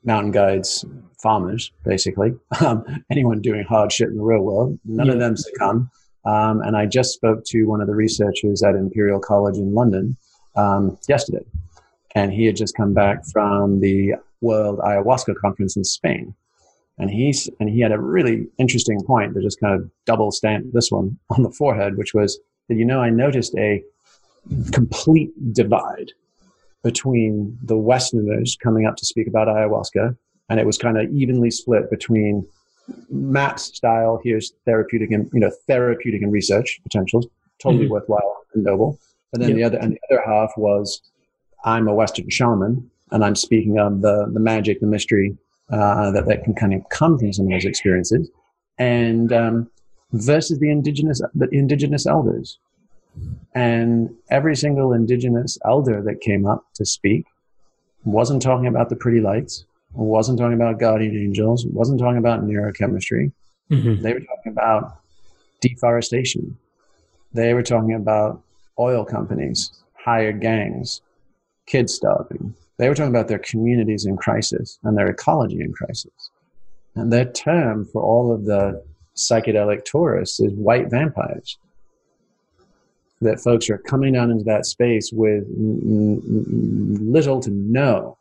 mountain 0.04 0.32
guides, 0.32 0.86
farmers, 1.22 1.72
basically, 1.84 2.34
um, 2.66 2.84
anyone 3.10 3.42
doing 3.42 3.64
hard 3.64 3.92
shit 3.92 4.10
in 4.10 4.18
the 4.18 4.24
real 4.24 4.42
world. 4.42 4.80
None 4.86 5.10
of 5.10 5.20
them 5.20 5.36
succumb. 5.38 5.90
Um, 6.26 6.62
and 6.62 6.76
I 6.76 6.86
just 6.86 7.14
spoke 7.14 7.44
to 7.46 7.66
one 7.66 7.82
of 7.82 7.88
the 7.88 7.96
researchers 7.96 8.62
at 8.64 8.76
Imperial 8.76 9.20
College 9.20 9.58
in 9.58 9.74
London 9.74 10.18
um, 10.56 10.98
yesterday, 11.08 11.46
and 12.16 12.34
he 12.34 12.46
had 12.46 12.56
just 12.56 12.76
come 12.76 12.94
back 12.94 13.26
from 13.32 13.80
the 13.80 14.16
World 14.42 14.80
Ayahuasca 14.80 15.36
Conference 15.42 15.76
in 15.78 15.84
Spain. 15.84 16.36
And 16.98 17.10
he's 17.10 17.50
and 17.62 17.70
he 17.70 17.80
had 17.80 17.94
a 17.94 18.00
really 18.00 18.48
interesting 18.58 19.02
point 19.06 19.34
that 19.34 19.42
just 19.42 19.60
kind 19.62 19.74
of 19.74 19.90
double 20.06 20.32
stamped 20.32 20.74
this 20.74 20.92
one 20.92 21.18
on 21.30 21.44
the 21.44 21.52
forehead, 21.52 21.98
which 21.98 22.14
was 22.14 22.40
that 22.68 22.76
you 22.76 22.86
know 22.86 23.02
I 23.02 23.10
noticed 23.10 23.56
a 23.58 23.82
complete 24.72 25.32
divide 25.54 26.12
between 26.84 27.58
the 27.64 27.78
Westerners 27.78 28.58
coming 28.62 28.86
up 28.86 28.96
to 28.98 29.06
speak 29.06 29.28
about 29.28 29.48
ayahuasca, 29.48 30.16
and 30.50 30.60
it 30.60 30.66
was 30.66 30.78
kind 30.78 30.98
of 30.98 31.10
evenly 31.12 31.52
split 31.52 31.90
between 31.90 32.46
MAPS 33.10 33.64
style. 33.76 34.20
Here's 34.24 34.54
therapeutic 34.66 35.12
and 35.12 35.30
you 35.34 35.40
know 35.40 35.52
therapeutic 35.68 36.22
and 36.22 36.32
research 36.32 36.80
potentials, 36.84 37.28
totally 37.60 37.86
Mhm. 37.86 37.90
worthwhile 37.92 38.36
and 38.54 38.64
noble. 38.64 38.98
And 39.34 39.42
then 39.44 39.56
the 39.56 39.64
other 39.64 39.78
and 39.78 39.94
the 39.94 40.00
other 40.10 40.22
half 40.26 40.52
was 40.58 41.02
I'm 41.66 41.88
a 41.88 41.94
Western 41.94 42.30
shaman, 42.30 42.90
and 43.12 43.24
I'm 43.24 43.36
speaking 43.36 43.78
of 43.80 44.02
the 44.02 44.30
the 44.34 44.40
magic, 44.40 44.80
the 44.80 44.88
mystery 44.88 45.38
uh, 45.70 46.10
that 46.12 46.26
that 46.28 46.44
can 46.44 46.56
kind 46.56 46.74
of 46.74 46.82
come 46.90 47.20
from 47.20 47.32
some 47.34 47.46
of 47.46 47.52
those 47.52 47.66
experiences, 47.66 48.32
and 48.80 49.32
um, 49.34 49.70
versus 50.14 50.58
the 50.60 50.72
indigenous 50.72 51.22
the 51.36 51.48
indigenous 51.52 52.08
elders. 52.08 52.58
And 53.56 54.16
every 54.30 54.56
single 54.56 54.94
indigenous 54.94 55.58
elder 55.66 56.02
that 56.04 56.22
came 56.22 56.46
up 56.46 56.66
to 56.76 56.86
speak 56.86 57.26
wasn't 58.04 58.42
talking 58.42 58.68
about 58.68 58.90
the 58.90 58.96
pretty 58.96 59.20
lights, 59.22 59.66
wasn't 59.94 60.40
talking 60.40 60.54
about 60.54 60.80
guardian 60.80 61.18
angels, 61.18 61.66
wasn't 61.66 62.00
talking 62.00 62.18
about 62.18 62.44
neurochemistry. 62.44 63.32
Mm-hmm. 63.72 64.02
They 64.02 64.14
were 64.14 64.20
talking 64.20 64.52
about 64.52 65.00
deforestation. 65.62 66.58
They 67.34 67.54
were 67.54 67.64
talking 67.64 67.94
about 67.94 68.42
oil 68.80 69.04
companies, 69.04 69.72
hired 69.94 70.42
gangs, 70.42 71.02
kids 71.66 71.94
starving. 71.94 72.56
They 72.78 72.88
were 72.88 72.96
talking 72.96 73.14
about 73.14 73.28
their 73.28 73.40
communities 73.40 74.06
in 74.06 74.16
crisis 74.16 74.80
and 74.84 74.98
their 74.98 75.08
ecology 75.08 75.60
in 75.60 75.74
crisis. 75.74 76.32
And 76.96 77.12
their 77.12 77.26
term 77.26 77.86
for 77.86 78.02
all 78.02 78.34
of 78.34 78.46
the 78.46 78.84
psychedelic 79.16 79.84
tourists 79.84 80.40
is 80.40 80.54
white 80.54 80.90
vampires. 80.90 81.58
That 83.22 83.42
folks 83.42 83.70
are 83.70 83.78
coming 83.78 84.14
down 84.14 84.32
into 84.32 84.46
that 84.46 84.66
space 84.66 85.12
with 85.12 85.44
little 85.50 87.40
to 87.42 87.52
no 87.52 88.18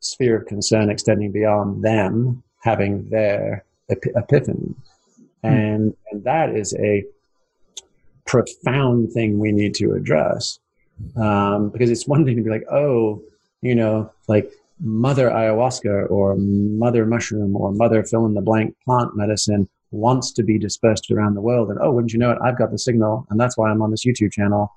sphere 0.00 0.36
of 0.36 0.46
concern 0.46 0.90
extending 0.90 1.32
beyond 1.32 1.82
them 1.82 2.42
having 2.62 3.08
their 3.08 3.64
ep- 3.88 4.04
epiphany. 4.14 4.74
And, 5.42 5.94
and 6.10 6.24
that 6.24 6.54
is 6.54 6.74
a 6.74 7.04
profound 8.26 9.12
thing 9.12 9.38
we 9.38 9.52
need 9.52 9.74
to 9.76 9.92
address. 9.92 10.58
Um, 11.16 11.70
because 11.70 11.90
it's 11.90 12.06
one 12.06 12.24
thing 12.24 12.36
to 12.36 12.42
be 12.42 12.50
like, 12.50 12.64
oh, 12.70 13.22
you 13.62 13.74
know, 13.74 14.10
like 14.28 14.50
mother 14.80 15.30
ayahuasca 15.30 16.10
or 16.10 16.36
mother 16.36 17.06
mushroom 17.06 17.56
or 17.56 17.72
mother 17.72 18.04
fill 18.04 18.26
in 18.26 18.34
the 18.34 18.40
blank 18.40 18.76
plant 18.84 19.16
medicine 19.16 19.68
wants 19.94 20.32
to 20.32 20.42
be 20.42 20.58
dispersed 20.58 21.10
around 21.10 21.34
the 21.34 21.40
world. 21.40 21.70
And 21.70 21.78
oh, 21.80 21.92
wouldn't 21.92 22.12
you 22.12 22.18
know 22.18 22.30
it? 22.32 22.38
I've 22.42 22.58
got 22.58 22.70
the 22.70 22.78
signal, 22.78 23.26
and 23.30 23.38
that's 23.40 23.56
why 23.56 23.70
I'm 23.70 23.82
on 23.82 23.90
this 23.90 24.04
YouTube 24.04 24.32
channel 24.32 24.72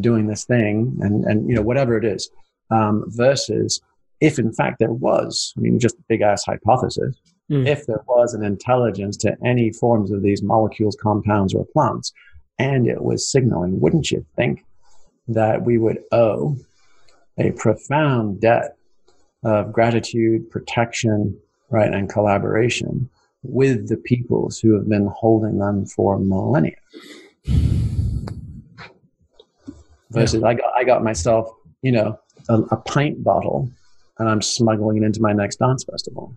doing 0.00 0.26
this 0.26 0.44
thing, 0.44 0.96
and 1.00 1.24
and 1.24 1.48
you 1.48 1.54
know 1.54 1.62
whatever 1.62 1.96
it 1.96 2.04
is. 2.04 2.30
Um, 2.70 3.04
versus 3.06 3.80
if 4.20 4.38
in 4.38 4.52
fact 4.52 4.78
there 4.80 4.92
was, 4.92 5.54
I 5.56 5.60
mean, 5.60 5.78
just 5.78 5.96
a 5.96 6.04
big 6.08 6.22
ass 6.22 6.44
hypothesis, 6.44 7.14
Mm. 7.50 7.64
if 7.64 7.86
there 7.86 8.02
was 8.08 8.34
an 8.34 8.42
intelligence 8.42 9.16
to 9.18 9.36
any 9.44 9.70
forms 9.70 10.10
of 10.10 10.22
these 10.22 10.42
molecules, 10.42 10.96
compounds, 11.00 11.54
or 11.54 11.64
plants, 11.64 12.12
and 12.58 12.88
it 12.88 13.02
was 13.04 13.30
signaling, 13.30 13.78
wouldn't 13.78 14.10
you 14.10 14.26
think 14.34 14.64
that 15.28 15.64
we 15.64 15.78
would 15.78 16.02
owe 16.10 16.56
a 17.38 17.52
profound 17.52 18.40
debt 18.40 18.76
of 19.44 19.72
gratitude, 19.72 20.50
protection, 20.50 21.38
right, 21.70 21.92
and 21.92 22.08
collaboration 22.08 23.08
with 23.42 23.88
the 23.88 23.96
peoples 23.96 24.58
who 24.58 24.74
have 24.74 24.88
been 24.88 25.06
holding 25.06 25.58
them 25.58 25.86
for 25.86 26.18
millennia? 26.18 26.76
Versus, 30.10 30.42
I 30.42 30.54
got 30.54 30.72
I 30.76 30.84
got 30.84 31.02
myself, 31.02 31.50
you 31.82 31.92
know, 31.92 32.18
a, 32.48 32.60
a 32.70 32.76
pint 32.76 33.22
bottle, 33.22 33.70
and 34.18 34.28
I'm 34.28 34.40
smuggling 34.42 34.98
it 34.98 35.02
into 35.02 35.20
my 35.20 35.32
next 35.32 35.56
dance 35.56 35.84
festival. 35.84 36.36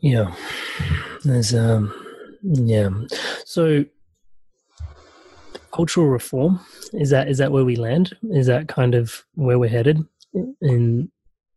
Yeah. 0.00 0.34
There's 1.24 1.54
um 1.54 1.94
yeah. 2.42 2.90
So 3.44 3.84
cultural 5.72 6.08
reform 6.08 6.60
is 6.92 7.10
that 7.10 7.28
is 7.28 7.38
that 7.38 7.52
where 7.52 7.64
we 7.64 7.76
land? 7.76 8.16
Is 8.30 8.46
that 8.48 8.68
kind 8.68 8.94
of 8.94 9.24
where 9.34 9.58
we're 9.58 9.70
headed? 9.70 10.04
In 10.60 11.10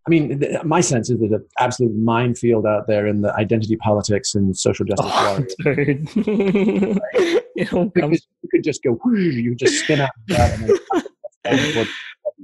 I 0.07 0.09
mean, 0.11 0.39
th- 0.39 0.63
my 0.63 0.81
sense 0.81 1.09
is 1.09 1.19
there's 1.19 1.31
an 1.31 1.45
absolute 1.59 1.95
minefield 1.95 2.65
out 2.67 2.85
there 2.87 3.07
in 3.07 3.21
the 3.21 3.33
identity 3.35 3.75
politics 3.75 4.35
and 4.35 4.55
social 4.55 4.85
justice 4.85 5.11
oh, 5.11 5.39
dude. 5.73 6.07
it 7.55 7.73
all 7.73 7.89
comes 7.89 7.93
Because 7.93 8.27
you 8.43 8.49
could 8.51 8.63
just 8.63 8.83
go, 8.83 8.99
you 9.15 9.55
just 9.55 9.83
spin 9.83 10.01
out 10.01 10.09
of 10.29 10.37
that 10.37 10.59
and 11.45 11.59
then 11.59 11.87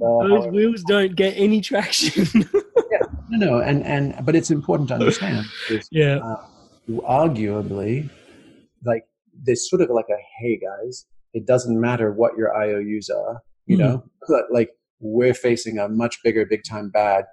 those 0.00 0.46
wheels 0.48 0.82
don't 0.88 1.14
get 1.14 1.34
any 1.36 1.60
traction. 1.60 2.26
no, 3.30 3.46
no, 3.46 3.58
and 3.60 3.84
and 3.84 4.14
but 4.26 4.34
it's 4.34 4.50
important 4.50 4.88
to 4.88 4.94
understand. 4.94 5.46
Because, 5.68 5.88
Yeah. 5.92 6.16
uh, 6.16 6.44
arguably, 7.02 8.10
like 8.84 9.04
there's 9.44 9.68
sort 9.70 9.82
of 9.82 9.90
like 9.90 10.06
a 10.10 10.18
hey 10.40 10.58
guys, 10.58 11.06
it 11.32 11.46
doesn't 11.46 11.80
matter 11.80 12.12
what 12.12 12.36
your 12.36 12.54
IOUs 12.56 13.08
are, 13.10 13.40
you 13.66 13.76
Mhm. 13.76 13.80
know, 13.80 14.04
but 14.28 14.46
like 14.50 14.70
we're 15.00 15.34
facing 15.34 15.78
a 15.78 15.88
much 15.88 16.18
bigger, 16.24 16.44
big 16.46 16.62
time 16.68 16.90
bad 16.90 17.24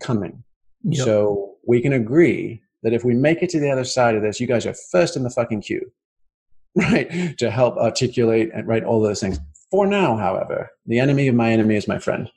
coming. 0.00 0.42
Yep. 0.84 1.04
So 1.04 1.54
we 1.66 1.80
can 1.80 1.92
agree 1.92 2.62
that 2.82 2.92
if 2.92 3.04
we 3.04 3.14
make 3.14 3.42
it 3.42 3.50
to 3.50 3.60
the 3.60 3.70
other 3.70 3.84
side 3.84 4.14
of 4.14 4.22
this, 4.22 4.40
you 4.40 4.46
guys 4.46 4.66
are 4.66 4.74
first 4.92 5.16
in 5.16 5.22
the 5.22 5.30
fucking 5.30 5.62
queue, 5.62 5.90
right? 6.76 7.36
To 7.38 7.50
help 7.50 7.76
articulate 7.76 8.50
and 8.54 8.68
write 8.68 8.84
all 8.84 9.00
those 9.00 9.20
things. 9.20 9.38
For 9.70 9.86
now, 9.86 10.16
however, 10.16 10.70
the 10.86 10.98
enemy 10.98 11.26
of 11.26 11.34
my 11.34 11.50
enemy 11.50 11.76
is 11.76 11.88
my 11.88 11.98
friend. 11.98 12.30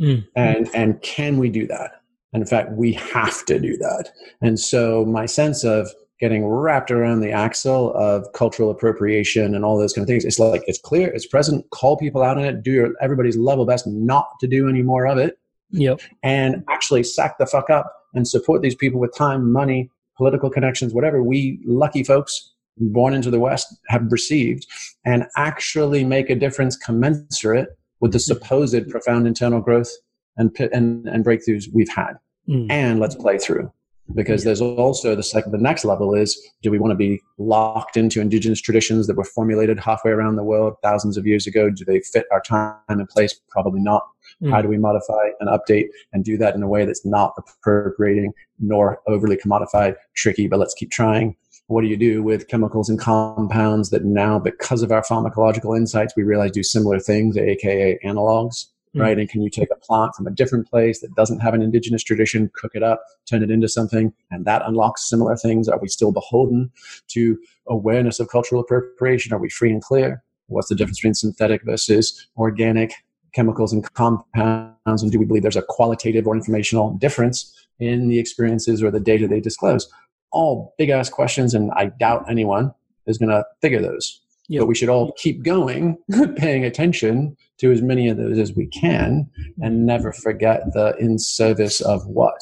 Mm. 0.00 0.26
And 0.34 0.68
and 0.74 1.00
can 1.02 1.38
we 1.38 1.48
do 1.48 1.66
that? 1.68 1.92
And 2.32 2.42
in 2.42 2.46
fact, 2.46 2.72
we 2.72 2.92
have 2.94 3.44
to 3.46 3.60
do 3.60 3.76
that. 3.76 4.10
And 4.40 4.58
so 4.58 5.04
my 5.04 5.26
sense 5.26 5.64
of 5.64 5.88
getting 6.18 6.46
wrapped 6.46 6.90
around 6.90 7.20
the 7.20 7.32
axle 7.32 7.92
of 7.94 8.26
cultural 8.32 8.70
appropriation 8.70 9.54
and 9.54 9.64
all 9.64 9.78
those 9.78 9.92
kind 9.92 10.02
of 10.02 10.08
things, 10.08 10.24
it's 10.24 10.38
like 10.38 10.62
it's 10.66 10.80
clear, 10.80 11.08
it's 11.08 11.26
present, 11.26 11.68
call 11.70 11.96
people 11.96 12.22
out 12.22 12.38
on 12.38 12.44
it, 12.44 12.62
do 12.62 12.70
your 12.70 12.92
everybody's 13.00 13.36
level 13.36 13.66
best 13.66 13.86
not 13.86 14.28
to 14.40 14.46
do 14.46 14.68
any 14.68 14.82
more 14.82 15.06
of 15.06 15.18
it 15.18 15.36
Yep. 15.72 16.00
and 16.22 16.64
actually 16.68 17.02
sack 17.02 17.38
the 17.38 17.46
fuck 17.46 17.70
up 17.70 17.92
and 18.14 18.28
support 18.28 18.62
these 18.62 18.74
people 18.74 19.00
with 19.00 19.14
time, 19.16 19.50
money, 19.50 19.90
political 20.16 20.50
connections, 20.50 20.92
whatever 20.92 21.22
we 21.22 21.58
lucky 21.64 22.04
folks 22.04 22.52
born 22.78 23.14
into 23.14 23.30
the 23.30 23.40
West 23.40 23.74
have 23.88 24.10
received, 24.10 24.66
and 25.04 25.26
actually 25.36 26.04
make 26.04 26.30
a 26.30 26.34
difference 26.34 26.76
commensurate 26.76 27.68
with 28.00 28.12
the 28.12 28.18
supposed 28.18 28.88
profound 28.88 29.26
internal 29.26 29.60
growth 29.60 29.90
and 30.36 30.54
and, 30.72 31.06
and 31.06 31.24
breakthroughs 31.24 31.66
we've 31.72 31.88
had. 31.88 32.14
Mm. 32.48 32.70
And 32.70 33.00
let's 33.00 33.14
play 33.14 33.38
through. 33.38 33.70
Because 34.14 34.44
there's 34.44 34.60
also 34.60 35.14
the 35.14 35.22
second, 35.22 35.52
the 35.52 35.58
next 35.58 35.84
level 35.84 36.14
is: 36.14 36.38
Do 36.62 36.70
we 36.70 36.78
want 36.78 36.90
to 36.90 36.96
be 36.96 37.20
locked 37.38 37.96
into 37.96 38.20
indigenous 38.20 38.60
traditions 38.60 39.06
that 39.06 39.16
were 39.16 39.24
formulated 39.24 39.78
halfway 39.78 40.10
around 40.10 40.36
the 40.36 40.44
world 40.44 40.74
thousands 40.82 41.16
of 41.16 41.26
years 41.26 41.46
ago? 41.46 41.70
Do 41.70 41.84
they 41.84 42.00
fit 42.00 42.26
our 42.30 42.40
time 42.40 42.76
and 42.88 43.08
place? 43.08 43.40
Probably 43.48 43.80
not. 43.80 44.02
Mm. 44.42 44.50
How 44.50 44.62
do 44.62 44.68
we 44.68 44.78
modify 44.78 45.28
and 45.40 45.48
update 45.48 45.88
and 46.12 46.24
do 46.24 46.36
that 46.38 46.54
in 46.54 46.62
a 46.62 46.68
way 46.68 46.84
that's 46.84 47.04
not 47.04 47.34
appropriating 47.38 48.32
nor 48.58 49.00
overly 49.06 49.36
commodified, 49.36 49.94
tricky, 50.14 50.48
but 50.48 50.58
let's 50.58 50.74
keep 50.74 50.90
trying? 50.90 51.36
What 51.68 51.82
do 51.82 51.86
you 51.86 51.96
do 51.96 52.22
with 52.22 52.48
chemicals 52.48 52.88
and 52.88 52.98
compounds 52.98 53.90
that 53.90 54.04
now, 54.04 54.38
because 54.38 54.82
of 54.82 54.92
our 54.92 55.02
pharmacological 55.02 55.76
insights, 55.76 56.14
we 56.16 56.22
realize 56.22 56.50
do 56.50 56.62
similar 56.62 56.98
things, 56.98 57.36
aka 57.36 57.98
analogs, 58.04 58.66
Mm. 58.94 59.00
right? 59.00 59.18
And 59.18 59.28
can 59.28 59.40
you 59.40 59.48
take 59.48 59.70
a 59.72 59.76
plant 59.76 60.14
from 60.14 60.26
a 60.26 60.30
different 60.30 60.68
place 60.68 61.00
that 61.00 61.14
doesn't 61.14 61.40
have 61.40 61.54
an 61.54 61.62
indigenous 61.62 62.02
tradition, 62.02 62.50
cook 62.54 62.72
it 62.74 62.82
up, 62.82 63.02
turn 63.26 63.42
it 63.42 63.50
into 63.50 63.68
something, 63.68 64.12
and 64.30 64.44
that 64.44 64.62
unlocks 64.66 65.08
similar 65.08 65.34
things? 65.36 65.68
Are 65.68 65.78
we 65.78 65.88
still 65.88 66.12
beholden 66.12 66.70
to 67.08 67.38
awareness 67.68 68.20
of 68.20 68.28
cultural 68.28 68.60
appropriation? 68.60 69.32
Are 69.32 69.38
we 69.38 69.48
free 69.48 69.72
and 69.72 69.82
clear? 69.82 70.22
What's 70.48 70.68
the 70.68 70.74
difference 70.74 70.98
between 70.98 71.14
synthetic 71.14 71.62
versus 71.64 72.26
organic? 72.36 72.92
Chemicals 73.34 73.72
and 73.72 73.90
compounds 73.94 75.02
and 75.02 75.10
do 75.10 75.18
we 75.18 75.24
believe 75.24 75.42
there's 75.42 75.56
a 75.56 75.62
qualitative 75.62 76.26
or 76.26 76.34
informational 76.34 76.94
difference 76.94 77.52
in 77.78 78.08
the 78.08 78.18
experiences 78.18 78.82
or 78.82 78.90
the 78.90 79.00
data 79.00 79.26
they 79.26 79.40
disclose? 79.40 79.90
All 80.30 80.74
big 80.78 80.88
ass 80.88 81.08
questions 81.08 81.54
and 81.54 81.70
i 81.72 81.86
doubt 81.86 82.24
anyone 82.28 82.72
is 83.06 83.18
going 83.18 83.30
to 83.30 83.44
figure 83.60 83.82
those. 83.82 84.20
Yep. 84.48 84.60
but 84.60 84.66
we 84.66 84.74
should 84.74 84.88
all 84.88 85.12
keep 85.12 85.44
going 85.44 85.96
paying 86.36 86.64
attention 86.64 87.36
to 87.58 87.70
as 87.70 87.80
many 87.80 88.08
of 88.08 88.16
those 88.16 88.38
as 88.38 88.54
we 88.54 88.66
can 88.66 89.30
and 89.62 89.86
never 89.86 90.12
forget 90.12 90.72
the 90.72 90.94
in 90.98 91.18
service 91.18 91.80
of 91.80 92.06
what? 92.06 92.38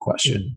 Question. 0.00 0.56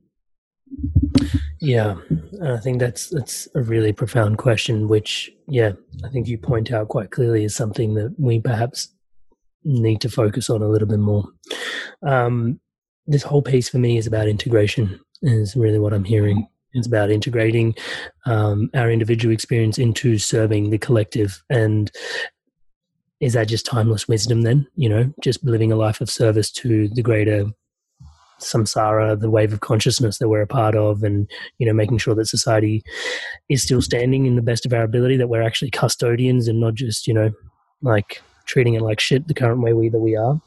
Yeah, 1.59 1.95
and 2.09 2.49
I 2.49 2.57
think 2.57 2.79
that's 2.79 3.09
that's 3.09 3.47
a 3.55 3.61
really 3.61 3.91
profound 3.91 4.37
question, 4.37 4.87
which 4.87 5.31
yeah, 5.47 5.71
I 6.03 6.09
think 6.09 6.27
you 6.27 6.37
point 6.37 6.71
out 6.71 6.89
quite 6.89 7.11
clearly 7.11 7.43
is 7.43 7.55
something 7.55 7.95
that 7.95 8.13
we 8.19 8.39
perhaps 8.39 8.89
need 9.69 10.01
to 10.01 10.09
focus 10.09 10.49
on 10.49 10.61
a 10.61 10.67
little 10.67 10.87
bit 10.87 10.99
more. 10.99 11.25
Um, 12.05 12.59
this 13.07 13.23
whole 13.23 13.41
piece 13.41 13.69
for 13.69 13.77
me 13.77 13.97
is 13.97 14.07
about 14.07 14.27
integration. 14.27 14.99
Is 15.21 15.55
really 15.55 15.79
what 15.79 15.93
I'm 15.93 16.05
hearing. 16.05 16.47
It's 16.73 16.87
about 16.87 17.09
integrating 17.09 17.75
um, 18.25 18.69
our 18.73 18.89
individual 18.89 19.33
experience 19.33 19.77
into 19.77 20.17
serving 20.17 20.69
the 20.69 20.77
collective, 20.77 21.43
and 21.49 21.91
is 23.19 23.33
that 23.33 23.49
just 23.49 23.65
timeless 23.65 24.07
wisdom? 24.07 24.43
Then 24.43 24.67
you 24.75 24.87
know, 24.87 25.13
just 25.21 25.43
living 25.43 25.71
a 25.71 25.75
life 25.75 25.99
of 26.01 26.09
service 26.09 26.51
to 26.53 26.87
the 26.89 27.01
greater 27.01 27.47
samsara, 28.39 29.19
the 29.19 29.29
wave 29.29 29.51
of 29.51 29.59
consciousness 29.59 30.19
that 30.19 30.29
we're 30.29 30.41
a 30.41 30.47
part 30.47 30.75
of, 30.75 31.03
and 31.03 31.29
you 31.57 31.67
know, 31.67 31.73
making 31.73 31.97
sure 31.97 32.15
that 32.15 32.27
society 32.27 32.83
is 33.49 33.61
still 33.61 33.81
standing 33.81 34.25
in 34.25 34.35
the 34.35 34.41
best 34.41 34.65
of 34.65 34.73
our 34.73 34.83
ability, 34.83 35.17
that 35.17 35.29
we're 35.29 35.41
actually 35.41 35.71
custodians 35.71 36.47
and 36.47 36.59
not 36.59 36.75
just 36.75 37.07
you 37.07 37.13
know, 37.13 37.31
like 37.81 38.21
treating 38.49 38.73
it 38.73 38.81
like 38.81 38.99
shit 38.99 39.27
the 39.27 39.33
current 39.33 39.61
way 39.61 39.73
we 39.73 39.89
that 39.89 39.99
we 39.99 40.15
are. 40.15 40.41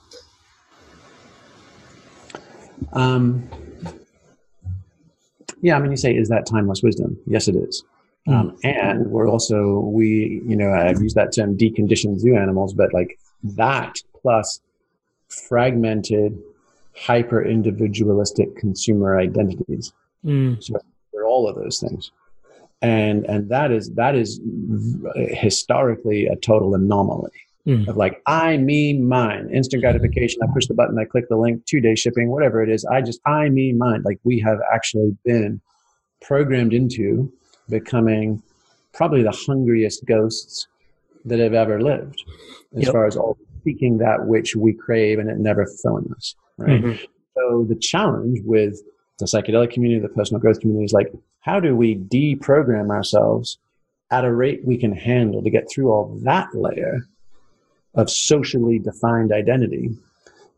Um, 2.94 3.48
yeah, 5.62 5.76
I 5.76 5.78
mean, 5.78 5.92
you 5.92 5.96
say, 5.96 6.12
is 6.12 6.28
that 6.28 6.44
timeless 6.44 6.82
wisdom? 6.82 7.16
Yes, 7.26 7.46
it 7.46 7.54
is. 7.54 7.84
Um, 8.26 8.56
and 8.64 9.06
we're 9.06 9.28
also, 9.28 9.80
we, 9.80 10.42
you 10.44 10.56
know, 10.56 10.72
I've 10.72 11.00
used 11.00 11.14
that 11.14 11.32
term 11.32 11.56
deconditioned 11.56 12.18
zoo 12.18 12.36
animals, 12.36 12.74
but 12.74 12.92
like 12.92 13.18
that 13.44 13.94
plus 14.20 14.60
fragmented, 15.28 16.36
hyper 16.96 17.44
individualistic 17.44 18.56
consumer 18.56 19.16
identities. 19.18 19.92
Mm, 20.24 20.62
So 20.62 20.74
we're 21.12 21.26
all 21.26 21.48
of 21.48 21.54
those 21.54 21.78
things. 21.78 22.10
And, 22.80 23.26
and 23.26 23.48
that 23.48 23.70
is, 23.70 23.92
that 23.94 24.16
is 24.16 24.40
historically 25.14 26.26
a 26.26 26.34
total 26.34 26.74
anomaly 26.74 27.30
mm, 27.66 27.86
of 27.88 27.96
like 27.96 28.20
I, 28.26 28.56
me, 28.56 28.98
mine, 28.98 29.50
instant 29.52 29.82
gratification. 29.82 30.40
I 30.42 30.46
push 30.52 30.66
the 30.66 30.74
button, 30.74 30.98
I 30.98 31.04
click 31.04 31.28
the 31.28 31.36
link, 31.36 31.64
two 31.66 31.80
day 31.80 31.94
shipping, 31.94 32.30
whatever 32.30 32.62
it 32.62 32.70
is. 32.70 32.84
I 32.84 33.02
just 33.02 33.20
I, 33.26 33.48
me, 33.48 33.72
mine. 33.72 34.02
Like 34.04 34.18
we 34.24 34.40
have 34.40 34.58
actually 34.72 35.16
been 35.24 35.60
programmed 36.20 36.72
into 36.72 37.32
becoming 37.68 38.42
probably 38.92 39.22
the 39.22 39.32
hungriest 39.32 40.04
ghosts 40.06 40.66
that 41.24 41.38
have 41.38 41.54
ever 41.54 41.80
lived, 41.80 42.22
as 42.76 42.84
Yep. 42.84 42.92
far 42.92 43.06
as 43.06 43.16
all 43.16 43.36
seeking 43.64 43.98
that 43.98 44.26
which 44.26 44.56
we 44.56 44.72
crave 44.72 45.18
and 45.18 45.30
it 45.30 45.38
never 45.38 45.64
fulfilling 45.66 46.12
us. 46.16 46.34
Right. 46.58 46.82
Mhm. 46.82 46.98
So 47.36 47.64
the 47.68 47.76
challenge 47.76 48.40
with 48.44 48.82
the 49.18 49.26
psychedelic 49.26 49.70
community, 49.72 50.00
the 50.00 50.08
personal 50.08 50.40
growth 50.40 50.60
community 50.60 50.84
is 50.84 50.92
like, 50.92 51.12
how 51.40 51.60
do 51.60 51.76
we 51.76 51.96
deprogram 51.96 52.90
ourselves 52.90 53.58
at 54.10 54.24
a 54.24 54.32
rate 54.34 54.64
we 54.64 54.76
can 54.76 54.92
handle 54.92 55.42
to 55.42 55.48
get 55.50 55.70
through 55.70 55.90
all 55.90 56.18
that 56.24 56.48
layer 56.54 57.06
of 57.94 58.10
socially 58.10 58.78
defined 58.78 59.32
identity 59.32 59.90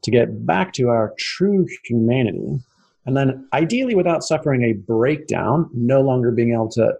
to 0.03 0.11
get 0.11 0.47
back 0.47 0.72
to 0.72 0.89
our 0.89 1.14
true 1.18 1.66
humanity 1.85 2.61
and 3.07 3.16
then 3.16 3.47
ideally 3.53 3.95
without 3.95 4.22
suffering 4.22 4.62
a 4.62 4.72
breakdown 4.72 5.68
no 5.72 6.01
longer 6.01 6.30
being 6.30 6.53
able 6.53 6.68
to 6.68 6.95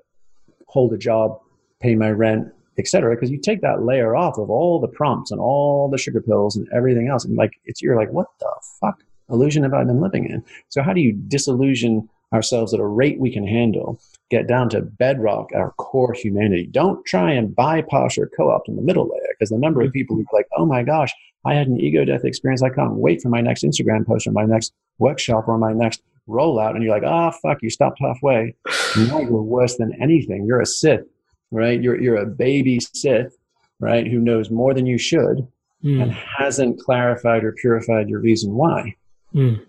hold 0.67 0.93
a 0.93 0.99
job 0.99 1.39
pay 1.81 1.95
my 1.95 2.11
rent 2.11 2.49
etc 2.79 3.15
because 3.15 3.31
you 3.31 3.39
take 3.39 3.61
that 3.61 3.85
layer 3.85 4.17
off 4.17 4.39
of 4.39 4.51
all 4.51 4.81
the 4.81 4.89
prompts 4.89 5.31
and 5.31 5.41
all 5.41 5.89
the 5.89 5.99
sugar 5.99 6.21
pills 6.21 6.57
and 6.57 6.67
everything 6.75 7.09
else 7.09 7.25
and 7.25 7.37
like 7.37 7.53
it's 7.65 7.81
you're 7.81 7.97
like 7.97 8.11
what 8.11 8.27
the 8.41 8.53
fuck 8.81 8.99
illusion 9.31 9.63
have 9.63 9.75
i 9.75 9.85
been 9.85 10.01
living 10.01 10.27
in? 10.27 10.45
So 10.69 10.83
how 10.83 10.93
do 10.93 11.01
you 11.01 11.13
disillusion 11.13 12.09
ourselves 12.35 12.75
at 12.75 12.81
a 12.81 12.87
rate 12.87 13.19
we 13.19 13.33
can 13.33 13.47
handle 13.47 14.01
get 14.31 14.47
down 14.47 14.69
to 14.71 14.81
bedrock 14.81 15.51
our 15.55 15.71
core 15.73 16.13
humanity. 16.13 16.67
Don't 16.71 17.05
try 17.07 17.31
and 17.31 17.55
bypass 17.55 18.19
or 18.19 18.31
co-opt 18.37 18.69
in 18.69 18.77
the 18.77 18.83
middle 18.83 19.05
layer 19.05 19.35
because 19.39 19.51
the 19.51 19.59
number 19.59 19.81
of 19.83 19.93
people 19.93 20.17
who 20.17 20.23
are 20.23 20.39
like 20.39 20.49
oh 20.57 20.67
my 20.67 20.83
gosh 20.83 21.13
i 21.45 21.55
had 21.55 21.69
an 21.69 21.81
ego 21.81 22.05
death 22.05 22.25
experience. 22.25 22.63
I 22.63 22.71
can't 22.71 22.95
wait 22.95 23.23
for 23.23 23.29
my 23.29 23.41
next 23.41 23.63
instagram 23.63 24.07
post 24.07 24.27
or 24.27 24.33
my 24.33 24.45
next 24.45 24.73
workshop 24.99 25.49
or 25.49 25.57
my 25.59 25.73
next 25.73 26.03
rollout. 26.29 26.75
And 26.75 26.83
you're 26.83 26.95
like 26.95 27.05
oh 27.07 27.31
fuck 27.43 27.63
you 27.63 27.71
stopped 27.71 28.01
halfway. 28.01 28.55
Now 28.97 29.21
you're 29.21 29.43
worse 29.43 29.77
than 29.77 29.97
anything. 30.03 30.45
You're 30.47 30.61
a 30.61 30.67
sith 30.67 31.07
right? 31.51 31.81
You're, 31.81 32.01
you're 32.01 32.17
a 32.17 32.27
baby 32.27 32.81
sith 32.81 33.37
right 33.81 34.07
who 34.07 34.19
knows 34.19 34.51
more 34.51 34.75
than 34.75 34.87
you 34.87 34.99
should 34.99 35.47
and 35.83 36.13
mm, 36.13 36.23
hasn't 36.39 36.81
clarified 36.81 37.45
or 37.45 37.53
purified 37.53 38.09
your 38.09 38.21
reason 38.21 38.55
why. 38.55 38.95
Mm, 39.35 39.65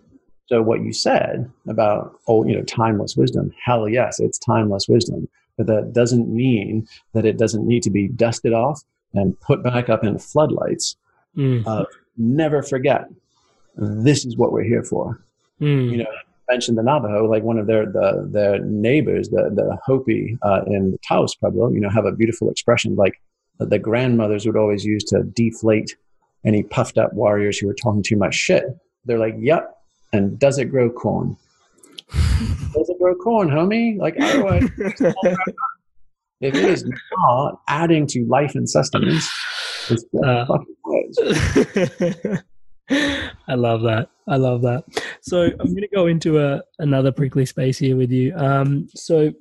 so 0.47 0.61
what 0.61 0.81
you 0.81 0.93
said 0.93 1.49
about 1.67 2.19
oh 2.27 2.45
you 2.45 2.55
know 2.55 2.63
timeless 2.63 3.15
wisdom 3.15 3.51
hell 3.63 3.87
yes 3.87 4.19
it's 4.19 4.37
timeless 4.39 4.87
wisdom. 4.87 5.27
But 5.57 5.67
that 5.67 5.93
doesn't 5.93 6.27
mean 6.27 6.85
that 7.13 7.25
it 7.25 7.37
doesn't 7.37 7.65
need 7.65 7.81
to 7.83 7.89
be 7.89 8.09
dusted 8.09 8.51
off 8.51 8.83
and 9.13 9.39
put 9.39 9.63
back 9.63 9.87
up 9.87 10.03
in 10.03 10.19
floodlights. 10.19 10.97
Mm, 11.37 11.65
of 11.65 11.87
never 12.17 12.61
forget 12.61 13.07
this 13.77 14.25
is 14.25 14.35
what 14.35 14.51
we're 14.51 14.63
here 14.63 14.83
for. 14.83 15.21
Mm, 15.61 15.91
you 15.91 15.97
know 15.97 16.09
mentioned 16.49 16.77
the 16.77 16.83
navajo 16.83 17.25
like 17.25 17.41
one 17.41 17.57
of 17.57 17.65
their 17.65 17.85
the 17.87 18.27
their 18.31 18.59
neighbors 18.59 19.29
the 19.29 19.49
the 19.55 19.77
hopi 19.83 20.37
uh, 20.43 20.61
in 20.67 20.91
the 20.91 20.97
taos 20.99 21.33
pueblo 21.35 21.71
you 21.71 21.79
know 21.79 21.89
have 21.89 22.05
a 22.05 22.11
beautiful 22.11 22.51
expression 22.51 22.95
like 22.95 23.19
the 23.59 23.79
grandmothers 23.79 24.45
would 24.45 24.57
always 24.57 24.83
use 24.83 25.03
to 25.03 25.23
deflate 25.23 25.95
any 26.45 26.63
puffed 26.63 26.97
up 26.97 27.13
warriors 27.13 27.57
who 27.57 27.67
were 27.67 27.73
talking 27.73 28.03
too 28.03 28.17
much 28.17 28.35
shit. 28.35 28.65
They're 29.05 29.19
like 29.19 29.35
yep 29.39 29.74
And 30.16 30.39
does 30.39 30.57
it 30.57 30.66
grow 30.66 30.89
corn? 30.89 31.38
does 32.74 32.89
it 32.89 32.97
grow 32.99 33.16
corn, 33.16 33.49
homie? 33.49 33.97
Like 33.97 34.16
otherwise, 34.20 34.70
if 36.41 36.55
it 36.55 36.55
is 36.55 36.89
not 37.18 37.61
adding 37.68 38.07
to 38.07 38.26
life 38.26 38.55
and 38.55 38.70
sustenance, 38.70 39.30
it's 39.89 40.05
uh, 40.24 40.45
fucking 40.45 40.76
was. 40.86 42.43
I 43.47 43.55
love 43.55 43.82
that. 43.82 44.09
I 44.28 44.38
love 44.38 44.61
that. 44.61 44.84
So 45.22 45.43
I'm 45.43 45.74
going 45.74 45.82
to 45.82 45.88
go 45.93 46.07
into 46.07 46.39
a 46.39 46.61
another 46.80 47.11
prickly 47.11 47.45
space 47.45 47.78
here 47.78 47.97
with 47.97 48.11
you. 48.11 48.34
Um, 48.36 48.88
so 48.95 49.34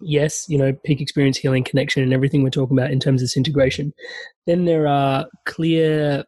yes, 0.00 0.48
you 0.48 0.58
know, 0.58 0.72
peak 0.84 1.00
experience 1.00 1.36
healing 1.36 1.64
connection 1.64 2.02
and 2.02 2.12
everything 2.12 2.42
we're 2.42 2.50
talking 2.50 2.78
about 2.78 2.90
in 2.90 3.00
terms 3.00 3.22
of 3.22 3.24
this 3.24 3.36
integration. 3.36 3.92
Then 4.46 4.66
there 4.66 4.86
are 4.86 5.26
clear 5.46 6.24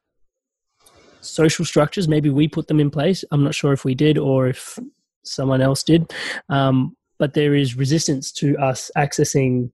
social 1.25 1.65
structures. 1.65 2.09
Maybe 2.09 2.31
we 2.31 2.49
put 2.49 2.69
them 2.69 2.81
in 2.81 2.91
place. 2.91 3.25
I'm 3.31 3.45
not 3.45 3.55
sure 3.55 3.73
if 3.73 3.85
we 3.85 3.95
did 3.95 4.19
or 4.19 4.49
if 4.49 4.79
someone 5.23 5.61
else 5.61 5.83
did. 5.83 6.13
Um, 6.49 6.97
but 7.19 7.35
there 7.35 7.55
is 7.55 7.77
resistance 7.77 8.33
to 8.33 8.57
us 8.59 8.91
accessing 8.97 9.71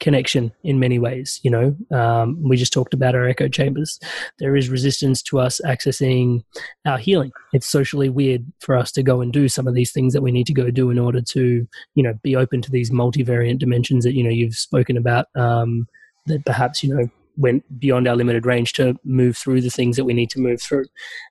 connection 0.00 0.52
in 0.64 0.80
many 0.80 0.98
ways. 0.98 1.40
You 1.42 1.50
know, 1.50 1.76
um, 1.96 2.36
we 2.42 2.56
just 2.56 2.72
talked 2.72 2.94
about 2.94 3.14
our 3.14 3.26
echo 3.26 3.48
chambers. 3.48 4.00
There 4.38 4.56
is 4.56 4.68
resistance 4.68 5.22
to 5.22 5.38
us 5.38 5.60
accessing 5.64 6.42
our 6.84 6.98
healing. 6.98 7.32
It's 7.52 7.68
socially 7.68 8.08
weird 8.08 8.44
for 8.60 8.76
us 8.76 8.90
to 8.92 9.02
go 9.02 9.20
and 9.20 9.32
do 9.32 9.48
some 9.48 9.68
of 9.68 9.74
these 9.74 9.92
things 9.92 10.12
that 10.12 10.22
we 10.22 10.32
need 10.32 10.46
to 10.48 10.52
go 10.52 10.70
do 10.70 10.90
in 10.90 10.98
order 10.98 11.20
to, 11.20 11.66
you 11.94 12.02
know, 12.02 12.14
be 12.22 12.36
open 12.36 12.60
to 12.62 12.70
these 12.70 12.90
multivariant 12.90 13.58
dimensions 13.58 14.04
that 14.04 14.14
you 14.14 14.22
know 14.22 14.30
you've 14.30 14.56
spoken 14.56 14.96
about. 14.96 15.26
Um, 15.34 15.86
that 16.26 16.44
perhaps 16.44 16.82
you 16.82 16.94
know 16.94 17.08
went 17.36 17.64
beyond 17.80 18.06
our 18.06 18.16
limited 18.16 18.46
range 18.46 18.72
to 18.74 18.96
move 19.04 19.36
through 19.36 19.60
the 19.60 19.70
things 19.70 19.96
that 19.96 20.04
we 20.04 20.14
need 20.14 20.30
to 20.30 20.40
move 20.40 20.60
through. 20.60 20.84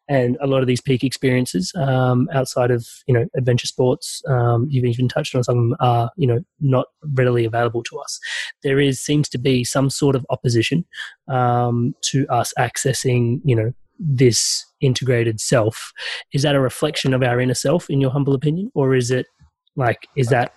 And 0.10 0.38
a 0.42 0.48
lot 0.48 0.62
of 0.62 0.68
these 0.68 0.82
peak 0.82 1.04
experiences 1.04 1.72
um, 1.76 2.30
outside 2.34 2.72
of 2.72 2.88
you 3.08 3.14
know 3.14 3.26
adventure 3.36 3.68
sports, 3.68 4.22
um, 4.28 4.68
you've 4.70 4.86
even 4.86 5.08
touched 5.08 5.36
on 5.36 5.44
some 5.44 5.58
of 5.58 5.64
them 5.64 5.76
are 5.80 6.12
you 6.18 6.28
know 6.28 6.40
not 6.60 6.88
readily 7.14 7.46
available 7.46 7.84
to 7.84 8.00
us. 8.00 8.20
There 8.64 8.80
is 8.80 9.00
seems 9.00 9.30
to 9.30 9.38
be 9.38 9.64
some 9.64 9.90
sort 9.90 10.16
of 10.16 10.26
opposition 10.30 10.86
um, 11.28 11.96
to 12.02 12.28
us 12.28 12.54
accessing 12.58 13.42
you 13.46 13.56
know 13.56 13.74
this 14.00 14.66
integrated 14.82 15.40
self. 15.40 15.94
Is 16.34 16.42
that 16.44 16.56
a 16.56 16.60
reflection 16.60 17.14
of 17.14 17.24
our 17.24 17.40
inner 17.40 17.54
self, 17.54 17.90
in 17.90 18.02
your 18.02 18.12
humble 18.12 18.34
opinion, 18.34 18.72
or 18.76 18.96
is 18.96 19.12
it 19.12 19.28
like 19.76 20.08
is 20.16 20.28
that 20.28 20.54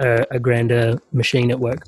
a, 0.00 0.26
a 0.30 0.38
grander 0.38 1.00
machine 1.12 1.50
at 1.50 1.60
work? 1.60 1.82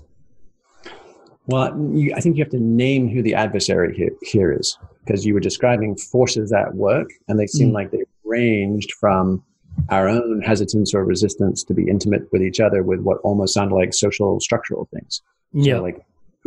Well, 1.46 1.76
you, 1.92 2.12
I 2.14 2.20
think 2.20 2.36
you 2.36 2.42
have 2.42 2.50
to 2.50 2.60
name 2.60 3.08
who 3.08 3.22
the 3.22 3.34
adversary 3.34 3.96
here, 3.96 4.10
here 4.22 4.52
is, 4.52 4.76
because 5.04 5.24
you 5.24 5.34
were 5.34 5.40
describing 5.40 5.96
forces 5.96 6.52
at 6.52 6.74
work, 6.74 7.08
and 7.28 7.38
they 7.38 7.46
seem 7.46 7.70
mm. 7.70 7.74
like 7.74 7.92
they 7.92 8.02
ranged 8.24 8.92
from 8.98 9.42
our 9.90 10.08
own 10.08 10.42
hesitance 10.42 10.94
or 10.94 11.04
resistance 11.04 11.62
to 11.64 11.74
be 11.74 11.88
intimate 11.88 12.30
with 12.32 12.42
each 12.42 12.58
other 12.60 12.82
with 12.82 13.00
what 13.00 13.18
almost 13.18 13.54
sound 13.54 13.72
like 13.72 13.94
social 13.94 14.40
structural 14.40 14.88
things. 14.92 15.22
Yeah. 15.52 15.76
So 15.76 15.82
like, 15.82 16.04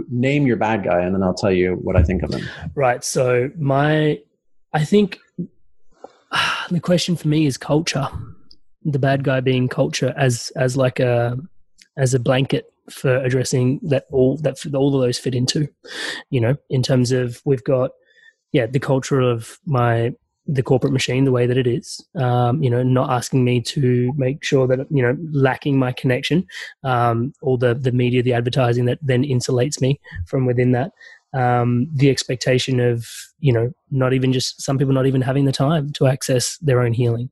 name 0.09 0.45
your 0.45 0.57
bad 0.57 0.83
guy, 0.83 1.01
and 1.01 1.15
then 1.15 1.23
I'll 1.23 1.33
tell 1.33 1.51
you 1.51 1.73
what 1.75 1.95
I 1.95 2.03
think 2.03 2.23
of 2.23 2.33
him. 2.33 2.47
Right. 2.75 3.03
So 3.03 3.49
my, 3.57 4.19
I 4.73 4.83
think 4.83 5.19
the 6.69 6.79
question 6.81 7.15
for 7.15 7.27
me 7.27 7.45
is 7.45 7.57
culture. 7.57 8.07
The 8.83 8.99
bad 8.99 9.23
guy 9.23 9.39
being 9.41 9.67
culture 9.67 10.13
as 10.17 10.51
as 10.55 10.77
like 10.77 10.99
a 10.99 11.37
as 11.97 12.13
a 12.13 12.19
blanket 12.19 12.71
for 12.89 13.17
addressing 13.17 13.79
that 13.83 14.05
all 14.11 14.37
that 14.37 14.57
all 14.73 14.95
of 14.95 15.01
those 15.01 15.17
fit 15.17 15.35
into 15.35 15.67
you 16.29 16.41
know 16.41 16.55
in 16.69 16.83
terms 16.83 17.11
of 17.11 17.41
we've 17.45 17.63
got 17.63 17.91
yeah 18.51 18.65
the 18.65 18.79
culture 18.79 19.21
of 19.21 19.59
my 19.65 20.13
the 20.51 20.63
corporate 20.63 20.93
machine 20.93 21.25
the 21.25 21.31
way 21.31 21.45
that 21.45 21.57
it 21.57 21.67
is 21.67 22.03
um, 22.15 22.61
you 22.63 22.69
know 22.69 22.81
not 22.81 23.09
asking 23.11 23.43
me 23.43 23.61
to 23.61 24.11
make 24.17 24.43
sure 24.43 24.67
that 24.67 24.79
you 24.89 25.01
know 25.01 25.15
lacking 25.31 25.77
my 25.77 25.91
connection 25.91 26.45
um, 26.83 27.33
all 27.41 27.57
the 27.57 27.75
the 27.75 27.91
media 27.91 28.23
the 28.23 28.33
advertising 28.33 28.85
that 28.85 28.99
then 29.01 29.23
insulates 29.23 29.79
me 29.79 29.99
from 30.25 30.45
within 30.45 30.71
that 30.71 30.91
um, 31.33 31.87
the 31.93 32.09
expectation 32.09 32.79
of 32.79 33.07
you 33.39 33.53
know 33.53 33.71
not 33.91 34.13
even 34.13 34.33
just 34.33 34.61
some 34.61 34.77
people 34.77 34.93
not 34.93 35.05
even 35.05 35.21
having 35.21 35.45
the 35.45 35.51
time 35.51 35.91
to 35.91 36.07
access 36.07 36.57
their 36.57 36.81
own 36.81 36.93
healing. 36.93 37.29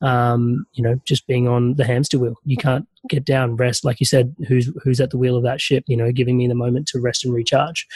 Um, 0.00 0.66
you 0.72 0.82
know 0.82 1.00
just 1.04 1.26
being 1.26 1.48
on 1.48 1.74
the 1.74 1.84
hamster 1.84 2.18
wheel. 2.18 2.36
You 2.44 2.56
can't 2.56 2.86
get 3.08 3.24
down 3.24 3.56
rest. 3.56 3.84
Like 3.84 4.00
you 4.00 4.06
said 4.06 4.34
who's 4.46 4.70
who's 4.82 5.00
at 5.00 5.10
the 5.10 5.18
wheel 5.18 5.36
of 5.36 5.42
that 5.42 5.60
ship 5.60 5.84
you 5.86 5.96
know 5.96 6.12
giving 6.12 6.36
me 6.36 6.46
the 6.46 6.54
moment 6.54 6.86
to 6.88 7.00
rest 7.00 7.24
and 7.24 7.34
recharge. 7.34 7.86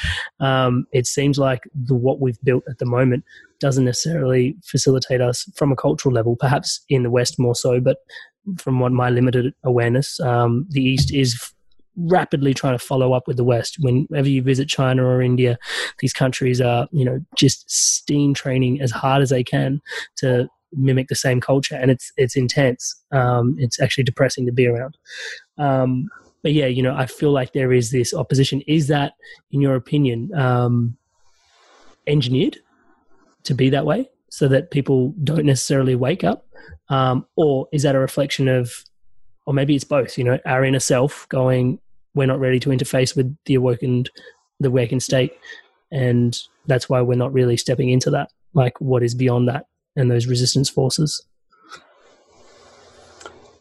Um, 0.40 0.86
it 0.92 1.06
seems 1.06 1.38
like 1.38 1.62
the 1.74 1.94
what 1.94 2.20
we've 2.20 2.40
built 2.42 2.64
at 2.68 2.78
the 2.78 2.86
moment 2.86 3.24
doesn't 3.60 3.84
necessarily 3.84 4.56
facilitate 4.64 5.20
us 5.20 5.48
from 5.54 5.72
a 5.72 5.76
cultural 5.76 6.14
level 6.14 6.36
perhaps 6.36 6.84
in 6.88 7.02
the 7.02 7.10
west 7.10 7.38
more 7.38 7.54
so 7.54 7.80
but 7.80 7.98
from 8.58 8.78
what 8.78 8.92
my 8.92 9.08
limited 9.08 9.54
awareness 9.64 10.20
um, 10.20 10.66
the 10.68 10.82
east 10.82 11.12
is 11.12 11.53
rapidly 11.96 12.54
trying 12.54 12.76
to 12.76 12.84
follow 12.84 13.12
up 13.12 13.26
with 13.26 13.36
the 13.36 13.44
West. 13.44 13.76
Whenever 13.80 14.28
you 14.28 14.42
visit 14.42 14.68
China 14.68 15.04
or 15.04 15.22
India, 15.22 15.58
these 16.00 16.12
countries 16.12 16.60
are, 16.60 16.88
you 16.92 17.04
know, 17.04 17.20
just 17.36 17.70
steam 17.70 18.34
training 18.34 18.80
as 18.80 18.90
hard 18.90 19.22
as 19.22 19.30
they 19.30 19.44
can 19.44 19.80
to 20.16 20.48
mimic 20.72 21.08
the 21.08 21.14
same 21.14 21.40
culture, 21.40 21.76
and 21.76 21.90
it's 21.90 22.12
it's 22.16 22.36
intense. 22.36 22.94
Um, 23.12 23.56
it's 23.58 23.80
actually 23.80 24.04
depressing 24.04 24.46
to 24.46 24.52
be 24.52 24.66
around. 24.66 24.96
Um, 25.58 26.08
but 26.42 26.52
yeah, 26.52 26.66
you 26.66 26.82
know, 26.82 26.94
I 26.94 27.06
feel 27.06 27.30
like 27.30 27.52
there 27.52 27.72
is 27.72 27.90
this 27.90 28.12
opposition. 28.12 28.60
Is 28.62 28.88
that, 28.88 29.14
in 29.50 29.60
your 29.60 29.76
opinion, 29.76 30.34
um, 30.34 30.96
engineered 32.06 32.58
to 33.44 33.54
be 33.54 33.70
that 33.70 33.86
way, 33.86 34.10
so 34.30 34.48
that 34.48 34.70
people 34.70 35.14
don't 35.22 35.46
necessarily 35.46 35.94
wake 35.94 36.24
up, 36.24 36.46
um, 36.88 37.26
or 37.36 37.68
is 37.72 37.82
that 37.82 37.94
a 37.94 37.98
reflection 37.98 38.48
of 38.48 38.84
or 39.46 39.54
maybe 39.54 39.74
it's 39.74 39.84
both 39.84 40.16
you 40.18 40.24
know 40.24 40.38
our 40.46 40.64
inner 40.64 40.80
self 40.80 41.28
going 41.28 41.78
we're 42.14 42.26
not 42.26 42.40
ready 42.40 42.60
to 42.60 42.70
interface 42.70 43.16
with 43.16 43.36
the 43.46 43.54
awakened 43.54 44.10
the 44.60 44.68
awakened 44.68 45.02
state. 45.02 45.32
And 45.90 46.38
that's 46.66 46.88
why 46.88 47.00
we're 47.00 47.14
not 47.16 47.32
really 47.32 47.56
stepping 47.56 47.90
into 47.90 48.10
that 48.10 48.30
like 48.54 48.80
what 48.80 49.02
is 49.02 49.14
beyond 49.14 49.48
that 49.48 49.66
and 49.96 50.10
those 50.10 50.26
resistance 50.26 50.68
forces. 50.70 51.24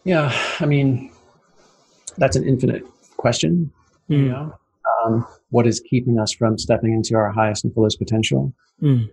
Yeah 0.06 0.38
i 0.60 0.66
mean 0.66 1.12
that's 2.18 2.36
an 2.36 2.48
infinite 2.48 2.84
question. 3.18 3.72
Mm. 4.10 4.18
you 4.18 4.30
know 4.30 4.54
um, 5.06 5.26
what 5.50 5.66
is 5.66 5.80
keeping 5.80 6.20
us 6.20 6.34
from 6.34 6.58
stepping 6.58 6.94
into 6.94 7.16
our 7.16 7.32
highest 7.32 7.64
and 7.64 7.74
fullest 7.74 8.00
potential? 8.00 8.54
Mm. 8.82 9.10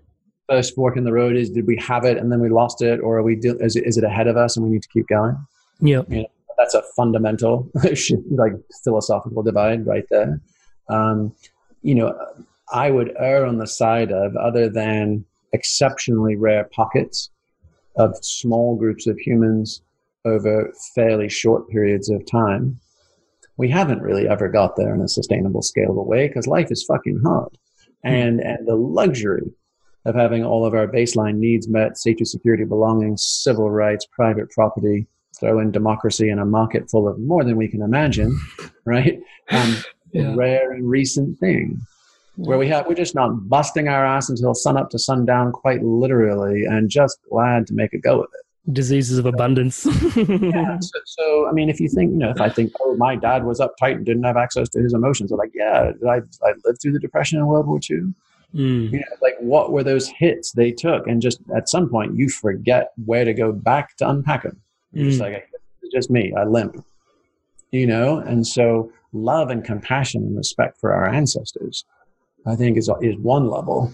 first 0.48 0.74
fork 0.74 0.96
in 0.96 1.04
the 1.04 1.12
road 1.12 1.36
is 1.36 1.50
did 1.50 1.66
we 1.66 1.76
have 1.76 2.04
it 2.04 2.18
and 2.18 2.32
then 2.32 2.40
we 2.40 2.48
lost 2.48 2.82
it? 2.82 2.98
Or 3.00 3.18
are 3.18 3.22
we 3.22 3.36
is 3.36 3.76
it, 3.76 3.86
is 3.86 3.96
it 3.96 4.04
ahead 4.04 4.26
of 4.26 4.36
us 4.36 4.56
and 4.56 4.64
we 4.64 4.72
need 4.72 4.82
to 4.82 4.88
keep 4.88 5.06
going? 5.06 5.36
Yeah. 5.80 6.02
You 6.08 6.22
know, 6.22 6.26
that's 6.70 6.86
a 6.86 6.92
fundamental 6.94 7.70
like 8.30 8.52
philosophical 8.84 9.42
divide 9.42 9.86
right 9.86 10.04
there. 10.10 10.40
Um, 10.88 11.34
you 11.82 11.94
know, 11.94 12.14
I 12.72 12.90
would 12.90 13.14
err 13.18 13.46
on 13.46 13.58
the 13.58 13.66
side 13.66 14.12
of 14.12 14.36
other 14.36 14.68
than 14.68 15.24
exceptionally 15.52 16.36
rare 16.36 16.64
pockets 16.72 17.30
of 17.96 18.16
small 18.22 18.76
groups 18.76 19.06
of 19.06 19.18
humans 19.18 19.82
over 20.24 20.72
fairly 20.94 21.28
short 21.28 21.68
periods 21.68 22.08
of 22.08 22.24
time. 22.26 22.78
We 23.56 23.68
haven't 23.68 24.02
really 24.02 24.28
ever 24.28 24.48
got 24.48 24.76
there 24.76 24.94
in 24.94 25.00
a 25.00 25.08
sustainable, 25.08 25.62
scalable 25.62 26.06
way 26.06 26.28
because 26.28 26.46
life 26.46 26.70
is 26.70 26.84
fucking 26.84 27.20
hard. 27.24 27.56
Hmm. 28.04 28.08
And, 28.08 28.40
and 28.40 28.68
the 28.68 28.76
luxury 28.76 29.50
of 30.06 30.14
having 30.14 30.44
all 30.44 30.64
of 30.64 30.74
our 30.74 30.86
baseline 30.86 31.36
needs 31.36 31.68
met, 31.68 31.98
safety, 31.98 32.24
security, 32.24 32.64
belonging, 32.64 33.16
civil 33.16 33.70
rights, 33.70 34.06
private 34.06 34.50
property, 34.50 35.06
throw 35.40 35.58
in 35.58 35.70
democracy 35.70 36.28
in 36.28 36.38
a 36.38 36.46
market 36.46 36.90
full 36.90 37.08
of 37.08 37.18
more 37.18 37.42
than 37.42 37.56
we 37.56 37.68
can 37.68 37.82
imagine, 37.82 38.38
right? 38.84 39.20
Um, 39.50 39.76
yeah. 40.12 40.34
rare 40.34 40.72
and 40.72 40.88
recent 40.88 41.38
thing 41.38 41.80
where 42.36 42.58
we 42.58 42.68
have 42.68 42.86
we're 42.86 42.94
just 42.94 43.14
not 43.14 43.48
busting 43.48 43.88
our 43.88 44.04
ass 44.04 44.28
until 44.28 44.54
sun 44.54 44.76
up 44.76 44.90
to 44.90 44.98
sundown, 44.98 45.52
quite 45.52 45.82
literally, 45.82 46.64
and 46.64 46.88
just 46.88 47.18
glad 47.30 47.66
to 47.66 47.74
make 47.74 47.92
a 47.92 47.98
go 47.98 48.20
of 48.20 48.28
it. 48.32 48.72
Diseases 48.72 49.18
of 49.18 49.26
abundance. 49.26 49.86
yeah. 50.16 50.78
So, 50.80 50.98
so, 51.04 51.48
I 51.48 51.52
mean, 51.52 51.68
if 51.68 51.80
you 51.80 51.88
think, 51.88 52.12
you 52.12 52.18
know, 52.18 52.30
if 52.30 52.40
I 52.40 52.48
think, 52.48 52.72
oh, 52.80 52.94
my 52.96 53.16
dad 53.16 53.44
was 53.44 53.58
uptight 53.58 53.96
and 53.96 54.06
didn't 54.06 54.24
have 54.24 54.36
access 54.36 54.68
to 54.70 54.80
his 54.80 54.92
emotions, 54.92 55.32
I'm 55.32 55.38
like, 55.38 55.52
yeah, 55.54 55.92
I, 56.08 56.20
I 56.42 56.52
lived 56.64 56.80
through 56.80 56.92
the 56.92 57.00
Depression 57.00 57.38
in 57.38 57.46
World 57.46 57.66
War 57.66 57.80
II? 57.90 58.12
Mm. 58.54 58.92
You 58.92 58.98
know, 58.98 59.16
like 59.22 59.36
what 59.40 59.72
were 59.72 59.82
those 59.82 60.08
hits 60.08 60.52
they 60.52 60.72
took? 60.72 61.06
And 61.06 61.22
just 61.22 61.40
at 61.56 61.68
some 61.68 61.88
point, 61.88 62.16
you 62.16 62.28
forget 62.28 62.92
where 63.04 63.24
to 63.24 63.32
go 63.32 63.52
back 63.52 63.96
to 63.96 64.08
unpack 64.08 64.42
them. 64.42 64.60
You're 64.92 65.06
mm. 65.06 65.08
just 65.10 65.20
like, 65.20 65.48
it's 65.82 65.92
just 65.92 66.10
me. 66.10 66.32
I 66.36 66.44
limp, 66.44 66.84
you 67.70 67.86
know? 67.86 68.18
And 68.18 68.46
so 68.46 68.92
love 69.12 69.50
and 69.50 69.64
compassion 69.64 70.22
and 70.22 70.36
respect 70.36 70.78
for 70.78 70.92
our 70.92 71.08
ancestors, 71.08 71.84
I 72.46 72.56
think 72.56 72.76
is, 72.76 72.90
is 73.00 73.16
one 73.18 73.48
level 73.48 73.92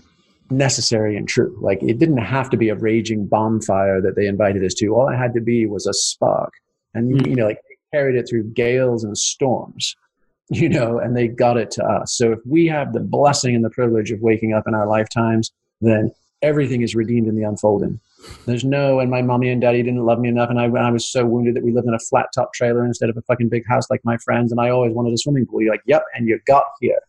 necessary 0.51 1.17
and 1.17 1.29
true. 1.29 1.57
Like 1.61 1.83
it 1.83 1.99
didn't 1.99 2.19
have 2.19 2.51
to 2.51 2.57
be 2.57 2.69
a 2.69 2.75
raging 2.75 3.27
bonfire 3.27 4.01
that 4.01 4.17
they 4.17 4.27
invited 4.27 4.65
us 4.65 4.75
to. 4.75 4.95
All 4.95 5.09
it 5.09 5.17
had 5.17 5.35
to 5.35 5.41
be 5.41 5.67
was 5.67 5.87
a 5.87 5.93
spark. 5.95 6.53
And, 6.95 7.13
mm. 7.13 7.27
you 7.27 7.37
know, 7.37 7.47
like 7.47 7.61
they 7.69 7.99
carried 7.99 8.17
it 8.17 8.29
through 8.29 8.45
gales 8.53 9.05
and 9.05 9.17
storms, 9.17 9.97
you 10.51 10.69
know, 10.69 10.99
and 10.99 11.17
they 11.17 11.29
got 11.29 11.57
it 11.57 11.71
to 11.73 11.85
us. 11.85 12.15
So 12.17 12.33
if 12.33 12.39
we 12.47 12.67
have 12.67 12.93
the 12.93 13.01
blessing 13.01 13.55
and 13.55 13.65
the 13.65 13.71
privilege 13.71 14.11
of 14.11 14.21
waking 14.21 14.53
up 14.53 14.65
in 14.67 14.75
our 14.75 14.87
lifetimes, 14.87 15.53
then 15.81 16.13
everything 16.43 16.83
is 16.83 16.95
redeemed 16.95 17.29
in 17.29 17.37
the 17.37 17.43
unfolding. 17.43 18.01
There's 18.47 18.65
no, 18.65 19.01
and 19.01 19.11
my 19.11 19.23
mommy 19.23 19.51
and 19.51 19.61
daddy 19.61 19.83
didn't 19.83 20.05
love 20.05 20.21
me 20.21 20.29
enough, 20.29 20.51
and 20.51 20.61
I, 20.61 20.65
and 20.65 20.79
I 20.79 20.91
was 20.91 21.11
so 21.11 21.27
wounded 21.27 21.55
that 21.57 21.65
we 21.65 21.73
lived 21.73 21.89
in 21.89 21.95
a 21.95 21.99
flat 21.99 22.27
top 22.35 22.53
trailer 22.55 22.85
instead 22.85 23.11
of 23.11 23.17
a 23.17 23.23
fucking 23.23 23.49
big 23.49 23.67
house 23.67 23.91
like 23.91 24.01
my 24.05 24.17
friends, 24.19 24.53
and 24.53 24.61
I 24.61 24.71
always 24.71 24.93
wanted 24.93 25.13
a 25.13 25.19
swimming 25.19 25.47
pool. 25.47 25.63
You're 25.63 25.73
like, 25.73 25.83
yep, 25.87 26.05
and 26.15 26.29
you 26.29 26.39
got 26.47 26.65
here. 26.81 27.01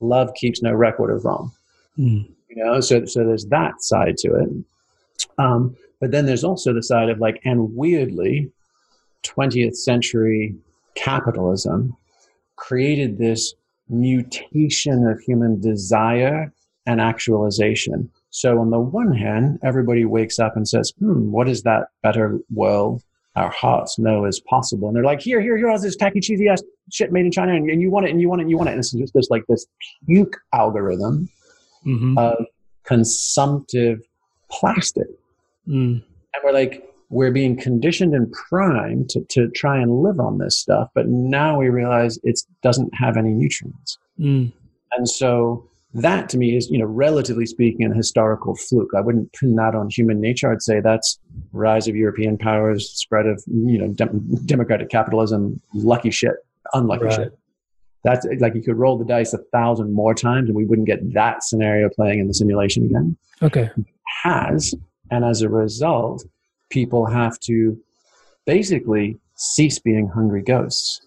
Love 0.00 0.32
keeps 0.34 0.62
no 0.62 0.72
record 0.72 1.10
of 1.10 1.24
wrong. 1.24 1.52
Mm. 1.98 2.30
You 2.48 2.64
know, 2.64 2.80
so 2.80 3.04
so 3.04 3.24
there's 3.24 3.46
that 3.46 3.82
side 3.82 4.16
to 4.18 4.34
it. 4.34 4.48
Um, 5.38 5.76
but 6.00 6.10
then 6.10 6.26
there's 6.26 6.44
also 6.44 6.72
the 6.72 6.82
side 6.82 7.08
of 7.08 7.18
like, 7.18 7.40
and 7.44 7.74
weirdly, 7.74 8.50
20th 9.24 9.76
century 9.76 10.54
capitalism 10.94 11.96
created 12.56 13.18
this 13.18 13.54
mutation 13.88 15.06
of 15.06 15.20
human 15.20 15.60
desire 15.60 16.52
and 16.86 17.00
actualization. 17.00 18.10
So, 18.30 18.58
on 18.58 18.70
the 18.70 18.78
one 18.78 19.14
hand, 19.14 19.58
everybody 19.62 20.04
wakes 20.04 20.38
up 20.38 20.56
and 20.56 20.68
says, 20.68 20.92
hmm, 20.98 21.30
what 21.30 21.48
is 21.48 21.62
that 21.62 21.88
better 22.02 22.38
world 22.52 23.02
our 23.36 23.50
hearts 23.50 23.98
know 23.98 24.24
is 24.24 24.40
possible? 24.40 24.88
And 24.88 24.96
they're 24.96 25.04
like, 25.04 25.20
here, 25.20 25.40
here, 25.40 25.56
here, 25.56 25.70
all 25.70 25.80
this 25.80 25.96
tacky, 25.96 26.20
cheesy 26.20 26.48
ass 26.48 26.62
shit 26.92 27.12
made 27.12 27.24
in 27.24 27.32
China, 27.32 27.54
and, 27.54 27.70
and 27.70 27.80
you 27.80 27.90
want 27.90 28.06
it, 28.06 28.10
and 28.10 28.20
you 28.20 28.28
want 28.28 28.40
it, 28.40 28.42
and 28.42 28.50
you 28.50 28.58
want 28.58 28.68
it. 28.68 28.72
And 28.72 28.80
it's 28.80 28.92
just 28.92 29.14
this, 29.14 29.30
like, 29.30 29.44
this 29.48 29.66
puke 30.06 30.36
algorithm 30.52 31.28
hmm 31.84 32.18
of 32.18 32.44
consumptive 32.84 34.00
plastic. 34.50 35.06
Mm. 35.66 36.02
And 36.02 36.42
we're 36.42 36.52
like, 36.52 36.84
we're 37.10 37.30
being 37.30 37.56
conditioned 37.56 38.14
and 38.14 38.32
primed 38.32 39.10
to, 39.10 39.24
to 39.30 39.48
try 39.50 39.78
and 39.80 40.02
live 40.02 40.20
on 40.20 40.38
this 40.38 40.58
stuff, 40.58 40.88
but 40.94 41.06
now 41.06 41.58
we 41.58 41.68
realize 41.68 42.18
it 42.22 42.40
doesn't 42.62 42.94
have 42.94 43.16
any 43.16 43.30
nutrients. 43.30 43.98
Mm. 44.18 44.52
And 44.92 45.08
so 45.08 45.68
that 46.02 46.28
to 46.30 46.38
me 46.38 46.56
is, 46.56 46.68
you 46.70 46.78
know, 46.78 46.84
relatively 46.86 47.46
speaking, 47.46 47.90
a 47.90 47.94
historical 47.94 48.54
fluke. 48.56 48.90
I 48.96 49.00
wouldn't 49.00 49.32
pin 49.32 49.54
that 49.56 49.74
on 49.74 49.88
human 49.90 50.20
nature. 50.20 50.50
I'd 50.52 50.62
say 50.62 50.80
that's 50.80 51.18
rise 51.52 51.88
of 51.88 51.96
European 51.96 52.36
powers, 52.38 52.90
spread 52.90 53.26
of, 53.26 53.42
you 53.46 53.78
know, 53.78 53.88
dem- 53.88 54.28
democratic 54.46 54.88
capitalism, 54.90 55.60
lucky 55.74 56.10
shit, 56.10 56.34
unlucky 56.74 57.04
Right. 57.04 57.14
shit. 57.16 57.38
That's 58.04 58.26
like 58.38 58.54
you 58.54 58.62
could 58.62 58.76
roll 58.76 58.96
the 58.96 59.04
dice 59.04 59.32
a 59.34 59.38
thousand 59.52 59.92
more 59.92 60.14
times 60.14 60.48
and 60.48 60.56
we 60.56 60.64
wouldn't 60.64 60.86
get 60.86 61.12
that 61.14 61.42
scenario 61.42 61.88
playing 61.88 62.20
in 62.20 62.28
the 62.28 62.34
simulation 62.34 62.84
again 62.84 63.16
Okay. 63.42 63.70
has. 64.22 64.74
And 65.10 65.24
as 65.24 65.42
a 65.42 65.48
result, 65.48 66.24
people 66.70 67.06
have 67.06 67.38
to 67.40 67.76
basically 68.46 69.18
cease 69.34 69.78
being 69.78 70.08
hungry 70.08 70.42
ghosts. 70.42 71.00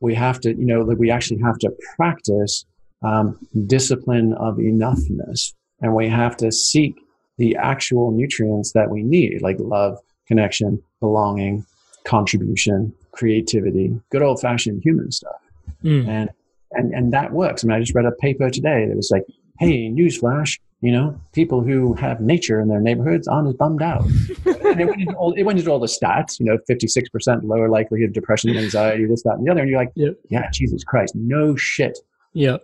We 0.00 0.14
have 0.14 0.38
to, 0.40 0.50
you 0.50 0.66
know, 0.66 0.82
we 0.84 1.10
actually 1.10 1.40
have 1.40 1.58
to 1.58 1.72
practice 1.96 2.64
um, 3.02 3.38
discipline 3.66 4.32
of 4.34 4.56
enoughness, 4.56 5.52
and 5.80 5.94
we 5.94 6.08
have 6.08 6.36
to 6.38 6.50
seek 6.52 6.94
the 7.36 7.54
actual 7.56 8.10
nutrients 8.10 8.72
that 8.72 8.90
we 8.90 9.02
need, 9.02 9.40
like 9.42 9.56
love, 9.60 9.98
connection, 10.26 10.82
belonging, 11.00 11.64
contribution, 12.04 12.92
creativity, 13.12 13.98
good 14.10 14.22
old 14.22 14.40
fashioned 14.40 14.82
human 14.82 15.10
stuff 15.12 15.36
Mm. 15.84 16.08
and 16.08 16.30
and 16.72 16.92
and 16.92 17.12
that 17.12 17.32
works. 17.32 17.62
I 17.62 17.68
mean, 17.68 17.76
I 17.76 17.80
just 17.80 17.94
read 17.94 18.04
a 18.04 18.10
paper 18.12 18.50
today 18.50 18.86
that 18.88 18.96
was 18.96 19.10
like, 19.12 19.22
"Hey, 19.60 19.88
newsflash! 19.90 20.58
You 20.80 20.90
know, 20.92 21.20
people 21.32 21.60
who 21.62 21.94
have 21.94 22.20
nature 22.20 22.58
in 22.60 22.66
their 22.68 22.80
neighborhoods 22.80 23.28
aren't 23.28 23.46
as 23.48 23.54
bummed 23.54 23.80
out." 23.82 24.02
and 24.44 24.80
it 24.80 24.86
went, 24.86 25.00
into 25.02 25.14
all, 25.14 25.32
it 25.34 25.44
went 25.44 25.58
into 25.60 25.70
all 25.70 25.78
the 25.78 25.86
stats. 25.86 26.40
You 26.40 26.46
know, 26.46 26.58
fifty-six 26.66 27.08
percent 27.10 27.44
lower 27.44 27.68
likelihood 27.68 28.08
of 28.08 28.12
depression, 28.14 28.56
anxiety, 28.56 29.04
this, 29.06 29.22
that, 29.22 29.34
and 29.34 29.46
the 29.46 29.50
other. 29.52 29.60
And 29.60 29.70
you're 29.70 29.78
like, 29.78 29.92
Yep. 29.94 30.14
"Yeah, 30.30 30.50
Jesus 30.52 30.82
Christ, 30.82 31.14
no 31.14 31.54
shit, 31.54 31.96
Yeah. 32.38 32.58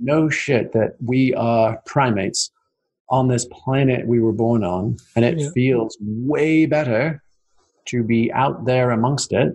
no 0.00 0.28
shit 0.30 0.72
that 0.72 0.96
we 1.04 1.34
are 1.34 1.80
primates 1.86 2.50
on 3.10 3.28
this 3.28 3.44
planet 3.52 4.06
we 4.06 4.18
were 4.20 4.32
born 4.32 4.64
on, 4.64 4.96
and 5.14 5.24
it 5.24 5.38
Yeah. 5.38 5.50
feels 5.50 5.96
way 6.00 6.66
better 6.66 7.22
to 7.86 8.02
be 8.02 8.32
out 8.32 8.64
there 8.66 8.90
amongst 8.92 9.32
it 9.32 9.52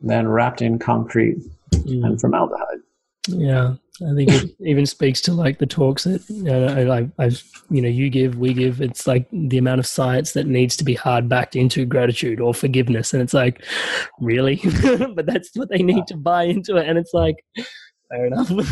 than 0.00 0.28
wrapped 0.28 0.62
in 0.62 0.78
concrete 0.78 1.38
Mm. 1.74 2.04
and 2.06 2.20
formaldehyde." 2.20 2.80
Yeah, 3.28 3.74
I 4.08 4.14
think 4.14 4.30
it 4.32 4.50
even 4.60 4.86
speaks 4.86 5.20
to 5.22 5.32
like 5.32 5.58
the 5.58 5.66
talks 5.66 6.04
that 6.04 6.22
you 6.30 6.44
know, 6.44 6.66
I, 6.92 7.08
I, 7.24 7.30
you 7.70 7.82
know, 7.82 7.88
you 7.88 8.08
give, 8.08 8.38
we 8.38 8.54
give. 8.54 8.80
It's 8.80 9.06
like 9.06 9.26
the 9.32 9.58
amount 9.58 9.80
of 9.80 9.86
science 9.86 10.32
that 10.32 10.46
needs 10.46 10.76
to 10.78 10.84
be 10.84 10.94
hard 10.94 11.28
backed 11.28 11.56
into 11.56 11.84
gratitude 11.84 12.40
or 12.40 12.54
forgiveness, 12.54 13.12
and 13.12 13.22
it's 13.22 13.34
like, 13.34 13.62
really, 14.20 14.56
but 15.14 15.26
that's 15.26 15.50
what 15.56 15.68
they 15.70 15.82
need 15.82 16.06
to 16.06 16.16
buy 16.16 16.44
into 16.44 16.76
it, 16.76 16.88
and 16.88 16.96
it's 16.98 17.12
like, 17.12 17.36
fair 18.10 18.26
enough. 18.26 18.50
Well, 18.50 18.62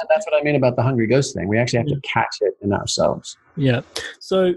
and 0.00 0.08
that's 0.08 0.26
what 0.26 0.38
I 0.38 0.42
mean 0.42 0.56
about 0.56 0.76
the 0.76 0.82
hungry 0.82 1.06
ghost 1.06 1.34
thing. 1.34 1.48
We 1.48 1.58
actually 1.58 1.78
have 1.78 1.88
to 1.88 2.00
catch 2.02 2.36
it 2.40 2.54
in 2.62 2.72
ourselves. 2.72 3.36
Yeah. 3.56 3.80
So, 4.20 4.54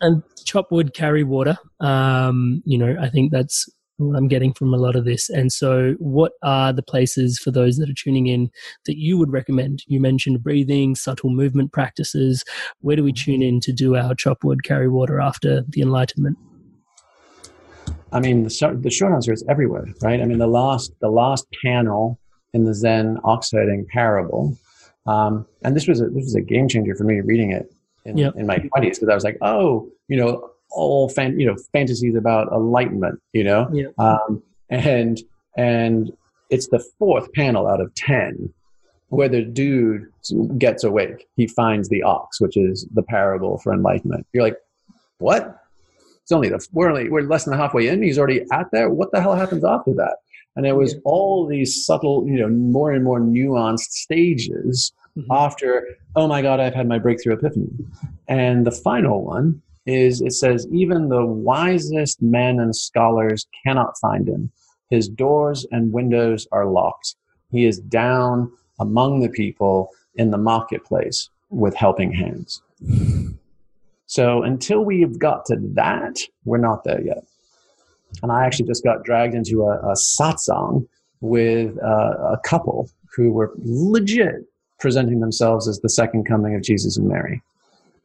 and 0.00 0.22
chop 0.44 0.70
wood, 0.70 0.94
carry 0.94 1.24
water. 1.24 1.58
Um, 1.80 2.62
you 2.64 2.78
know, 2.78 2.96
I 3.00 3.08
think 3.08 3.32
that's 3.32 3.68
what 3.96 4.16
I'm 4.16 4.28
getting 4.28 4.52
from 4.52 4.72
a 4.72 4.76
lot 4.76 4.96
of 4.96 5.04
this. 5.04 5.28
And 5.28 5.52
so, 5.52 5.94
what 5.98 6.32
are 6.42 6.72
the 6.72 6.82
places 6.82 7.38
for 7.38 7.50
those 7.50 7.76
that 7.76 7.88
are 7.88 7.94
tuning 7.94 8.26
in 8.26 8.50
that 8.86 8.98
you 8.98 9.18
would 9.18 9.32
recommend? 9.32 9.82
You 9.86 10.00
mentioned 10.00 10.42
breathing, 10.42 10.94
subtle 10.94 11.30
movement 11.30 11.72
practices. 11.72 12.44
Where 12.80 12.96
do 12.96 13.04
we 13.04 13.12
tune 13.12 13.42
in 13.42 13.60
to 13.60 13.72
do 13.72 13.96
our 13.96 14.14
chop 14.14 14.44
wood, 14.44 14.64
carry 14.64 14.88
water 14.88 15.20
after 15.20 15.64
the 15.68 15.82
Enlightenment? 15.82 16.38
I 18.12 18.20
mean, 18.20 18.42
the, 18.42 18.50
short- 18.50 18.82
the 18.82 18.90
short 18.90 19.12
answer 19.12 19.32
is 19.32 19.44
everywhere, 19.48 19.86
right? 20.02 20.20
I 20.20 20.24
mean, 20.24 20.38
the 20.38 20.46
last 20.46 20.92
the 21.00 21.10
last 21.10 21.46
panel 21.64 22.18
in 22.52 22.64
the 22.64 22.74
Zen 22.74 23.16
oxherding 23.24 23.86
parable, 23.88 24.56
um, 25.06 25.46
and 25.62 25.74
this 25.76 25.86
was 25.86 26.00
a, 26.00 26.08
this 26.08 26.24
was 26.24 26.34
a 26.34 26.40
game 26.40 26.68
changer 26.68 26.94
for 26.94 27.04
me 27.04 27.20
reading 27.20 27.52
it 27.52 27.72
in, 28.04 28.16
Yep. 28.18 28.36
in 28.36 28.46
my 28.46 28.58
twenties 28.58 28.98
because 28.98 29.10
I 29.10 29.14
was 29.14 29.24
like, 29.24 29.38
oh, 29.42 29.88
you 30.08 30.16
know, 30.16 30.50
all 30.70 31.08
fan, 31.08 31.38
you 31.38 31.46
know, 31.46 31.56
fantasies 31.72 32.14
about 32.14 32.52
enlightenment, 32.52 33.20
you 33.32 33.44
know, 33.44 33.68
Yep. 33.72 33.98
um, 33.98 34.42
and 34.68 35.20
and 35.56 36.12
it's 36.50 36.68
the 36.68 36.84
fourth 36.98 37.32
panel 37.32 37.66
out 37.66 37.80
of 37.80 37.94
ten 37.94 38.52
where 39.08 39.28
the 39.28 39.42
dude 39.42 40.06
gets 40.58 40.84
awake. 40.84 41.26
He 41.36 41.48
finds 41.48 41.88
the 41.88 42.02
ox, 42.04 42.40
which 42.40 42.56
is 42.56 42.86
the 42.94 43.02
parable 43.02 43.58
for 43.58 43.72
enlightenment. 43.72 44.24
You're 44.32 44.44
like, 44.44 44.56
what? 45.18 45.56
It's 46.22 46.30
only 46.30 46.48
the 46.48 46.64
we're 46.72 46.88
only 46.90 47.08
we're 47.08 47.22
less 47.22 47.44
than 47.44 47.54
halfway 47.54 47.88
in. 47.88 48.02
He's 48.02 48.18
already 48.18 48.44
at 48.52 48.70
there. 48.70 48.88
What 48.88 49.10
the 49.10 49.20
hell 49.20 49.34
happens 49.34 49.64
after 49.64 49.92
that? 49.94 50.18
And 50.56 50.66
it 50.66 50.74
was 50.76 50.96
all 51.04 51.46
these 51.46 51.84
subtle, 51.84 52.26
you 52.26 52.38
know, 52.38 52.48
more 52.48 52.92
and 52.92 53.04
more 53.04 53.20
nuanced 53.20 53.90
stages 53.92 54.92
Mhm. 55.16 55.26
after. 55.30 55.86
Oh 56.16 56.26
my 56.26 56.42
God, 56.42 56.60
I've 56.60 56.74
had 56.74 56.88
my 56.88 56.98
breakthrough 56.98 57.34
epiphany. 57.34 57.70
And 58.28 58.66
the 58.66 58.72
final 58.72 59.24
one 59.24 59.62
is 59.86 60.20
it 60.20 60.32
says 60.32 60.66
even 60.72 61.08
the 61.08 61.24
wisest 61.24 62.20
men 62.20 62.60
and 62.60 62.74
scholars 62.74 63.46
cannot 63.64 63.98
find 63.98 64.28
him. 64.28 64.50
His 64.90 65.08
doors 65.08 65.66
and 65.70 65.92
windows 65.92 66.46
are 66.52 66.66
locked. 66.66 67.16
He 67.50 67.64
is 67.64 67.78
down 67.78 68.50
among 68.78 69.20
the 69.20 69.28
people 69.28 69.90
in 70.16 70.30
the 70.30 70.38
marketplace 70.38 71.28
with 71.50 71.74
helping 71.74 72.12
hands. 72.12 72.62
So 74.06 74.42
until 74.42 74.84
we've 74.84 75.18
got 75.18 75.44
to 75.46 75.56
that, 75.74 76.18
we're 76.44 76.58
not 76.58 76.84
there 76.84 77.00
yet. 77.00 77.24
And 78.22 78.32
I 78.32 78.44
actually 78.44 78.66
just 78.66 78.84
got 78.84 79.04
dragged 79.04 79.34
into 79.34 79.62
a, 79.62 79.78
a 79.78 79.94
satsang 79.94 80.86
with 81.20 81.76
uh, 81.82 82.32
a 82.32 82.40
couple 82.44 82.90
who 83.14 83.32
were 83.32 83.52
legit 83.58 84.44
presenting 84.78 85.20
themselves 85.20 85.68
as 85.68 85.80
the 85.80 85.88
second 85.88 86.24
coming 86.24 86.54
of 86.54 86.62
Jesus 86.62 86.96
and 86.96 87.08
Mary 87.08 87.42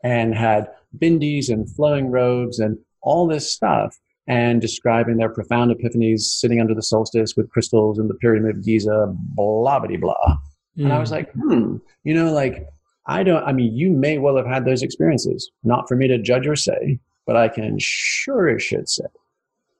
and 0.03 0.35
had 0.35 0.69
bindis 0.97 1.49
and 1.49 1.69
flowing 1.69 2.11
robes 2.11 2.59
and 2.59 2.77
all 3.01 3.27
this 3.27 3.51
stuff 3.51 3.97
and 4.27 4.59
describing 4.59 5.17
their 5.17 5.29
profound 5.29 5.71
epiphanies 5.71 6.21
sitting 6.21 6.59
under 6.59 6.73
the 6.73 6.81
solstice 6.81 7.35
with 7.37 7.49
crystals 7.49 7.99
in 7.99 8.07
the 8.07 8.15
pyramid 8.15 8.57
of 8.57 8.65
Giza, 8.65 9.13
blah, 9.35 9.79
blah, 9.79 9.97
blah. 9.97 10.37
And 10.77 10.91
I 10.91 10.99
was 10.99 11.11
like, 11.11 11.31
hmm, 11.33 11.77
you 12.03 12.13
know, 12.13 12.33
like, 12.33 12.67
I 13.05 13.23
don't, 13.23 13.43
I 13.43 13.53
mean, 13.53 13.73
you 13.75 13.91
may 13.91 14.17
well 14.17 14.35
have 14.35 14.47
had 14.47 14.65
those 14.65 14.81
experiences, 14.81 15.49
not 15.63 15.87
for 15.87 15.95
me 15.95 16.07
to 16.07 16.17
judge 16.17 16.47
or 16.47 16.55
say, 16.55 16.99
but 17.27 17.37
I 17.37 17.47
can 17.47 17.77
sure 17.79 18.49
as 18.49 18.63
shit 18.63 18.89
say 18.89 19.05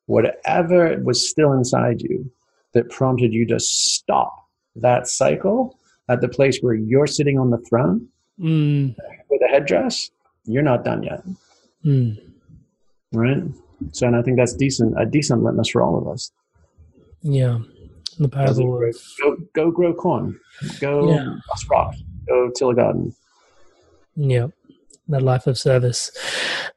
whatever 0.08 0.98
was 1.04 1.28
still 1.30 1.54
inside 1.54 2.02
you 2.02 2.32
that 2.74 2.90
prompted 2.90 3.34
you 3.34 3.46
to 3.48 3.60
stop 3.60 4.34
that 4.76 5.08
cycle 5.08 5.80
at 6.10 6.22
the 6.22 6.28
place 6.28 6.60
where 6.60 6.74
you're 6.76 7.08
sitting 7.08 7.40
on 7.40 7.50
the 7.50 7.58
throne 7.70 8.08
Mm, 8.40 8.94
with 9.30 9.42
a 9.44 9.48
headdress, 9.48 10.12
you're 10.46 10.62
not 10.62 10.84
done 10.84 11.04
yet. 11.04 11.24
mm. 11.86 12.20
Right. 13.14 13.42
So, 13.94 14.08
and 14.08 14.16
I 14.18 14.22
think 14.22 14.36
that's 14.36 14.54
decent, 14.54 14.94
a 15.00 15.06
decent 15.06 15.42
litmus 15.42 15.70
for 15.70 15.82
all 15.82 15.98
of 15.98 16.06
us. 16.10 16.32
Yeah. 17.22 17.60
The 18.20 18.28
parable 18.28 18.84
of 18.84 18.96
Go, 19.22 19.38
go 19.54 19.72
grow 19.72 19.94
corn. 19.94 20.38
Go 20.82 21.12
Yeah. 21.14 21.36
rock. 21.72 21.96
Go 22.28 22.50
till 22.56 22.72
a 22.72 22.76
garden. 22.76 23.14
Yeah, 24.18 24.48
that 25.08 25.22
life 25.22 25.48
of 25.48 25.58
service, 25.58 26.12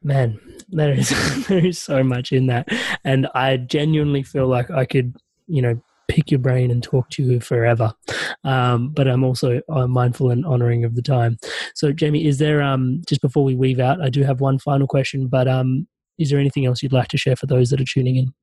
man. 0.03 0.39
There 0.71 0.93
is 0.93 1.09
there 1.47 1.65
is 1.65 1.79
so 1.79 2.03
much 2.03 2.31
in 2.31 2.47
that, 2.47 2.67
and 3.03 3.27
I 3.33 3.57
genuinely 3.57 4.23
feel 4.23 4.47
like 4.47 4.69
I 4.71 4.85
could, 4.85 5.15
you 5.47 5.61
know, 5.61 5.81
pick 6.09 6.31
your 6.31 6.39
brain 6.39 6.71
and 6.71 6.83
talk 6.83 7.09
to 7.11 7.23
you 7.23 7.39
forever. 7.39 7.93
Um, 8.43 8.89
but 8.89 9.07
I'm 9.07 9.23
also 9.23 9.61
uh, 9.69 9.87
mindful 9.87 10.31
and 10.31 10.45
honoring 10.45 10.83
of 10.83 10.95
the 10.95 11.01
time. 11.01 11.37
So, 11.75 11.93
Jamie, 11.93 12.25
is 12.25 12.39
there, 12.39 12.61
um, 12.61 13.01
just 13.07 13.21
before 13.21 13.45
we 13.45 13.55
weave 13.55 13.79
out, 13.79 14.01
I 14.01 14.09
do 14.09 14.23
have 14.23 14.41
one 14.41 14.59
final 14.59 14.87
question, 14.87 15.27
but 15.27 15.47
um, 15.47 15.87
is 16.17 16.29
there 16.29 16.39
anything 16.39 16.65
else 16.65 16.83
you'd 16.83 16.93
like 16.93 17.07
to 17.09 17.17
share 17.17 17.35
for 17.35 17.45
those 17.45 17.69
that 17.69 17.79
are 17.79 17.85
tuning 17.85 18.17
in? 18.17 18.33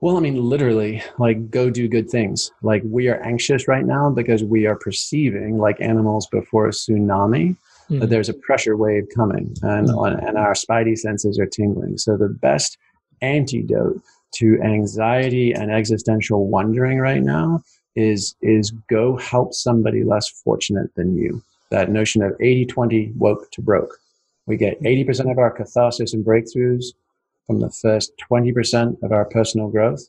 Well, 0.00 0.16
I 0.16 0.20
mean, 0.20 0.42
literally, 0.42 1.02
like, 1.18 1.50
go 1.50 1.68
do 1.68 1.86
good 1.86 2.08
things. 2.08 2.50
Like, 2.62 2.82
we 2.86 3.08
are 3.08 3.22
anxious 3.22 3.68
right 3.68 3.84
now 3.84 4.08
because 4.08 4.42
we 4.42 4.64
are 4.66 4.76
perceiving, 4.76 5.58
like 5.58 5.78
animals 5.82 6.26
before 6.28 6.68
a 6.68 6.70
tsunami, 6.70 7.54
mm. 7.90 8.08
there's 8.08 8.28
a 8.28 8.34
pressure 8.34 8.76
wave 8.76 9.08
coming 9.14 9.54
and, 9.62 9.88
mm. 9.88 10.28
and 10.28 10.38
our 10.38 10.54
spidey 10.54 10.96
senses 10.96 11.38
are 11.38 11.46
tingling. 11.46 11.98
So, 11.98 12.16
the 12.16 12.28
best 12.28 12.78
antidote 13.20 14.00
to 14.32 14.60
anxiety 14.62 15.52
and 15.52 15.70
existential 15.70 16.46
wondering 16.46 16.98
right 16.98 17.22
now 17.22 17.62
is 17.96 18.36
is 18.40 18.70
go 18.88 19.16
help 19.16 19.52
somebody 19.52 20.04
less 20.04 20.28
fortunate 20.28 20.94
than 20.94 21.16
you 21.16 21.42
that 21.70 21.90
notion 21.90 22.22
of 22.22 22.32
80-20 22.38 23.14
woke 23.16 23.50
to 23.50 23.60
broke 23.60 23.98
we 24.46 24.56
get 24.56 24.80
80% 24.82 25.30
of 25.30 25.38
our 25.38 25.50
catharsis 25.50 26.14
and 26.14 26.24
breakthroughs 26.24 26.86
from 27.46 27.60
the 27.60 27.70
first 27.70 28.12
20% 28.30 29.02
of 29.02 29.12
our 29.12 29.24
personal 29.24 29.68
growth 29.68 30.02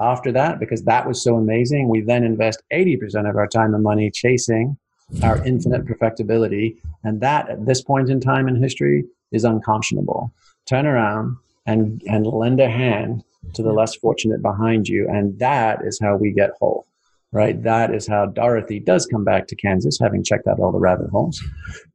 after 0.00 0.30
that 0.32 0.60
because 0.60 0.84
that 0.84 1.06
was 1.06 1.22
so 1.22 1.36
amazing 1.36 1.88
we 1.88 2.00
then 2.00 2.22
invest 2.22 2.62
80% 2.72 3.28
of 3.28 3.36
our 3.36 3.48
time 3.48 3.74
and 3.74 3.82
money 3.82 4.10
chasing 4.10 4.78
our 5.22 5.44
infinite 5.46 5.86
perfectibility 5.86 6.76
and 7.04 7.20
that 7.20 7.48
at 7.48 7.64
this 7.64 7.82
point 7.82 8.08
in 8.10 8.20
time 8.20 8.48
in 8.48 8.60
history 8.60 9.04
is 9.32 9.44
unconscionable 9.44 10.32
turn 10.66 10.86
around 10.86 11.36
and 11.66 12.02
and 12.06 12.26
lend 12.26 12.60
a 12.60 12.68
hand 12.68 13.24
to 13.54 13.62
the 13.62 13.72
less 13.72 13.94
fortunate 13.94 14.42
behind 14.42 14.88
you. 14.88 15.08
And 15.08 15.38
that 15.38 15.80
is 15.84 15.98
how 16.00 16.16
we 16.16 16.32
get 16.32 16.50
whole, 16.58 16.86
right? 17.32 17.60
That 17.62 17.94
is 17.94 18.06
how 18.06 18.26
Dorothy 18.26 18.80
does 18.80 19.06
come 19.06 19.24
back 19.24 19.46
to 19.48 19.56
Kansas, 19.56 19.98
having 20.00 20.24
checked 20.24 20.46
out 20.46 20.58
all 20.58 20.72
the 20.72 20.78
rabbit 20.78 21.10
holes 21.10 21.42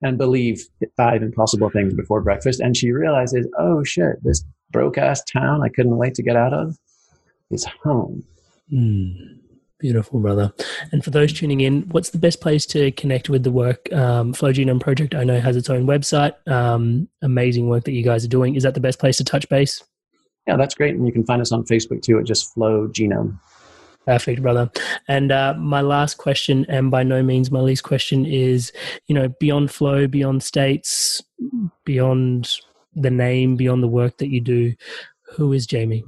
and 0.01 0.17
believe 0.17 0.63
five 0.97 1.21
impossible 1.21 1.69
things 1.69 1.93
before 1.93 2.21
breakfast. 2.21 2.59
And 2.59 2.75
she 2.75 2.91
realizes, 2.91 3.47
oh 3.57 3.83
shit, 3.83 4.23
this 4.23 4.43
broke 4.71 4.97
ass 4.97 5.23
town 5.25 5.61
I 5.63 5.69
couldn't 5.69 5.97
wait 5.97 6.15
to 6.15 6.23
get 6.23 6.35
out 6.35 6.53
of 6.53 6.77
is 7.49 7.65
home. 7.83 8.23
Mm. 8.71 9.40
Beautiful, 9.81 10.19
brother. 10.19 10.53
And 10.91 11.03
for 11.03 11.09
those 11.09 11.33
tuning 11.33 11.61
in, 11.61 11.89
what's 11.89 12.11
the 12.11 12.19
best 12.19 12.39
place 12.39 12.67
to 12.67 12.91
connect 12.91 13.29
with 13.29 13.43
the 13.43 13.49
work? 13.49 13.91
Um, 13.91 14.31
Flow 14.31 14.53
Genome 14.53 14.79
Project, 14.79 15.15
I 15.15 15.23
know, 15.23 15.39
has 15.39 15.55
its 15.57 15.71
own 15.71 15.87
website. 15.87 16.33
Um, 16.47 17.09
amazing 17.23 17.67
work 17.67 17.85
that 17.85 17.93
you 17.93 18.03
guys 18.03 18.23
are 18.23 18.27
doing. 18.27 18.53
Is 18.53 18.61
that 18.61 18.75
the 18.75 18.79
best 18.79 18.99
place 18.99 19.17
to 19.17 19.23
touch 19.23 19.49
base? 19.49 19.83
Yeah, 20.45 20.55
that's 20.55 20.75
great. 20.75 20.93
And 20.93 21.07
you 21.07 21.11
can 21.11 21.25
find 21.25 21.41
us 21.41 21.51
on 21.51 21.63
Facebook 21.63 22.03
too 22.03 22.19
at 22.19 22.25
just 22.25 22.53
Flow 22.53 22.89
Genome. 22.89 23.39
Perfect, 24.05 24.43
brother. 24.43 24.69
And 25.07 25.31
uh, 25.31 25.55
my 25.57 25.81
last 25.81 26.19
question, 26.19 26.63
and 26.69 26.91
by 26.91 27.01
no 27.01 27.23
means 27.23 27.49
my 27.49 27.59
least 27.59 27.81
question, 27.81 28.23
is 28.23 28.71
you 29.07 29.15
know, 29.15 29.29
beyond 29.39 29.71
flow, 29.71 30.05
beyond 30.05 30.43
states, 30.43 31.23
beyond 31.85 32.55
the 32.93 33.09
name, 33.09 33.55
beyond 33.55 33.81
the 33.81 33.87
work 33.87 34.17
that 34.17 34.29
you 34.29 34.41
do, 34.41 34.75
who 35.33 35.53
is 35.53 35.65
Jamie? 35.65 36.03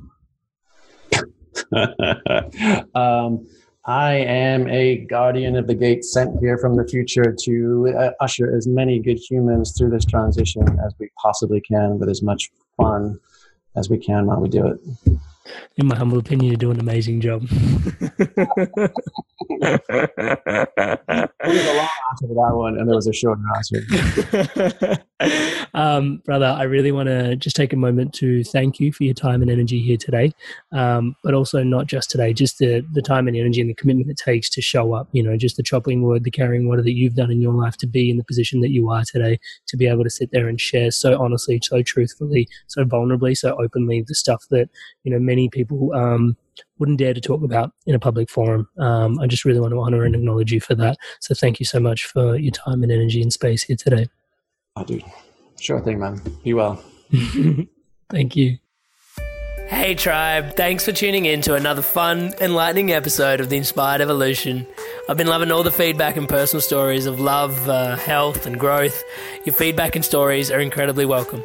um, 2.94 3.48
I 3.86 4.14
am 4.14 4.70
a 4.70 5.06
guardian 5.10 5.58
of 5.58 5.68
the 5.68 5.76
gate 5.76 6.06
sent 6.06 6.40
here 6.40 6.58
from 6.58 6.78
the 6.78 6.88
future 6.88 7.36
to 7.44 7.94
uh, 7.98 8.12
usher 8.22 8.56
as 8.56 8.66
many 8.66 9.00
good 9.00 9.18
humans 9.18 9.78
through 9.78 9.90
this 9.90 10.06
transition 10.06 10.64
as 10.86 10.94
we 11.00 11.10
possibly 11.22 11.60
can 11.60 12.00
with 12.00 12.08
as 12.08 12.22
much 12.22 12.50
fun 12.78 13.20
as 13.76 13.90
we 13.90 13.98
can 13.98 14.26
while 14.26 14.40
we 14.40 14.48
do 14.48 14.68
it. 14.68 14.80
In 15.78 15.88
my 15.88 15.96
humble 15.96 16.18
opinion, 16.20 16.52
you 16.52 16.58
do 16.58 16.72
an 16.72 16.80
amazing 16.80 17.22
job. 17.22 17.48
There 21.44 21.52
was 21.52 21.66
a 21.66 21.74
long 21.74 21.90
answer 22.12 22.28
to 22.28 22.34
that 22.34 22.52
one, 22.54 22.78
and 22.78 22.88
there 22.88 22.96
was 22.96 23.08
a 23.08 23.14
short 23.14 23.38
answer. 23.58 23.82
um, 25.74 26.22
brother, 26.26 26.46
I 26.46 26.64
really 26.64 26.92
want 26.92 27.08
to 27.10 27.36
just 27.36 27.56
take 27.56 27.74
a 27.74 27.78
moment 27.78 28.14
to 28.16 28.44
thank 28.46 28.80
you 28.80 28.94
for 28.94 29.04
your 29.04 29.14
time 29.14 29.42
and 29.42 29.52
energy 29.52 29.82
here 29.82 29.98
today, 29.98 30.32
um, 30.72 31.16
but 31.24 31.34
also 31.34 31.64
not 31.64 31.88
just 31.88 32.10
today, 32.10 32.34
just 32.34 32.60
the, 32.60 32.86
the 32.94 33.02
time 33.02 33.28
and 33.28 33.36
energy 33.36 33.62
and 33.62 33.70
the 33.70 33.76
commitment 33.76 34.10
it 34.10 34.18
takes 34.18 34.50
to 34.52 34.62
show 34.62 34.94
up, 34.94 35.08
you 35.12 35.22
know, 35.22 35.36
just 35.36 35.58
the 35.58 35.64
chopping 35.64 36.04
wood, 36.04 36.24
the 36.24 36.32
carrying 36.32 36.68
water 36.68 36.82
that 36.82 36.94
you've 36.94 37.16
done 37.16 37.32
in 37.32 37.42
your 37.42 37.54
life 37.54 37.78
to 37.78 37.88
be 37.88 38.10
in 38.10 38.18
the 38.18 38.24
position 38.24 38.62
that 38.62 38.72
you 38.72 38.90
are 38.90 39.04
today, 39.04 39.40
to 39.68 39.78
be 39.78 39.88
able 39.88 40.04
to 40.04 40.10
sit 40.10 40.32
there 40.32 40.48
and 40.48 40.62
share 40.62 40.92
so 40.92 41.22
honestly, 41.22 41.60
so 41.62 41.82
truthfully, 41.82 42.48
so 42.68 42.86
vulnerably, 42.86 43.38
so 43.38 43.56
openly 43.62 44.02
the 44.08 44.16
stuff 44.16 44.46
that, 44.50 44.70
you 45.04 45.12
know, 45.12 45.20
many 45.34 45.50
people 45.50 45.92
um, 45.94 46.38
wouldn't 46.78 47.00
dare 47.00 47.14
to 47.14 47.22
talk 47.22 47.44
about 47.44 47.72
in 47.88 47.96
a 47.96 48.00
public 48.00 48.30
forum. 48.30 48.68
Um, 48.78 49.20
I 49.20 49.26
just 49.26 49.46
really 49.46 49.60
want 49.60 49.74
to 49.74 49.80
honor 49.80 50.04
and 50.04 50.16
acknowledge 50.16 50.52
you 50.52 50.62
for 50.62 50.76
that. 50.76 50.98
So 51.20 51.34
thank 51.34 51.60
you 51.60 51.66
so 51.66 51.80
much 51.80 52.06
for 52.06 52.36
your 52.38 52.52
time 52.52 52.84
and 52.84 52.92
energy 52.92 53.22
and 53.22 53.34
space 53.34 53.64
here 53.64 53.76
today. 53.76 54.08
I 54.76 54.84
do. 54.84 55.02
Sure 55.60 55.82
thing, 55.82 56.00
man. 56.00 56.22
Be 56.44 56.54
well. 56.54 56.84
thank 58.10 58.36
you. 58.36 58.58
Hey, 59.68 59.96
tribe. 59.96 60.56
Thanks 60.56 60.86
for 60.86 60.92
tuning 60.92 61.26
in 61.26 61.42
to 61.42 61.56
another 61.56 61.82
fun, 61.82 62.34
enlightening 62.40 62.92
episode 62.92 63.40
of 63.40 63.50
The 63.50 63.58
Inspired 63.58 64.02
Evolution. 64.02 64.68
I've 65.10 65.18
been 65.18 65.28
loving 65.28 65.52
all 65.52 65.64
the 65.64 65.72
feedback 65.72 66.16
and 66.16 66.30
personal 66.30 66.62
stories 66.62 67.08
of 67.08 67.20
love, 67.20 67.68
uh, 67.68 67.96
health, 67.96 68.46
and 68.46 68.60
growth. 68.60 69.04
Your 69.46 69.56
feedback 69.56 69.96
and 69.96 70.06
stories 70.06 70.52
are 70.52 70.60
incredibly 70.60 71.06
welcome. 71.06 71.44